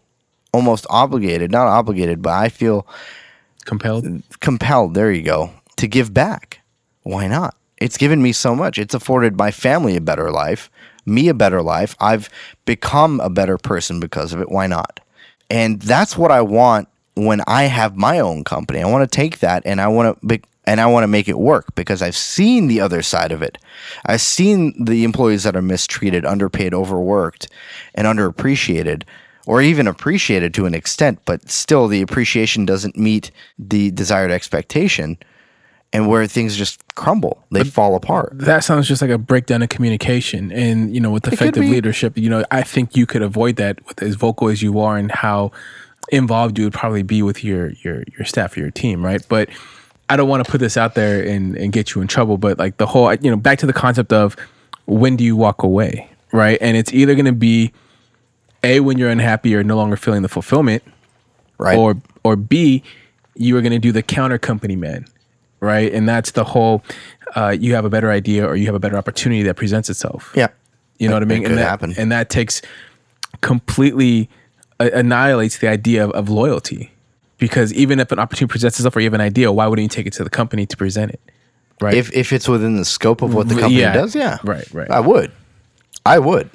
almost 0.52 0.86
obligated, 0.88 1.50
not 1.50 1.66
obligated, 1.66 2.22
but 2.22 2.32
I 2.32 2.48
feel 2.48 2.86
Compelled? 3.64 4.06
compelled, 4.40 4.94
there 4.94 5.12
you 5.12 5.22
go, 5.22 5.50
to 5.76 5.86
give 5.86 6.14
back. 6.14 6.60
Why 7.02 7.26
not? 7.26 7.54
It's 7.76 7.98
given 7.98 8.22
me 8.22 8.32
so 8.32 8.56
much. 8.56 8.78
It's 8.78 8.94
afforded 8.94 9.36
my 9.36 9.50
family 9.50 9.94
a 9.96 10.00
better 10.00 10.30
life, 10.30 10.70
me 11.06 11.28
a 11.28 11.34
better 11.34 11.62
life. 11.62 11.94
I've 12.00 12.28
become 12.64 13.20
a 13.20 13.30
better 13.30 13.58
person 13.58 14.00
because 14.00 14.32
of 14.32 14.40
it. 14.40 14.50
Why 14.50 14.66
not? 14.66 15.00
And 15.50 15.80
that's 15.80 16.16
what 16.16 16.30
I 16.30 16.40
want 16.40 16.88
when 17.14 17.42
I 17.46 17.64
have 17.64 17.96
my 17.96 18.20
own 18.20 18.44
company. 18.44 18.80
I 18.80 18.86
want 18.88 19.10
to 19.10 19.14
take 19.14 19.40
that 19.40 19.62
and 19.64 19.80
I 19.80 19.88
want 19.88 20.18
to 20.20 20.26
be, 20.26 20.42
and 20.68 20.82
I 20.82 20.86
want 20.86 21.04
to 21.04 21.08
make 21.08 21.28
it 21.28 21.38
work 21.38 21.74
because 21.74 22.02
I've 22.02 22.14
seen 22.14 22.66
the 22.66 22.82
other 22.82 23.00
side 23.00 23.32
of 23.32 23.40
it. 23.40 23.56
I've 24.04 24.20
seen 24.20 24.84
the 24.84 25.02
employees 25.02 25.44
that 25.44 25.56
are 25.56 25.62
mistreated, 25.62 26.26
underpaid, 26.26 26.74
overworked, 26.74 27.48
and 27.94 28.06
underappreciated 28.06 29.04
or 29.46 29.62
even 29.62 29.86
appreciated 29.86 30.52
to 30.52 30.66
an 30.66 30.74
extent, 30.74 31.20
but 31.24 31.48
still 31.48 31.88
the 31.88 32.02
appreciation 32.02 32.66
doesn't 32.66 32.98
meet 32.98 33.30
the 33.58 33.90
desired 33.92 34.30
expectation 34.30 35.16
and 35.90 36.06
where 36.06 36.26
things 36.26 36.54
just 36.54 36.82
crumble, 36.96 37.42
they 37.50 37.64
fall 37.64 37.94
apart. 37.94 38.32
That 38.34 38.62
sounds 38.62 38.86
just 38.86 39.00
like 39.00 39.10
a 39.10 39.16
breakdown 39.16 39.62
of 39.62 39.70
communication. 39.70 40.52
And, 40.52 40.94
you 40.94 41.00
know, 41.00 41.10
with 41.10 41.26
effective 41.26 41.64
leadership, 41.64 42.18
you 42.18 42.28
know, 42.28 42.44
I 42.50 42.62
think 42.62 42.94
you 42.94 43.06
could 43.06 43.22
avoid 43.22 43.56
that 43.56 43.82
with 43.86 44.02
as 44.02 44.16
vocal 44.16 44.50
as 44.50 44.60
you 44.60 44.80
are 44.80 44.98
and 44.98 45.10
how 45.10 45.50
involved 46.10 46.58
you 46.58 46.64
would 46.64 46.74
probably 46.74 47.02
be 47.02 47.22
with 47.22 47.42
your 47.42 47.70
your 47.82 48.02
your 48.16 48.26
staff 48.26 48.54
or 48.54 48.60
your 48.60 48.70
team, 48.70 49.02
right? 49.02 49.24
But 49.30 49.48
I 50.10 50.16
don't 50.16 50.28
want 50.28 50.44
to 50.44 50.50
put 50.50 50.58
this 50.60 50.76
out 50.76 50.94
there 50.94 51.22
and, 51.26 51.56
and 51.56 51.72
get 51.72 51.94
you 51.94 52.00
in 52.00 52.08
trouble, 52.08 52.38
but 52.38 52.58
like 52.58 52.76
the 52.78 52.86
whole, 52.86 53.12
you 53.14 53.30
know, 53.30 53.36
back 53.36 53.58
to 53.58 53.66
the 53.66 53.72
concept 53.72 54.12
of 54.12 54.36
when 54.86 55.16
do 55.16 55.24
you 55.24 55.36
walk 55.36 55.62
away, 55.62 56.08
right? 56.32 56.56
And 56.60 56.76
it's 56.76 56.92
either 56.94 57.14
going 57.14 57.26
to 57.26 57.32
be 57.32 57.72
A, 58.64 58.80
when 58.80 58.96
you're 58.98 59.10
unhappy 59.10 59.54
or 59.54 59.62
no 59.62 59.76
longer 59.76 59.96
feeling 59.96 60.22
the 60.22 60.28
fulfillment, 60.28 60.82
Right. 61.58 61.76
or 61.76 61.96
or 62.24 62.36
B, 62.36 62.82
you 63.34 63.56
are 63.56 63.60
going 63.60 63.72
to 63.72 63.78
do 63.80 63.90
the 63.92 64.02
counter 64.02 64.38
company 64.38 64.76
man, 64.76 65.04
right? 65.60 65.92
And 65.92 66.08
that's 66.08 66.30
the 66.30 66.44
whole. 66.44 66.82
Uh, 67.34 67.50
you 67.58 67.74
have 67.74 67.84
a 67.84 67.90
better 67.90 68.10
idea, 68.10 68.46
or 68.46 68.54
you 68.56 68.64
have 68.66 68.74
a 68.76 68.78
better 68.80 68.96
opportunity 68.96 69.42
that 69.42 69.54
presents 69.56 69.90
itself. 69.90 70.32
yeah. 70.34 70.48
you 70.98 71.08
know 71.08 71.14
what 71.14 71.22
I 71.22 71.26
mean. 71.26 71.42
it 71.42 71.46
and 71.46 71.48
could 71.54 71.58
that 71.58 71.68
happen. 71.68 71.94
and 71.98 72.10
that 72.12 72.30
takes 72.30 72.62
completely 73.40 74.28
uh, 74.80 74.88
annihilates 74.92 75.58
the 75.58 75.68
idea 75.68 76.04
of, 76.04 76.10
of 76.12 76.28
loyalty, 76.28 76.90
because 77.38 77.72
even 77.72 78.00
if 78.00 78.12
an 78.12 78.18
opportunity 78.18 78.50
presents 78.50 78.78
itself, 78.78 78.96
or 78.96 79.00
you 79.00 79.06
have 79.06 79.14
an 79.14 79.20
idea, 79.20 79.50
why 79.50 79.66
wouldn't 79.66 79.84
you 79.84 79.96
take 79.96 80.06
it 80.06 80.12
to 80.14 80.24
the 80.24 80.30
company 80.30 80.66
to 80.66 80.76
present 80.76 81.12
it? 81.12 81.20
Right. 81.80 81.94
If 81.94 82.12
if 82.12 82.32
it's 82.32 82.48
within 82.48 82.76
the 82.76 82.84
scope 82.84 83.22
of 83.22 83.34
what 83.34 83.48
the 83.48 83.54
mm, 83.54 83.60
company 83.60 83.80
yeah. 83.80 83.92
does, 83.92 84.14
yeah. 84.14 84.38
Right, 84.42 84.68
right. 84.72 84.90
I 84.90 85.00
would. 85.00 85.30
I 86.04 86.18
would. 86.18 86.50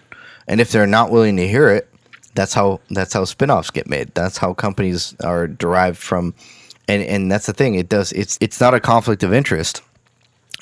And 0.47 0.59
if 0.59 0.71
they're 0.71 0.87
not 0.87 1.11
willing 1.11 1.37
to 1.37 1.47
hear 1.47 1.69
it, 1.69 1.89
that's 2.35 2.53
how 2.53 2.81
that's 2.89 3.13
how 3.13 3.23
spin-offs 3.25 3.71
get 3.71 3.87
made. 3.87 4.13
That's 4.13 4.37
how 4.37 4.53
companies 4.53 5.15
are 5.23 5.47
derived 5.47 5.97
from 5.97 6.33
and 6.87 7.03
and 7.03 7.31
that's 7.31 7.45
the 7.45 7.53
thing. 7.53 7.75
It 7.75 7.89
does 7.89 8.11
it's 8.11 8.37
it's 8.41 8.59
not 8.59 8.73
a 8.73 8.79
conflict 8.79 9.23
of 9.23 9.33
interest. 9.33 9.81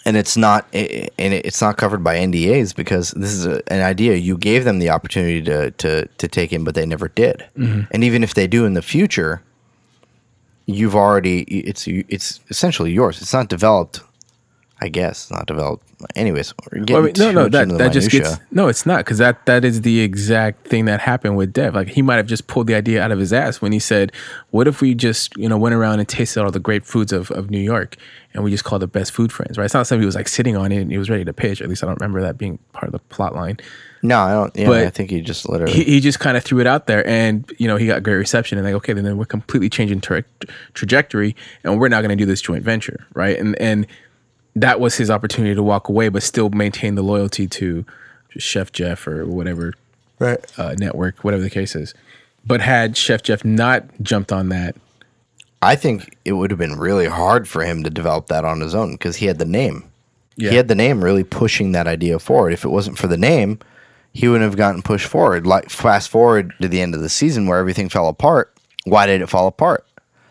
And 0.04 0.18
it's 0.18 0.36
not 0.36 0.66
and 0.74 1.10
it's 1.18 1.62
not 1.62 1.78
covered 1.78 2.04
by 2.04 2.16
NDAs 2.16 2.76
because 2.76 3.12
this 3.12 3.32
is 3.32 3.46
a, 3.46 3.62
an 3.72 3.82
idea 3.82 4.16
you 4.16 4.36
gave 4.36 4.64
them 4.64 4.80
the 4.80 4.90
opportunity 4.90 5.42
to 5.44 5.72
to 5.72 6.08
to 6.08 6.28
take 6.28 6.52
in 6.52 6.64
but 6.64 6.76
they 6.76 6.86
never 6.86 7.08
did. 7.08 7.46
Mm-hmm. 7.58 7.82
And 7.92 8.04
even 8.04 8.24
if 8.24 8.34
they 8.34 8.48
do 8.48 8.66
in 8.66 8.74
the 8.74 8.82
future, 8.82 9.44
you've 10.76 10.96
already 10.96 11.42
it's 11.44 11.88
it's 11.88 12.40
essentially 12.50 12.92
yours. 12.92 13.22
It's 13.22 13.34
not 13.34 13.50
developed 13.50 14.02
I 14.84 14.90
guess 14.90 15.30
not 15.30 15.46
developed. 15.46 15.88
Anyways, 16.16 16.56
Well, 16.74 16.98
I 16.98 17.02
mean, 17.02 17.14
no, 17.16 17.32
no, 17.32 17.48
that 17.50 17.70
that 17.78 17.94
just 17.94 18.10
gets 18.10 18.38
no. 18.50 18.68
It's 18.68 18.84
not 18.84 19.06
because 19.06 19.20
that 19.20 19.46
that 19.46 19.64
is 19.64 19.82
the 19.82 20.00
exact 20.00 20.68
thing 20.68 20.86
that 20.86 21.00
happened 21.00 21.38
with 21.38 21.54
Dev. 21.54 21.76
Like 21.76 21.90
he 21.90 22.02
might 22.02 22.16
have 22.16 22.26
just 22.26 22.48
pulled 22.48 22.66
the 22.66 22.74
idea 22.74 23.00
out 23.04 23.12
of 23.12 23.20
his 23.20 23.32
ass 23.32 23.62
when 23.62 23.72
he 23.72 23.78
said, 23.78 24.12
"What 24.50 24.68
if 24.68 24.82
we 24.82 24.96
just 24.96 25.38
you 25.38 25.48
know 25.48 25.58
went 25.60 25.76
around 25.76 26.00
and 26.00 26.10
tasted 26.10 26.44
all 26.44 26.50
the 26.50 26.60
great 26.60 26.84
foods 26.84 27.14
of, 27.14 27.30
of 27.30 27.52
New 27.52 27.60
York 27.60 27.96
and 28.34 28.44
we 28.44 28.50
just 28.50 28.64
called 28.64 28.82
the 28.82 28.88
best 28.88 29.12
food 29.12 29.32
friends?" 29.32 29.60
Right? 29.60 29.66
It's 29.66 29.76
not 29.76 29.86
something 29.86 30.02
he 30.02 30.08
was 30.08 30.16
like 30.16 30.28
sitting 30.28 30.58
on 30.58 30.72
it 30.72 30.82
and 30.82 30.92
he 30.92 30.98
was 30.98 31.12
ready 31.12 31.26
to 31.26 31.34
pitch. 31.34 31.62
At 31.62 31.70
least 31.70 31.84
I 31.84 31.86
don't 31.86 32.02
remember 32.02 32.22
that 32.22 32.40
being 32.40 32.58
part 32.74 32.86
of 32.86 32.94
the 32.94 33.00
plot 33.00 33.36
line. 33.36 33.60
No, 34.04 34.20
I 34.20 34.34
don't. 34.34 34.56
Yeah, 34.56 34.68
But 34.68 34.84
I 34.84 34.90
think 34.90 35.12
he 35.12 35.22
just 35.22 35.48
literally. 35.48 35.74
He, 35.74 35.84
he 35.84 36.00
just 36.00 36.20
kind 36.20 36.36
of 36.36 36.44
threw 36.44 36.60
it 36.60 36.68
out 36.68 36.88
there, 36.88 37.08
and 37.08 37.52
you 37.58 37.68
know 37.68 37.78
he 37.78 37.86
got 37.88 38.02
great 38.04 38.16
reception. 38.16 38.58
And 38.58 38.66
like, 38.66 38.76
okay, 38.76 38.94
then 38.94 39.18
we're 39.18 39.26
completely 39.26 39.70
changing 39.70 40.02
tra- 40.02 40.24
trajectory, 40.74 41.36
and 41.64 41.80
we're 41.80 41.90
not 41.90 42.02
going 42.02 42.10
to 42.10 42.16
do 42.16 42.26
this 42.26 42.42
joint 42.42 42.64
venture, 42.64 43.06
right? 43.14 43.38
And 43.38 43.60
and 43.62 43.86
that 44.56 44.80
was 44.80 44.96
his 44.96 45.10
opportunity 45.10 45.56
to 45.56 45.64
walk 45.64 45.88
away, 45.88 46.10
but 46.10 46.24
still 46.24 46.50
maintain 46.50 46.96
the 46.96 47.04
loyalty 47.04 47.48
to 47.48 47.86
Chef 48.38 48.72
Jeff 48.72 49.08
or 49.08 49.26
whatever 49.26 49.74
right. 50.20 50.40
uh, 50.58 50.76
network, 50.78 51.24
whatever 51.24 51.44
the 51.44 51.50
case 51.50 51.76
is. 51.76 51.94
But 52.46 52.62
had 52.62 52.98
Chef 52.98 53.22
Jeff 53.22 53.46
not 53.46 53.86
jumped 54.02 54.32
on 54.32 54.50
that, 54.50 54.76
I 55.62 55.76
think 55.76 56.18
it 56.26 56.34
would 56.34 56.50
have 56.50 56.58
been 56.58 56.80
really 56.80 57.06
hard 57.06 57.48
for 57.48 57.64
him 57.64 57.84
to 57.84 57.90
develop 57.90 58.28
that 58.28 58.46
on 58.46 58.62
his 58.62 58.74
own 58.74 58.94
because 58.94 59.18
he 59.18 59.28
had 59.28 59.38
the 59.38 59.46
name. 59.46 59.84
Yeah. 60.36 60.50
He 60.50 60.56
had 60.56 60.68
the 60.68 60.76
name 60.76 61.04
really 61.04 61.24
pushing 61.24 61.74
that 61.74 61.88
idea 61.88 62.18
forward. 62.18 62.54
If 62.54 62.66
it 62.66 62.70
wasn't 62.70 62.98
for 62.98 63.08
the 63.08 63.18
name, 63.18 63.60
he 64.14 64.28
wouldn't 64.28 64.50
have 64.50 64.58
gotten 64.58 64.82
pushed 64.82 65.08
forward. 65.08 65.48
Like 65.48 65.70
fast 65.70 66.10
forward 66.10 66.54
to 66.62 66.68
the 66.68 66.82
end 66.82 66.96
of 66.96 67.02
the 67.02 67.10
season 67.10 67.48
where 67.48 67.60
everything 67.60 67.90
fell 67.90 68.08
apart. 68.08 68.54
Why 68.86 69.06
did 69.06 69.22
it 69.22 69.28
fall 69.28 69.48
apart? 69.48 69.86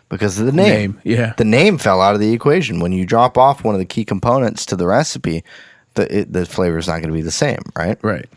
Because 0.09 0.39
of 0.39 0.45
the 0.45 0.51
name. 0.51 0.91
Name, 0.93 1.01
yeah. 1.03 1.33
The 1.37 1.45
name 1.45 1.77
fell 1.77 2.01
out 2.01 2.15
of 2.15 2.19
the 2.19 2.33
equation. 2.33 2.81
When 2.81 2.91
you 2.91 3.05
drop 3.05 3.37
off 3.37 3.63
one 3.63 3.75
of 3.75 3.79
the 3.79 3.85
key 3.85 4.03
components 4.03 4.65
to 4.67 4.75
the 4.75 4.85
recipe, 4.85 5.43
the 5.93 6.19
it, 6.19 6.33
the 6.33 6.45
flavor 6.45 6.77
is 6.77 6.87
not 6.87 6.95
going 6.95 7.09
to 7.09 7.13
be 7.13 7.21
the 7.21 7.31
same, 7.31 7.59
right? 7.75 7.97
right? 8.03 8.29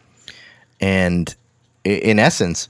and 0.80 1.34
in 1.84 2.18
essence 2.18 2.68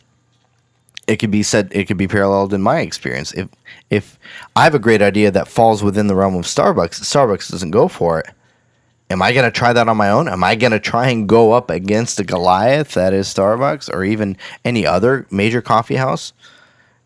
it 1.06 1.16
could 1.16 1.30
be 1.30 1.42
said 1.42 1.68
it 1.72 1.86
could 1.86 1.96
be 1.96 2.08
paralleled 2.08 2.54
in 2.54 2.62
my 2.62 2.80
experience 2.80 3.32
if 3.32 3.48
if 3.90 4.18
i 4.56 4.64
have 4.64 4.74
a 4.74 4.78
great 4.78 5.02
idea 5.02 5.30
that 5.30 5.48
falls 5.48 5.82
within 5.82 6.06
the 6.06 6.14
realm 6.14 6.36
of 6.36 6.44
starbucks 6.44 7.00
starbucks 7.00 7.50
doesn't 7.50 7.70
go 7.72 7.88
for 7.88 8.20
it 8.20 8.28
am 9.10 9.22
i 9.22 9.32
going 9.32 9.44
to 9.44 9.50
try 9.50 9.72
that 9.72 9.88
on 9.88 9.96
my 9.96 10.10
own 10.10 10.28
am 10.28 10.44
i 10.44 10.54
going 10.54 10.72
to 10.72 10.80
try 10.80 11.08
and 11.08 11.28
go 11.28 11.52
up 11.52 11.70
against 11.70 12.18
a 12.20 12.24
goliath 12.24 12.94
that 12.94 13.12
is 13.12 13.26
starbucks 13.28 13.92
or 13.92 14.04
even 14.04 14.36
any 14.64 14.86
other 14.86 15.26
major 15.30 15.60
coffee 15.62 15.96
house 15.96 16.32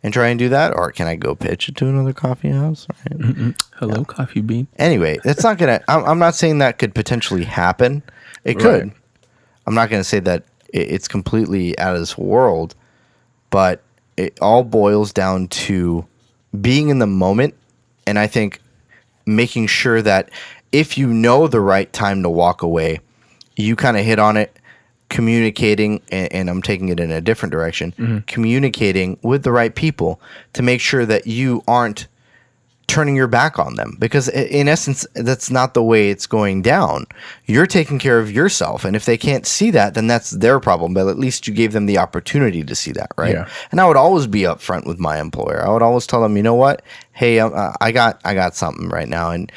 and 0.03 0.15
try 0.15 0.29
and 0.29 0.39
do 0.39 0.49
that 0.49 0.75
or 0.75 0.93
can 0.93 1.07
i 1.07 1.17
go 1.17 1.35
pitch 1.35 1.69
it 1.69 1.77
to 1.77 1.87
another 1.87 2.13
coffee 2.13 2.51
house 2.51 2.87
right? 3.11 3.55
Hello, 3.79 4.05
coffee 4.05 4.41
bean. 4.41 4.67
anyway, 4.77 5.19
that's 5.23 5.45
not 5.45 5.57
gonna. 5.57 5.81
I'm, 5.87 6.05
I'm 6.05 6.19
not 6.19 6.35
saying 6.35 6.59
that 6.59 6.79
could 6.79 6.97
potentially 6.97 7.45
happen. 7.45 8.03
It 8.43 8.59
could. 8.59 8.85
Right. 8.85 8.93
I'm 9.67 9.75
not 9.75 9.89
gonna 9.89 10.03
say 10.03 10.19
that 10.21 10.43
it's 10.73 11.07
completely 11.07 11.79
out 11.79 11.95
of 11.95 12.01
this 12.01 12.19
world, 12.19 12.75
but 13.51 13.83
it 14.17 14.37
all 14.41 14.65
boils 14.65 15.13
down 15.13 15.47
to 15.49 16.05
being 16.61 16.89
in 16.89 16.99
the 16.99 17.07
moment, 17.07 17.55
and 18.05 18.19
I 18.19 18.27
think 18.27 18.61
making 19.27 19.69
sure 19.69 20.03
that 20.03 20.31
if 20.73 20.99
you 20.99 21.09
know 21.09 21.49
the 21.49 21.61
right 21.61 21.93
time 21.93 22.23
to 22.23 22.31
walk 22.31 22.63
away, 22.63 23.01
you 23.57 23.77
kind 23.77 23.97
of 23.97 24.05
hit 24.05 24.19
on 24.19 24.37
it. 24.37 24.55
Communicating, 25.11 26.03
and, 26.13 26.31
and 26.35 26.51
I'm 26.51 26.61
taking 26.61 26.91
it 26.91 27.01
in 27.01 27.11
a 27.11 27.21
different 27.23 27.51
direction. 27.51 28.23
Communicating 28.27 29.19
with 29.23 29.43
the 29.43 29.51
right 29.51 29.75
people 29.75 30.21
to 30.53 30.63
make 30.63 30.83
sure 30.83 31.07
that 31.07 31.27
you 31.27 31.63
aren't 31.67 32.09
turning 32.89 33.17
your 33.17 33.27
back 33.27 33.59
on 33.59 33.75
them 33.77 33.97
because 33.99 34.29
in 34.29 34.69
essence 34.69 35.07
that's 35.15 35.51
not 35.51 35.75
the 35.75 35.83
way 35.83 36.09
it's 36.09 36.27
going 36.27 36.63
down 36.63 37.05
you're 37.45 37.67
taking 37.67 37.99
care 37.99 38.19
of 38.19 38.33
yourself 38.33 38.83
and 38.83 38.97
if 38.97 39.05
they 39.05 39.19
can't 39.19 39.45
see 39.47 39.71
that 39.71 39.93
then 39.93 40.07
that's 40.07 40.31
their 40.31 40.59
problem 40.59 40.95
but 40.95 41.07
at 41.07 41.19
least 41.19 41.47
you 41.47 41.53
gave 41.53 41.73
them 41.73 41.85
the 41.85 41.99
opportunity 41.99 42.65
to 42.65 42.75
see 42.75 42.91
that 42.91 43.11
right 43.19 43.35
Yeah. 43.35 43.47
and 43.71 43.79
i 43.79 43.87
would 43.87 43.99
always 43.99 44.27
be 44.27 44.41
upfront 44.41 44.87
with 44.87 44.99
my 44.99 45.21
employer 45.21 45.63
i 45.67 45.71
would 45.71 45.83
always 45.83 46.07
tell 46.07 46.23
them 46.23 46.35
you 46.39 46.43
know 46.43 46.55
what 46.55 46.81
hey 47.13 47.39
uh, 47.41 47.73
i 47.83 47.93
got 47.93 48.23
i 48.25 48.33
got 48.33 48.57
something 48.57 48.89
right 48.89 49.09
now 49.09 49.33
and 49.33 49.53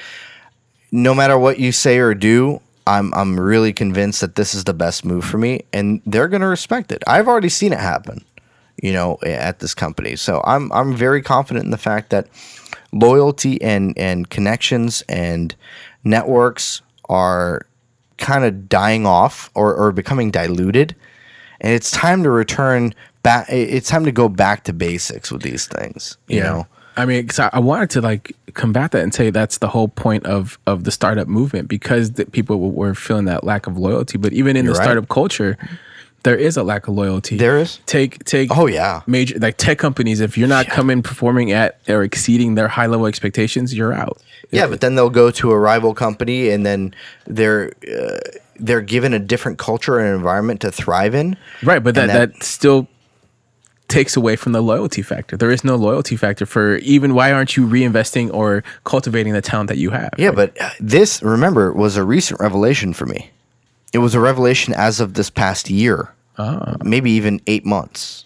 no 0.92 1.14
matter 1.14 1.38
what 1.38 1.60
you 1.60 1.72
say 1.72 1.98
or 2.00 2.14
do 2.14 2.60
i'm 2.88 3.14
i'm 3.14 3.40
really 3.40 3.74
convinced 3.74 4.22
that 4.22 4.36
this 4.36 4.54
is 4.54 4.64
the 4.66 4.74
best 4.74 5.06
move 5.06 5.24
for 5.24 5.38
me 5.38 5.62
and 5.74 6.02
they're 6.06 6.28
going 6.28 6.42
to 6.42 6.48
respect 6.48 6.92
it. 6.92 7.04
I've 7.08 7.28
already 7.28 7.50
seen 7.50 7.74
it 7.74 7.80
happen 7.80 8.24
you 8.82 8.94
know 8.94 9.18
at 9.24 9.60
this 9.60 9.74
company. 9.74 10.16
So 10.16 10.42
i'm 10.46 10.72
i'm 10.72 10.96
very 10.96 11.22
confident 11.22 11.66
in 11.66 11.72
the 11.72 11.78
fact 11.78 12.10
that 12.10 12.28
loyalty 12.92 13.62
and 13.62 13.98
and 13.98 14.30
connections 14.30 15.02
and 15.08 15.56
networks 16.04 16.82
are 17.10 17.66
kind 18.18 18.44
of 18.44 18.70
dying 18.70 19.06
off 19.06 19.50
or, 19.56 19.74
or 19.74 19.92
becoming 19.92 20.30
diluted 20.30 20.96
and 21.60 21.74
it's 21.74 21.92
time 21.92 22.24
to 22.24 22.30
return 22.30 22.94
back 23.24 23.48
it's 23.50 23.90
time 23.90 24.06
to 24.06 24.12
go 24.12 24.30
back 24.30 24.64
to 24.64 24.74
basics 24.74 25.32
with 25.32 25.42
these 25.42 25.68
things 25.68 26.18
you 26.28 26.40
know 26.42 26.68
I 27.02 27.06
mean, 27.06 27.28
'cause 27.28 27.40
I, 27.40 27.50
I 27.54 27.60
wanted 27.60 27.90
to 27.92 28.02
like 28.02 28.36
combat 28.54 28.92
that 28.92 29.02
and 29.04 29.14
say 29.14 29.30
that's 29.32 29.58
the 29.58 29.68
whole 29.68 29.88
point 29.88 30.26
of 30.26 30.58
of 30.68 30.84
the 30.84 30.92
startup 30.92 31.28
movement 31.28 31.68
because 31.68 32.12
the 32.12 32.26
people 32.26 32.72
were 32.72 32.94
feeling 32.96 33.26
that 33.26 33.44
lack 33.44 33.68
of 33.68 33.78
loyalty. 33.78 34.18
But 34.18 34.34
even 34.34 34.56
in 34.56 34.66
You're 34.66 34.74
the 34.74 34.80
right. 34.80 34.86
startup 34.86 35.10
culture, 35.10 35.58
there 36.24 36.36
is 36.36 36.58
a 36.58 36.64
lack 36.64 36.88
of 36.88 36.94
loyalty. 36.94 37.38
There 37.38 37.58
is? 37.58 37.80
Take 37.86 38.24
take. 38.26 38.56
Oh, 38.56 38.68
yeah. 38.68 39.02
major 39.08 39.40
like 39.40 39.58
tech 39.58 39.80
companies. 39.80 40.20
If 40.22 40.38
you're 40.38 40.48
not 40.48 40.68
coming 40.68 41.02
performing 41.02 41.52
at 41.52 41.80
or 41.90 42.04
exceeding 42.04 42.56
their 42.56 42.68
high 42.68 42.86
level 42.88 43.08
expectations, 43.08 43.74
you're 43.74 43.94
out. 43.94 44.18
Yeah, 44.52 44.68
but 44.68 44.82
then 44.82 44.96
they'll 44.96 45.10
go 45.10 45.32
to 45.32 45.52
a 45.52 45.58
rival 45.58 45.94
company, 45.94 46.50
and 46.50 46.66
then 46.66 46.94
they're 47.26 47.72
uh, 47.92 48.18
they're 48.60 48.82
given 48.82 49.14
a 49.14 49.20
different 49.20 49.58
culture 49.58 49.98
and 49.98 50.14
environment 50.16 50.60
to 50.62 50.72
thrive 50.72 51.16
in. 51.16 51.38
Right, 51.64 51.82
but 51.84 51.96
that, 51.96 52.08
that 52.08 52.34
that- 52.34 52.44
still 52.44 52.88
takes 53.92 54.18
away 54.18 54.36
from 54.36 54.54
the 54.54 54.62
loyalty 54.62 55.02
factor. 55.04 55.38
There 55.38 55.52
is 55.52 55.64
no 55.64 55.76
loyalty 55.76 56.16
factor 56.16 56.46
for 56.46 56.78
even 56.78 57.14
why 57.14 57.32
aren't 57.32 57.56
you 57.58 57.68
reinvesting 57.68 58.34
or 58.34 58.64
cultivating 58.86 59.34
the 59.34 59.42
talent 59.42 59.68
that 59.70 59.78
you 59.78 59.92
have? 59.92 60.10
Yeah, 60.18 60.32
but 60.32 60.60
uh, 60.60 60.70
this 60.80 61.22
remember 61.22 61.72
was 61.74 61.98
a 61.98 62.04
recent 62.04 62.40
revelation 62.40 62.94
for 62.94 63.06
me. 63.06 63.30
It 63.94 64.00
was 64.00 64.16
a 64.16 64.20
revelation 64.20 64.74
as 64.74 65.00
of 65.00 65.14
this 65.14 65.30
past 65.30 65.70
year, 65.70 66.10
maybe 66.84 67.12
even 67.12 67.42
eight 67.46 67.66
months. 67.66 68.26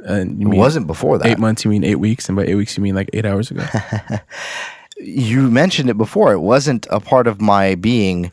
And 0.00 0.38
you 0.40 0.52
It 0.52 0.56
wasn't 0.56 0.86
before 0.86 1.16
that. 1.18 1.26
eight 1.26 1.38
months. 1.38 1.64
You 1.64 1.70
mean 1.70 1.84
eight 1.84 2.00
weeks, 2.00 2.28
and 2.28 2.36
by 2.36 2.44
eight 2.44 2.56
weeks 2.56 2.76
you 2.76 2.82
mean 2.82 2.94
like 2.94 3.08
eight 3.12 3.24
hours 3.24 3.50
ago. 3.50 3.64
You 4.96 5.50
mentioned 5.50 5.90
it 5.90 5.96
before. 5.98 6.32
It 6.32 6.38
wasn't 6.40 6.86
a 6.90 7.00
part 7.00 7.26
of 7.26 7.40
my 7.40 7.74
being 7.74 8.30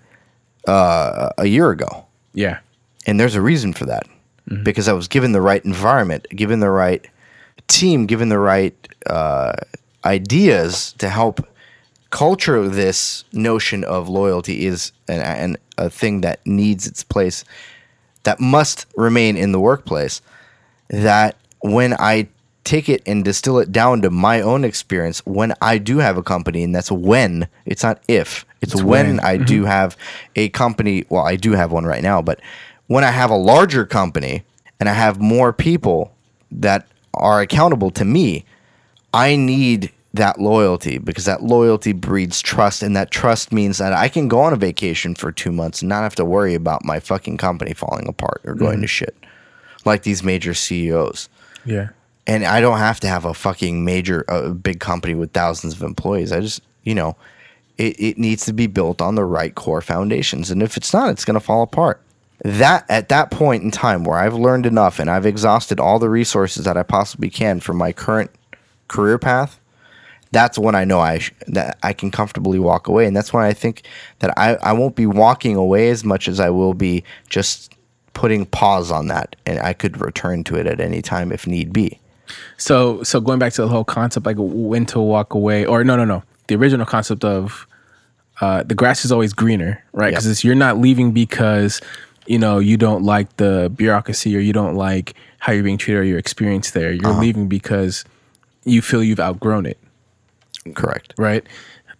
uh, 0.67 1.29
a 1.37 1.47
year 1.47 1.71
ago. 1.71 2.05
yeah, 2.33 2.59
And 3.07 3.19
there's 3.19 3.33
a 3.35 3.41
reason 3.41 3.73
for 3.73 3.85
that. 3.87 4.07
Because 4.63 4.87
I 4.87 4.93
was 4.93 5.07
given 5.07 5.31
the 5.31 5.41
right 5.41 5.63
environment, 5.63 6.27
given 6.29 6.59
the 6.59 6.69
right 6.69 7.07
team, 7.67 8.05
given 8.05 8.29
the 8.29 8.39
right 8.39 8.75
uh, 9.05 9.53
ideas 10.03 10.93
to 10.97 11.07
help 11.09 11.47
culture 12.09 12.67
this 12.67 13.23
notion 13.31 13.83
of 13.85 14.09
loyalty 14.09 14.65
is 14.65 14.91
an, 15.07 15.21
an, 15.21 15.57
a 15.77 15.89
thing 15.89 16.21
that 16.21 16.45
needs 16.45 16.85
its 16.85 17.03
place, 17.03 17.45
that 18.23 18.39
must 18.39 18.85
remain 18.97 19.37
in 19.37 19.53
the 19.53 19.59
workplace. 19.59 20.21
That 20.89 21.37
when 21.61 21.93
I 21.93 22.27
take 22.63 22.89
it 22.89 23.01
and 23.05 23.23
distill 23.23 23.57
it 23.59 23.71
down 23.71 24.01
to 24.01 24.09
my 24.09 24.41
own 24.41 24.65
experience, 24.65 25.25
when 25.25 25.53
I 25.61 25.77
do 25.77 25.99
have 25.99 26.17
a 26.17 26.23
company, 26.23 26.63
and 26.63 26.75
that's 26.75 26.91
when, 26.91 27.47
it's 27.65 27.83
not 27.83 28.03
if, 28.07 28.45
it's, 28.61 28.73
It's 28.73 28.83
when, 28.83 29.07
when. 29.07 29.19
I 29.21 29.37
do 29.37 29.63
have 29.65 29.95
a 30.35 30.49
company. 30.49 31.05
Well, 31.09 31.25
I 31.25 31.37
do 31.37 31.53
have 31.53 31.71
one 31.71 31.85
right 31.85 32.03
now, 32.03 32.21
but 32.21 32.41
when 32.91 33.05
I 33.05 33.11
have 33.11 33.29
a 33.31 33.37
larger 33.37 33.85
company 33.85 34.43
and 34.77 34.89
I 34.89 34.93
have 34.93 35.21
more 35.21 35.53
people 35.53 36.13
that 36.51 36.85
are 37.13 37.39
accountable 37.39 37.89
to 37.91 38.03
me, 38.03 38.43
I 39.13 39.37
need 39.37 39.93
that 40.13 40.41
loyalty 40.41 40.97
because 40.97 41.23
that 41.23 41.41
loyalty 41.41 41.93
breeds 41.93 42.41
trust, 42.41 42.83
and 42.83 42.93
that 42.97 43.09
trust 43.09 43.53
means 43.53 43.77
that 43.77 43.93
I 43.93 44.09
can 44.09 44.27
go 44.27 44.41
on 44.41 44.51
a 44.51 44.57
vacation 44.57 45.15
for 45.15 45.31
two 45.31 45.53
months 45.53 45.81
and 45.81 45.87
not 45.87 46.01
have 46.01 46.15
to 46.15 46.25
worry 46.25 46.53
about 46.53 46.83
my 46.83 46.99
fucking 46.99 47.37
company 47.37 47.73
falling 47.73 48.09
apart 48.09 48.41
or 48.43 48.55
going 48.55 48.81
to 48.81 48.87
mm-hmm. 48.87 49.05
shit 49.05 49.15
like 49.85 50.03
these 50.03 50.21
major 50.21 50.53
CEOs. 50.53 51.29
yeah. 51.63 51.89
And 52.27 52.43
I 52.45 52.59
don't 52.59 52.77
have 52.77 52.99
to 52.99 53.07
have 53.07 53.23
a 53.23 53.33
fucking 53.33 53.85
major, 53.85 54.25
a 54.27 54.53
big 54.53 54.81
company 54.81 55.15
with 55.15 55.31
thousands 55.31 55.73
of 55.73 55.81
employees. 55.81 56.33
I 56.33 56.41
just, 56.41 56.61
you 56.83 56.93
know, 56.93 57.15
it, 57.77 57.99
it 57.99 58.17
needs 58.17 58.45
to 58.45 58.53
be 58.53 58.67
built 58.67 59.01
on 59.01 59.15
the 59.15 59.23
right 59.23 59.55
core 59.55 59.81
foundations. 59.81 60.51
And 60.51 60.61
if 60.61 60.75
it's 60.75 60.93
not, 60.93 61.09
it's 61.09 61.23
going 61.23 61.35
to 61.35 61.39
fall 61.39 61.63
apart. 61.63 62.01
That 62.43 62.85
at 62.89 63.09
that 63.09 63.29
point 63.29 63.63
in 63.63 63.71
time 63.71 64.03
where 64.03 64.17
I've 64.17 64.33
learned 64.33 64.65
enough 64.65 64.99
and 64.99 65.09
I've 65.09 65.25
exhausted 65.25 65.79
all 65.79 65.99
the 65.99 66.09
resources 66.09 66.65
that 66.65 66.75
I 66.75 66.83
possibly 66.83 67.29
can 67.29 67.59
for 67.59 67.73
my 67.73 67.91
current 67.91 68.31
career 68.87 69.19
path, 69.19 69.59
that's 70.31 70.57
when 70.57 70.73
I 70.73 70.83
know 70.83 70.99
I 70.99 71.19
sh- 71.19 71.33
that 71.47 71.77
I 71.83 71.93
can 71.93 72.09
comfortably 72.09 72.57
walk 72.57 72.87
away, 72.87 73.05
and 73.05 73.15
that's 73.15 73.31
when 73.33 73.43
I 73.43 73.53
think 73.53 73.83
that 74.19 74.33
I, 74.37 74.55
I 74.55 74.73
won't 74.73 74.95
be 74.95 75.05
walking 75.05 75.55
away 75.55 75.89
as 75.89 76.03
much 76.03 76.27
as 76.27 76.39
I 76.39 76.49
will 76.49 76.73
be 76.73 77.03
just 77.29 77.75
putting 78.13 78.45
pause 78.45 78.91
on 78.91 79.07
that, 79.07 79.35
and 79.45 79.59
I 79.59 79.73
could 79.73 79.99
return 80.01 80.43
to 80.45 80.55
it 80.55 80.65
at 80.65 80.79
any 80.79 81.01
time 81.01 81.31
if 81.31 81.45
need 81.45 81.71
be. 81.71 81.99
So 82.57 83.03
so 83.03 83.19
going 83.19 83.39
back 83.39 83.53
to 83.53 83.61
the 83.61 83.67
whole 83.67 83.83
concept, 83.83 84.25
like 84.25 84.37
when 84.39 84.85
to 84.87 84.99
walk 84.99 85.33
away, 85.33 85.65
or 85.65 85.83
no 85.83 85.95
no 85.95 86.05
no, 86.05 86.23
the 86.47 86.55
original 86.55 86.85
concept 86.85 87.25
of 87.25 87.67
uh, 88.39 88.63
the 88.63 88.73
grass 88.73 89.05
is 89.05 89.11
always 89.11 89.33
greener, 89.33 89.83
right? 89.91 90.13
Yep. 90.13 90.21
Because 90.21 90.43
you're 90.43 90.55
not 90.55 90.77
leaving 90.77 91.11
because 91.11 91.81
you 92.25 92.37
know 92.37 92.59
you 92.59 92.77
don't 92.77 93.03
like 93.03 93.37
the 93.37 93.71
bureaucracy 93.75 94.35
or 94.35 94.39
you 94.39 94.53
don't 94.53 94.75
like 94.75 95.15
how 95.39 95.51
you're 95.53 95.63
being 95.63 95.77
treated 95.77 95.99
or 95.99 96.03
your 96.03 96.19
experience 96.19 96.71
there. 96.71 96.91
You're 96.91 97.11
uh-huh. 97.11 97.19
leaving 97.21 97.47
because 97.47 98.05
you 98.63 98.81
feel 98.81 99.03
you've 99.03 99.19
outgrown 99.19 99.65
it, 99.65 99.79
Correct. 100.75 101.13
right? 101.17 101.43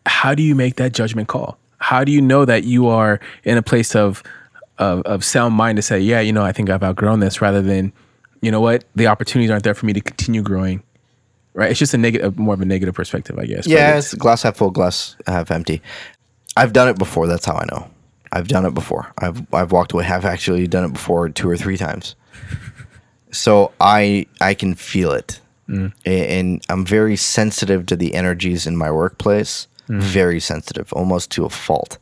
How 0.05 0.35
do 0.35 0.43
you 0.43 0.55
make 0.55 0.75
that 0.75 0.93
judgment 0.93 1.27
call? 1.27 1.57
How 1.79 2.03
do 2.03 2.11
you 2.11 2.21
know 2.21 2.45
that 2.45 2.63
you 2.63 2.87
are 2.87 3.19
in 3.43 3.57
a 3.57 3.61
place 3.63 3.95
of 3.95 4.23
of, 4.77 5.01
of 5.03 5.23
sound 5.23 5.53
mind 5.53 5.75
to 5.75 5.81
say, 5.83 5.99
yeah, 5.99 6.21
you 6.21 6.33
know, 6.33 6.43
I 6.43 6.51
think 6.51 6.69
I've 6.69 6.81
outgrown 6.81 7.19
this, 7.19 7.39
rather 7.39 7.61
than, 7.61 7.93
you 8.41 8.49
know 8.49 8.61
what, 8.61 8.83
the 8.95 9.05
opportunities 9.05 9.51
aren't 9.51 9.63
there 9.63 9.75
for 9.75 9.85
me 9.85 9.93
to 9.93 10.01
continue 10.01 10.41
growing. 10.41 10.81
Right? 11.53 11.69
It's 11.69 11.77
just 11.77 11.93
a 11.93 11.97
negative, 11.99 12.39
more 12.39 12.55
of 12.55 12.61
a 12.61 12.65
negative 12.65 12.95
perspective, 12.95 13.37
I 13.37 13.45
guess. 13.45 13.67
Yeah, 13.67 13.89
it's- 13.89 14.05
it's 14.05 14.15
glass 14.15 14.41
half 14.41 14.55
full, 14.55 14.71
glass 14.71 15.15
half 15.27 15.51
empty. 15.51 15.83
I've 16.57 16.73
done 16.73 16.87
it 16.87 16.97
before. 16.97 17.27
That's 17.27 17.45
how 17.45 17.55
I 17.55 17.65
know. 17.65 17.90
I've 18.31 18.47
done 18.47 18.65
it 18.65 18.73
before. 18.73 19.11
I've 19.17 19.41
I've 19.53 19.71
walked 19.71 19.91
away. 19.93 20.05
I've 20.05 20.25
actually 20.25 20.67
done 20.67 20.85
it 20.85 20.93
before 20.93 21.27
two 21.29 21.49
or 21.49 21.57
three 21.57 21.77
times. 21.77 22.15
So 23.31 23.71
I 23.79 24.25
I 24.41 24.53
can 24.53 24.75
feel 24.75 25.11
it, 25.11 25.39
A- 26.05 26.39
and 26.39 26.61
I'm 26.69 26.85
very 26.85 27.15
sensitive 27.15 27.85
to 27.87 27.95
the 27.95 28.13
energies 28.13 28.67
in 28.67 28.75
my 28.77 28.91
workplace. 28.91 29.67
Very 29.87 30.39
sensitive, 30.39 30.91
almost 30.93 31.31
to 31.31 31.43
a 31.45 31.49
fault, 31.49 31.97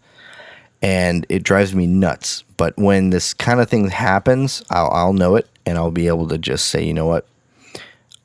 and 0.81 1.25
it 1.29 1.43
drives 1.43 1.73
me 1.73 1.87
nuts. 1.87 2.43
But 2.57 2.77
when 2.77 3.09
this 3.09 3.33
kind 3.33 3.59
of 3.59 3.69
thing 3.69 3.89
happens, 3.89 4.63
I'll 4.69 4.89
I'll 4.91 5.13
know 5.13 5.35
it, 5.35 5.47
and 5.65 5.77
I'll 5.77 5.89
be 5.91 6.07
able 6.07 6.27
to 6.27 6.37
just 6.37 6.67
say, 6.67 6.83
you 6.83 6.93
know 6.93 7.07
what, 7.07 7.27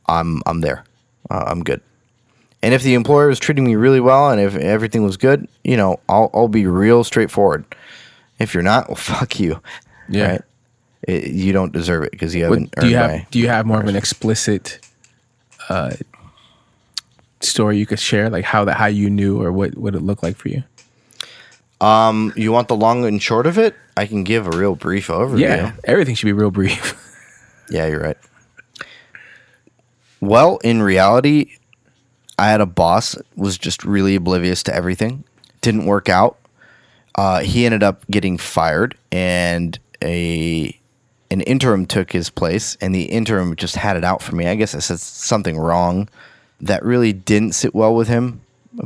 I'm 0.07 0.43
I'm 0.47 0.61
there. 0.61 0.85
Uh, 1.31 1.45
I'm 1.47 1.63
good. 1.63 1.81
And 2.63 2.73
if 2.75 2.83
the 2.83 2.95
employer 2.95 3.29
is 3.31 3.39
treating 3.39 3.65
me 3.65 3.75
really 3.77 4.01
well 4.01 4.31
and 4.31 4.41
if 4.41 4.57
everything 4.57 5.03
was 5.05 5.19
good, 5.19 5.47
you 5.65 5.77
know, 5.77 6.01
I'll, 6.09 6.31
I'll 6.33 6.49
be 6.49 6.67
real 6.67 7.05
straightforward. 7.05 7.65
If 8.39 8.55
you're 8.55 8.63
not, 8.63 8.89
well, 8.89 8.97
fuck 9.13 9.39
you. 9.41 9.61
Yeah. 10.09 10.39
It- 11.07 11.29
you 11.33 11.53
don't 11.53 11.73
deserve 11.73 12.05
it 12.05 12.13
because 12.13 12.35
you 12.35 12.45
haven't 12.45 12.75
do 12.81 12.89
you 12.89 12.97
earned 12.97 13.13
have 13.21 13.31
do 13.31 13.39
you 13.39 13.49
have 13.49 13.67
more 13.67 13.79
of 13.81 13.87
an 13.89 13.95
explicit 13.97 14.79
uh, 15.69 15.93
story 17.41 17.77
you 17.77 17.85
could 17.85 18.01
share, 18.01 18.31
like 18.31 18.45
how 18.47 18.65
that 18.65 18.79
how 18.79 18.87
you 18.87 19.11
knew 19.11 19.41
or 19.43 19.53
what 19.53 19.77
what 19.77 19.95
it 19.95 20.01
looked 20.01 20.23
like 20.23 20.37
for 20.37 20.49
you? 20.49 20.63
Um, 21.81 22.33
you 22.37 22.53
want 22.53 22.69
the 22.69 22.77
long 22.77 23.05
and 23.05 23.23
short 23.23 23.47
of 23.47 23.59
it? 23.59 23.75
I 23.99 24.07
can 24.07 24.25
give 24.25 24.47
a 24.47 24.57
real 24.57 24.77
brief 24.77 25.09
overview. 25.09 25.41
Yeah, 25.41 25.73
everything 25.85 26.15
should 26.15 26.27
be 26.27 26.33
real 26.33 26.51
brief. 26.51 27.01
Yeah, 27.71 27.87
you're 27.87 28.01
right. 28.01 28.17
Well, 30.21 30.59
in 30.59 30.83
reality, 30.83 31.57
I 32.39 32.49
had 32.51 32.61
a 32.61 32.67
boss 32.67 33.17
was 33.37 33.59
just 33.59 33.85
really 33.85 34.15
oblivious 34.15 34.63
to 34.65 34.75
everything. 34.75 35.25
Didn't 35.61 35.87
work 35.87 36.09
out. 36.09 36.39
Uh, 37.15 37.41
he 37.41 37.65
ended 37.65 37.83
up 37.83 38.05
getting 38.11 38.39
fired, 38.39 38.97
and 39.13 39.79
a 40.03 40.79
an 41.31 41.41
interim 41.43 41.87
took 41.87 42.13
his 42.13 42.31
place, 42.31 42.77
and 42.81 42.95
the 42.95 43.05
interim 43.05 43.57
just 43.57 43.77
had 43.77 43.97
it 43.97 44.05
out 44.05 44.23
for 44.23 44.35
me. 44.35 44.47
I 44.47 44.55
guess 44.55 44.75
I 44.75 44.79
said 44.79 45.01
something 45.01 45.59
wrong 45.59 46.09
that 46.61 46.85
really 46.85 47.13
didn't 47.13 47.53
sit 47.53 47.75
well 47.75 47.95
with 47.95 48.09
him. 48.09 48.41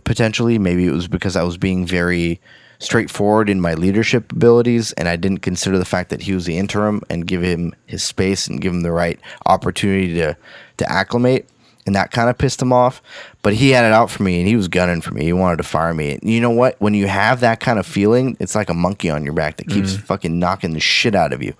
Potentially, 0.05 0.59
maybe 0.59 0.87
it 0.87 0.93
was 0.93 1.09
because 1.09 1.37
I 1.37 1.43
was 1.43 1.57
being 1.57 1.87
very 1.87 2.41
straightforward 2.79 3.51
in 3.51 3.61
my 3.61 3.75
leadership 3.75 4.33
abilities, 4.33 4.93
and 4.93 5.09
I 5.09 5.17
didn't 5.17 5.39
consider 5.39 5.79
the 5.79 5.85
fact 5.85 6.11
that 6.11 6.23
he 6.23 6.33
was 6.33 6.45
the 6.47 6.59
interim 6.59 7.03
and 7.11 7.27
give 7.27 7.43
him 7.43 7.75
his 7.87 8.03
space 8.03 8.47
and 8.47 8.61
give 8.61 8.73
him 8.73 8.83
the 8.83 8.93
right 8.93 9.19
opportunity 9.47 10.15
to 10.15 10.37
to 10.77 10.91
acclimate. 10.93 11.49
And 11.87 11.95
that 11.97 12.11
kind 12.11 12.29
of 12.29 12.37
pissed 12.37 12.61
him 12.61 12.73
off. 12.73 13.03
But 13.49 13.55
he 13.55 13.71
had 13.71 13.87
it 13.87 13.93
out 13.93 14.11
for 14.11 14.23
me 14.23 14.41
and 14.41 14.47
he 14.47 14.57
was 14.57 14.69
gunning 14.69 15.01
for 15.01 15.15
me. 15.15 15.25
He 15.25 15.33
wanted 15.33 15.57
to 15.57 15.63
fire 15.63 15.95
me. 15.95 16.13
And 16.13 16.31
you 16.31 16.39
know 16.39 16.51
what? 16.51 16.79
When 16.83 16.93
you 16.93 17.07
have 17.07 17.41
that 17.41 17.61
kind 17.61 17.79
of 17.79 17.87
feeling, 17.87 18.37
it's 18.41 18.55
like 18.55 18.69
a 18.69 18.75
monkey 18.75 19.09
on 19.09 19.25
your 19.25 19.33
back 19.33 19.57
that 19.57 19.71
keeps 19.71 19.95
mm. 19.95 20.03
fucking 20.03 20.39
knocking 20.39 20.75
the 20.75 20.81
shit 20.81 21.15
out 21.15 21.33
of 21.33 21.43
you. 21.43 21.55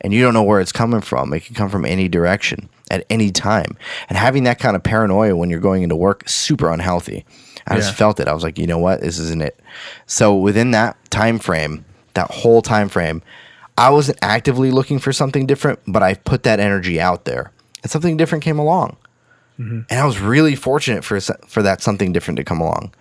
And 0.00 0.12
you 0.12 0.20
don't 0.20 0.34
know 0.34 0.42
where 0.42 0.60
it's 0.60 0.72
coming 0.72 1.00
from. 1.00 1.32
It 1.32 1.44
can 1.44 1.54
come 1.54 1.70
from 1.70 1.84
any 1.84 2.08
direction 2.08 2.68
at 2.90 3.06
any 3.08 3.30
time. 3.30 3.76
And 4.08 4.18
having 4.18 4.42
that 4.42 4.58
kind 4.58 4.74
of 4.74 4.82
paranoia 4.82 5.36
when 5.36 5.48
you're 5.48 5.60
going 5.60 5.84
into 5.84 5.94
work 5.94 6.24
is 6.26 6.32
super 6.32 6.72
unhealthy. 6.72 7.24
I 7.68 7.74
Yeah. 7.74 7.82
just 7.82 7.94
felt 7.94 8.18
it. 8.18 8.26
I 8.26 8.34
was 8.34 8.42
like, 8.42 8.58
you 8.58 8.66
know 8.66 8.78
what? 8.78 9.00
This 9.02 9.20
isn't 9.20 9.40
it. 9.40 9.60
So 10.06 10.34
within 10.34 10.72
that 10.72 10.96
time 11.12 11.38
frame, 11.38 11.84
that 12.14 12.32
whole 12.32 12.62
time 12.62 12.88
frame, 12.88 13.22
I 13.76 13.90
wasn't 13.90 14.18
actively 14.22 14.72
looking 14.72 14.98
for 14.98 15.12
something 15.12 15.46
different, 15.46 15.78
but 15.86 16.02
I 16.02 16.14
put 16.14 16.42
that 16.42 16.58
energy 16.58 17.00
out 17.00 17.26
there. 17.26 17.52
And 17.84 17.92
something 17.92 18.16
different 18.16 18.42
came 18.42 18.58
along. 18.58 18.96
Mm-hmm. 19.58 19.80
And 19.90 20.00
I 20.00 20.04
was 20.04 20.20
really 20.20 20.54
fortunate 20.54 21.04
for 21.04 21.20
for 21.20 21.62
that 21.62 21.82
something 21.82 22.12
different 22.12 22.36
to 22.38 22.44
come 22.44 22.60
along. 22.60 22.94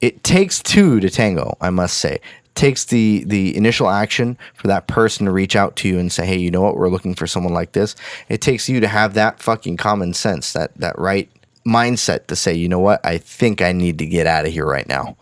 It 0.00 0.22
takes 0.22 0.62
two 0.62 1.00
to 1.00 1.10
tango, 1.10 1.56
I 1.60 1.70
must 1.70 1.98
say. 1.98 2.14
It 2.14 2.54
takes 2.54 2.84
the 2.84 3.24
the 3.26 3.56
initial 3.56 3.90
action 3.90 4.38
for 4.54 4.68
that 4.68 4.86
person 4.86 5.26
to 5.26 5.32
reach 5.32 5.54
out 5.54 5.76
to 5.76 5.88
you 5.88 5.98
and 5.98 6.10
say, 6.10 6.26
"Hey, 6.26 6.38
you 6.38 6.50
know 6.50 6.62
what? 6.62 6.76
We're 6.76 6.88
looking 6.88 7.14
for 7.14 7.26
someone 7.26 7.52
like 7.52 7.72
this." 7.72 7.94
It 8.28 8.40
takes 8.40 8.68
you 8.68 8.80
to 8.80 8.88
have 8.88 9.14
that 9.14 9.40
fucking 9.40 9.76
common 9.76 10.14
sense, 10.14 10.52
that 10.54 10.74
that 10.76 10.98
right 10.98 11.30
mindset 11.66 12.26
to 12.28 12.36
say, 12.36 12.54
"You 12.54 12.68
know 12.68 12.78
what? 12.78 13.04
I 13.04 13.18
think 13.18 13.60
I 13.60 13.72
need 13.72 13.98
to 13.98 14.06
get 14.06 14.26
out 14.26 14.46
of 14.46 14.52
here 14.52 14.66
right 14.66 14.88
now. 14.88 15.16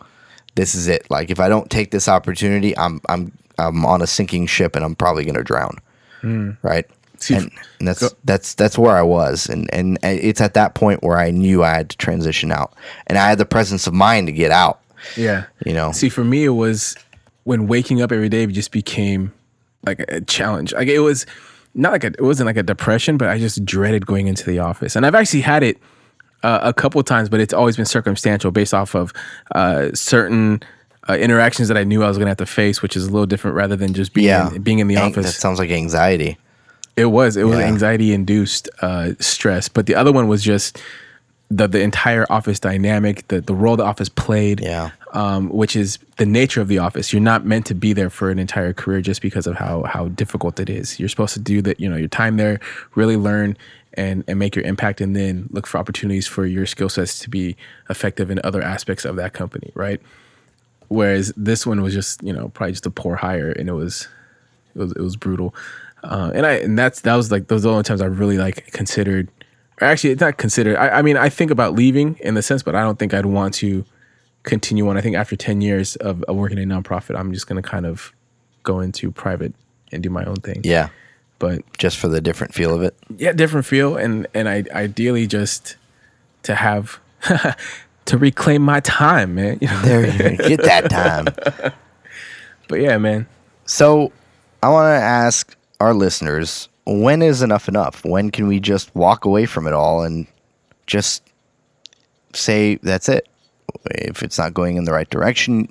This 0.55 0.73
is 0.73 0.87
it. 0.87 1.09
Like 1.09 1.29
if 1.29 1.39
I 1.39 1.49
don't 1.49 1.69
take 1.69 1.91
this 1.91 2.07
opportunity, 2.07 2.77
I'm 2.77 3.01
I'm 3.09 3.33
I'm 3.57 3.85
on 3.85 4.01
a 4.01 4.07
sinking 4.07 4.47
ship 4.47 4.75
and 4.75 4.85
I'm 4.85 4.95
probably 4.95 5.25
going 5.25 5.35
to 5.35 5.43
drown." 5.43 5.79
Mm. 6.21 6.57
Right? 6.63 6.87
See, 7.19 7.35
and, 7.35 7.51
and 7.79 7.87
that's 7.87 8.13
that's 8.23 8.55
that's 8.55 8.77
where 8.77 8.95
I 8.95 9.01
was, 9.01 9.47
and 9.47 9.73
and 9.73 9.97
it's 10.03 10.41
at 10.41 10.53
that 10.55 10.75
point 10.75 11.03
where 11.03 11.17
I 11.17 11.31
knew 11.31 11.63
I 11.63 11.69
had 11.69 11.89
to 11.89 11.97
transition 11.97 12.51
out, 12.51 12.73
and 13.07 13.17
I 13.17 13.27
had 13.27 13.37
the 13.37 13.45
presence 13.45 13.87
of 13.87 13.93
mind 13.93 14.27
to 14.27 14.33
get 14.33 14.51
out. 14.51 14.81
Yeah. 15.15 15.45
You 15.65 15.73
know, 15.73 15.91
See, 15.91 16.09
for 16.09 16.23
me, 16.23 16.45
it 16.45 16.49
was 16.49 16.95
when 17.43 17.67
waking 17.67 18.01
up 18.01 18.11
every 18.11 18.29
day 18.29 18.45
just 18.47 18.71
became 18.71 19.33
like 19.85 19.99
a 19.99 20.21
challenge. 20.21 20.73
Like 20.73 20.87
it 20.87 20.99
was 20.99 21.25
not 21.73 21.91
like 21.91 22.03
a, 22.03 22.07
it 22.07 22.21
wasn't 22.21 22.47
like 22.47 22.57
a 22.57 22.63
depression, 22.63 23.17
but 23.17 23.29
I 23.29 23.37
just 23.37 23.63
dreaded 23.65 24.05
going 24.05 24.27
into 24.27 24.45
the 24.45 24.59
office. 24.59 24.95
And 24.95 25.05
I've 25.05 25.15
actually 25.15 25.41
had 25.41 25.63
it 25.63 25.77
uh, 26.43 26.59
a 26.63 26.73
couple 26.73 27.01
times, 27.03 27.29
but 27.29 27.39
it's 27.39 27.53
always 27.53 27.75
been 27.75 27.85
circumstantial 27.85 28.51
based 28.51 28.73
off 28.73 28.95
of 28.95 29.13
uh, 29.53 29.89
certain 29.93 30.61
uh, 31.07 31.13
interactions 31.13 31.67
that 31.67 31.77
I 31.77 31.83
knew 31.83 32.03
I 32.03 32.07
was 32.07 32.17
going 32.17 32.25
to 32.25 32.31
have 32.31 32.37
to 32.37 32.45
face, 32.45 32.81
which 32.81 32.95
is 32.95 33.05
a 33.05 33.11
little 33.11 33.27
different 33.27 33.55
rather 33.55 33.75
than 33.75 33.93
just 33.93 34.13
being 34.13 34.27
yeah, 34.27 34.53
in, 34.53 34.61
being 34.61 34.79
in 34.79 34.87
the 34.87 34.95
An- 34.95 35.11
office. 35.11 35.25
That 35.25 35.33
sounds 35.33 35.59
like 35.59 35.69
anxiety. 35.69 36.37
It 36.97 37.05
was. 37.05 37.35
It 37.37 37.43
was 37.43 37.59
Yeah. 37.59 37.65
anxiety 37.65 38.13
induced 38.13 38.69
uh, 38.81 39.11
stress. 39.19 39.67
But 39.69 39.85
the 39.85 39.95
other 39.95 40.11
one 40.11 40.27
was 40.27 40.43
just 40.43 40.79
the 41.51 41.67
the 41.67 41.81
entire 41.81 42.25
office 42.31 42.59
dynamic, 42.59 43.27
the 43.27 43.41
the 43.41 43.53
role 43.53 43.75
the 43.77 43.83
office 43.83 44.09
played. 44.09 44.61
Yeah. 44.61 44.91
Um, 45.13 45.47
which 45.49 45.77
is 45.77 45.97
the 46.17 46.25
nature 46.25 46.59
of 46.59 46.67
the 46.67 46.79
office. 46.79 47.13
You're 47.13 47.21
not 47.21 47.45
meant 47.45 47.65
to 47.67 47.73
be 47.75 47.93
there 47.93 48.09
for 48.09 48.29
an 48.29 48.37
entire 48.39 48.73
career 48.73 48.99
just 49.01 49.21
because 49.21 49.47
of 49.47 49.55
how 49.55 49.83
how 49.83 50.09
difficult 50.09 50.59
it 50.59 50.69
is. 50.69 50.99
You're 50.99 51.09
supposed 51.09 51.33
to 51.35 51.39
do 51.39 51.61
that. 51.61 51.79
You 51.79 51.89
know, 51.89 51.95
your 51.95 52.09
time 52.09 52.37
there, 52.37 52.59
really 52.95 53.15
learn 53.17 53.55
and 53.93 54.23
and 54.27 54.37
make 54.39 54.55
your 54.55 54.65
impact, 54.65 54.99
and 55.01 55.15
then 55.15 55.47
look 55.51 55.67
for 55.67 55.77
opportunities 55.77 56.27
for 56.27 56.45
your 56.45 56.65
skill 56.65 56.89
sets 56.89 57.19
to 57.19 57.29
be 57.29 57.55
effective 57.89 58.29
in 58.29 58.39
other 58.43 58.61
aspects 58.61 59.05
of 59.05 59.15
that 59.17 59.31
company. 59.33 59.71
Right. 59.73 60.01
Whereas 60.89 61.31
this 61.37 61.65
one 61.65 61.81
was 61.81 61.93
just 61.93 62.21
you 62.23 62.33
know 62.33 62.49
probably 62.49 62.73
just 62.73 62.85
a 62.85 62.91
poor 62.91 63.15
hire, 63.15 63.51
and 63.51 63.69
it 63.69 63.73
was 63.73 64.07
it 64.75 64.79
was 64.79 64.91
it 64.93 65.01
was 65.01 65.15
brutal. 65.15 65.55
Uh, 66.05 66.31
and 66.33 66.45
I 66.45 66.53
and 66.53 66.77
that's 66.77 67.01
that 67.01 67.15
was 67.15 67.31
like 67.31 67.47
those 67.47 67.65
are 67.65 67.69
the 67.69 67.71
only 67.71 67.83
times 67.83 68.01
I 68.01 68.05
really 68.05 68.37
like 68.37 68.71
considered. 68.71 69.29
Or 69.81 69.87
actually, 69.87 70.11
it's 70.11 70.21
not 70.21 70.37
considered. 70.37 70.77
I, 70.77 70.99
I 70.99 71.01
mean, 71.01 71.17
I 71.17 71.27
think 71.29 71.51
about 71.51 71.73
leaving 71.73 72.17
in 72.21 72.35
the 72.35 72.41
sense, 72.41 72.63
but 72.63 72.75
I 72.75 72.81
don't 72.81 72.97
think 72.97 73.13
I'd 73.13 73.25
want 73.25 73.53
to 73.55 73.83
continue 74.43 74.87
on. 74.87 74.97
I 74.97 75.01
think 75.01 75.15
after 75.15 75.35
ten 75.35 75.59
years 75.61 75.95
of, 75.97 76.23
of 76.23 76.35
working 76.35 76.57
in 76.57 76.71
a 76.71 76.81
nonprofit, 76.81 77.17
I'm 77.19 77.33
just 77.33 77.47
going 77.47 77.61
to 77.61 77.67
kind 77.67 77.85
of 77.85 78.13
go 78.63 78.79
into 78.79 79.11
private 79.11 79.53
and 79.91 80.01
do 80.01 80.09
my 80.09 80.23
own 80.25 80.37
thing. 80.37 80.61
Yeah, 80.63 80.89
But 81.39 81.61
just 81.77 81.97
for 81.97 82.07
the 82.07 82.21
different 82.21 82.53
feel 82.53 82.73
of 82.73 82.81
it. 82.83 82.95
yeah, 83.17 83.33
different 83.33 83.65
feel, 83.65 83.97
and 83.97 84.27
and 84.33 84.47
I 84.47 84.63
ideally 84.71 85.27
just 85.27 85.75
to 86.43 86.55
have 86.55 86.99
to 88.05 88.17
reclaim 88.17 88.61
my 88.61 88.79
time, 88.79 89.35
man. 89.35 89.57
You 89.61 89.67
know? 89.67 89.81
There 89.81 90.07
you 90.31 90.37
go. 90.37 90.47
get 90.47 90.61
that 90.63 90.89
time. 90.89 91.73
But 92.67 92.81
yeah, 92.81 92.97
man. 92.97 93.27
So, 93.65 94.11
I 94.63 94.69
want 94.69 94.85
to 94.85 95.03
ask 95.03 95.54
our 95.79 95.93
listeners: 95.93 96.69
When 96.85 97.21
is 97.21 97.41
enough 97.41 97.67
enough? 97.67 98.03
When 98.05 98.31
can 98.31 98.47
we 98.47 98.59
just 98.59 98.93
walk 98.95 99.25
away 99.25 99.45
from 99.45 99.67
it 99.67 99.73
all 99.73 100.03
and 100.03 100.27
just 100.87 101.23
say 102.33 102.75
that's 102.75 103.09
it? 103.09 103.27
If 103.91 104.23
it's 104.23 104.37
not 104.37 104.53
going 104.53 104.77
in 104.77 104.85
the 104.85 104.93
right 104.93 105.09
direction, 105.09 105.69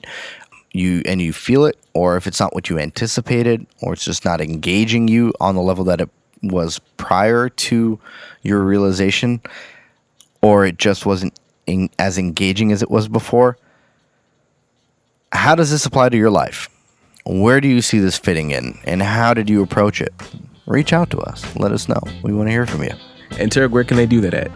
you 0.72 1.02
and 1.06 1.22
you 1.22 1.32
feel 1.32 1.64
it, 1.64 1.78
or 1.94 2.16
if 2.16 2.26
it's 2.26 2.40
not 2.40 2.54
what 2.54 2.68
you 2.68 2.78
anticipated, 2.78 3.66
or 3.80 3.92
it's 3.92 4.04
just 4.04 4.24
not 4.24 4.40
engaging 4.40 5.08
you 5.08 5.32
on 5.40 5.54
the 5.54 5.62
level 5.62 5.84
that 5.84 6.00
it 6.00 6.10
was 6.42 6.78
prior 6.96 7.48
to 7.48 7.98
your 8.42 8.60
realization, 8.62 9.40
or 10.42 10.66
it 10.66 10.76
just 10.76 11.06
wasn't 11.06 11.38
in, 11.66 11.88
as 11.98 12.18
engaging 12.18 12.72
as 12.72 12.82
it 12.82 12.90
was 12.90 13.08
before. 13.08 13.56
How 15.32 15.54
does 15.54 15.70
this 15.70 15.86
apply 15.86 16.10
to 16.10 16.16
your 16.16 16.30
life? 16.30 16.68
Where 17.26 17.60
do 17.60 17.68
you 17.68 17.80
see 17.80 17.98
this 17.98 18.18
fitting 18.18 18.50
in, 18.50 18.78
and 18.84 19.02
how 19.02 19.32
did 19.34 19.48
you 19.48 19.62
approach 19.62 20.00
it? 20.00 20.12
Reach 20.66 20.92
out 20.92 21.10
to 21.10 21.18
us. 21.18 21.56
Let 21.56 21.72
us 21.72 21.88
know. 21.88 22.00
We 22.22 22.32
want 22.34 22.48
to 22.48 22.52
hear 22.52 22.66
from 22.66 22.82
you. 22.82 22.92
And 23.38 23.50
Tarek, 23.50 23.70
where 23.70 23.84
can 23.84 23.96
they 23.96 24.06
do 24.06 24.20
that 24.22 24.34
at? 24.34 24.50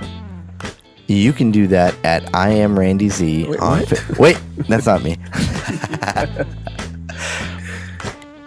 You 1.06 1.32
can 1.32 1.50
do 1.50 1.66
that 1.68 1.94
at 2.04 2.34
I 2.34 2.50
am 2.50 2.78
Randy 2.78 3.08
Z 3.08 3.46
Wait, 3.48 3.60
on. 3.60 3.86
Fa- 3.86 4.14
Wait, 4.18 4.38
that's 4.68 4.84
not 4.84 5.02
me. 5.02 5.12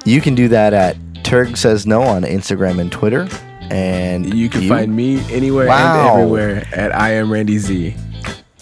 you 0.06 0.22
can 0.22 0.36
do 0.36 0.48
that 0.50 0.74
at 0.74 0.96
Turg 1.24 1.58
Says 1.58 1.88
No 1.88 2.02
on 2.04 2.22
Instagram 2.24 2.80
and 2.80 2.92
Twitter. 2.92 3.28
And 3.72 4.32
You 4.34 4.50
can 4.50 4.68
find 4.68 4.96
me 4.96 5.20
anywhere 5.34 5.68
Wow. 5.68 6.14
and 6.14 6.22
everywhere 6.22 6.68
at 6.74 6.94
I 6.94 7.12
am 7.14 7.32
Randy 7.32 7.58
Z. 7.58 7.96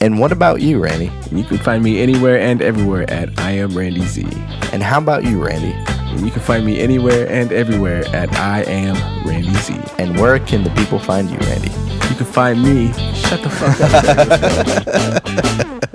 And 0.01 0.17
what 0.17 0.31
about 0.31 0.61
you, 0.61 0.79
Randy? 0.79 1.11
You 1.31 1.43
can 1.43 1.57
find 1.57 1.83
me 1.83 2.01
anywhere 2.01 2.39
and 2.39 2.61
everywhere 2.61 3.09
at 3.09 3.37
I 3.39 3.51
am 3.51 3.77
Randy 3.77 4.05
Z. 4.05 4.25
And 4.71 4.81
how 4.81 4.99
about 4.99 5.25
you, 5.25 5.43
Randy? 5.43 5.75
You 6.23 6.31
can 6.31 6.41
find 6.41 6.65
me 6.65 6.79
anywhere 6.79 7.29
and 7.29 7.51
everywhere 7.51 8.05
at 8.15 8.33
I 8.35 8.63
am 8.63 8.95
Randy 9.27 9.53
Z. 9.55 9.75
And 9.97 10.17
where 10.19 10.39
can 10.39 10.63
the 10.63 10.69
people 10.71 10.99
find 10.99 11.29
you, 11.29 11.37
Randy? 11.39 11.69
You 12.09 12.15
can 12.15 12.25
find 12.25 12.63
me. 12.63 12.93
Shut 13.13 13.43
the 13.43 13.49
fuck 13.49 13.79
up. 13.81 15.79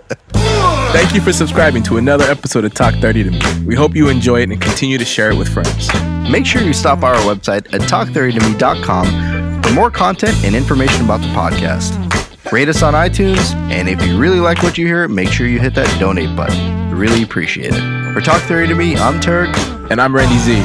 Thank 0.93 1.15
you 1.15 1.21
for 1.21 1.33
subscribing 1.33 1.83
to 1.85 1.97
another 1.97 2.25
episode 2.25 2.65
of 2.65 2.75
Talk 2.75 2.95
30 2.97 3.25
to 3.25 3.31
Me. 3.31 3.41
We 3.65 3.75
hope 3.75 3.97
you 3.97 4.09
enjoy 4.11 4.43
it 4.43 4.51
and 4.51 4.61
continue 4.61 4.99
to 4.99 5.05
share 5.05 5.31
it 5.31 5.37
with 5.37 5.49
friends. 5.49 5.89
Make 6.31 6.47
sure 6.47 6.63
you 6.63 6.73
stop 6.73 7.01
by 7.01 7.09
our 7.09 7.35
website 7.35 7.73
at 7.75 7.81
talk30tome.com 7.83 9.63
for 9.63 9.73
more 9.73 9.91
content 9.91 10.37
and 10.45 10.55
information 10.55 11.05
about 11.05 11.21
the 11.21 11.27
podcast. 11.29 12.04
Rate 12.53 12.69
us 12.69 12.83
on 12.83 12.95
iTunes, 12.95 13.55
and 13.71 13.89
if 13.89 14.05
you 14.07 14.19
really 14.19 14.39
like 14.39 14.63
what 14.63 14.77
you 14.77 14.87
hear, 14.87 15.09
make 15.09 15.31
sure 15.31 15.47
you 15.47 15.59
hit 15.59 15.75
that 15.75 15.99
donate 15.99 16.37
button. 16.37 16.91
Really 16.97 17.23
appreciate 17.23 17.73
it. 17.75 18.13
For 18.13 18.21
Talk 18.21 18.41
30 18.43 18.69
to 18.69 18.75
Me, 18.75 18.97
I'm 18.97 19.19
Turk. 19.21 19.49
And 19.91 20.01
I'm 20.01 20.15
Randy 20.15 20.39
Z. 20.39 20.63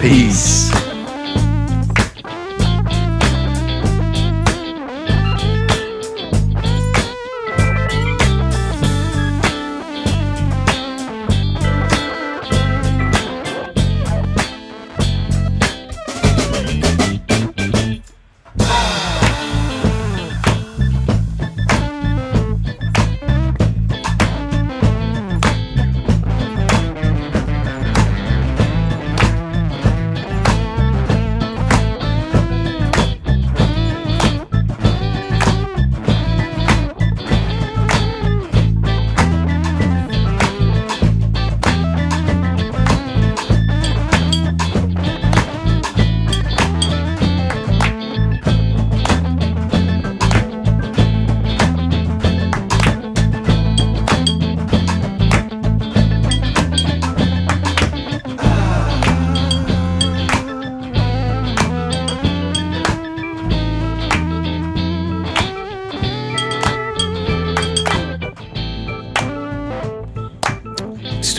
Peace. 0.00 0.91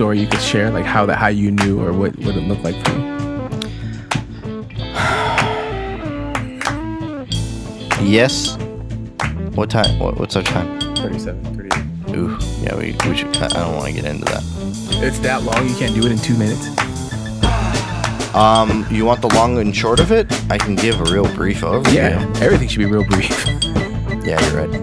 Story 0.04 0.20
you 0.20 0.28
could 0.28 0.42
share, 0.42 0.70
like 0.70 0.84
how 0.84 1.06
that 1.06 1.18
how 1.18 1.30
you 1.30 1.50
knew 1.50 1.80
or 1.80 1.94
what, 1.94 2.14
what 2.20 2.36
it 2.36 2.42
looked 2.42 2.64
like 2.66 2.76
for 2.86 2.92
you. 2.92 3.04
Yes. 8.06 8.58
What 9.56 9.70
time? 9.70 9.98
What, 10.00 10.20
what's 10.20 10.36
our 10.36 10.44
time? 10.44 10.78
37, 10.98 11.56
38. 11.56 12.18
Ooh, 12.18 12.38
yeah, 12.60 12.76
we, 12.76 12.98
we 13.08 13.16
should. 13.16 13.34
I 13.38 13.48
don't 13.48 13.78
want 13.78 13.88
to 13.88 13.94
get 13.94 14.04
into 14.04 14.26
that. 14.26 14.44
It's 15.02 15.20
that 15.20 15.44
long, 15.44 15.70
you 15.70 15.76
can't 15.78 15.96
do 15.96 16.06
it 16.06 16.12
in 16.12 16.18
two 16.18 16.38
minutes. 16.38 16.68
Um, 18.36 18.86
you 18.92 19.06
want 19.06 19.22
the 19.22 19.30
long 19.30 19.58
and 19.60 19.74
short 19.74 20.02
of 20.02 20.12
it? 20.12 20.30
I 20.52 20.58
can 20.58 20.76
give 20.76 21.00
a 21.00 21.06
real 21.06 21.34
brief 21.34 21.62
overview. 21.62 21.94
Yeah, 21.94 22.34
everything 22.42 22.68
should 22.68 22.80
be 22.80 22.88
real 22.88 23.06
brief. 23.06 23.32
Yeah, 24.26 24.40
you're 24.52 24.66
right. 24.66 24.83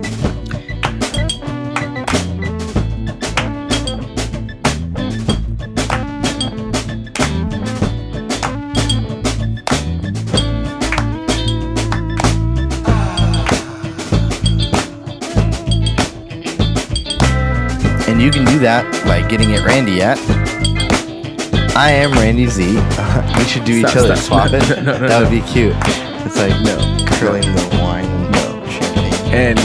Getting 19.30 19.54
at 19.54 19.64
Randy 19.64 20.02
at. 20.02 20.18
I 21.76 21.90
am 21.92 22.12
Randy 22.12 22.46
Z. 22.46 22.74
we 23.38 23.44
should 23.44 23.64
do 23.64 23.74
each 23.74 23.86
Stop, 23.86 23.96
other 24.04 24.16
stop. 24.16 24.48
swap 24.48 24.52
it. 24.62 24.68
No, 24.84 24.92
no, 24.92 24.98
no, 24.98 25.08
that 25.08 25.20
would 25.22 25.30
be 25.30 25.40
cute. 25.42 25.74
It's 26.26 26.36
like 26.36 26.50
No. 26.62 26.76
curling 27.16 27.42
the 27.42 27.78
wine 27.80 28.32
the 28.32 28.68
champagne. 28.68 29.32
And 29.32 29.58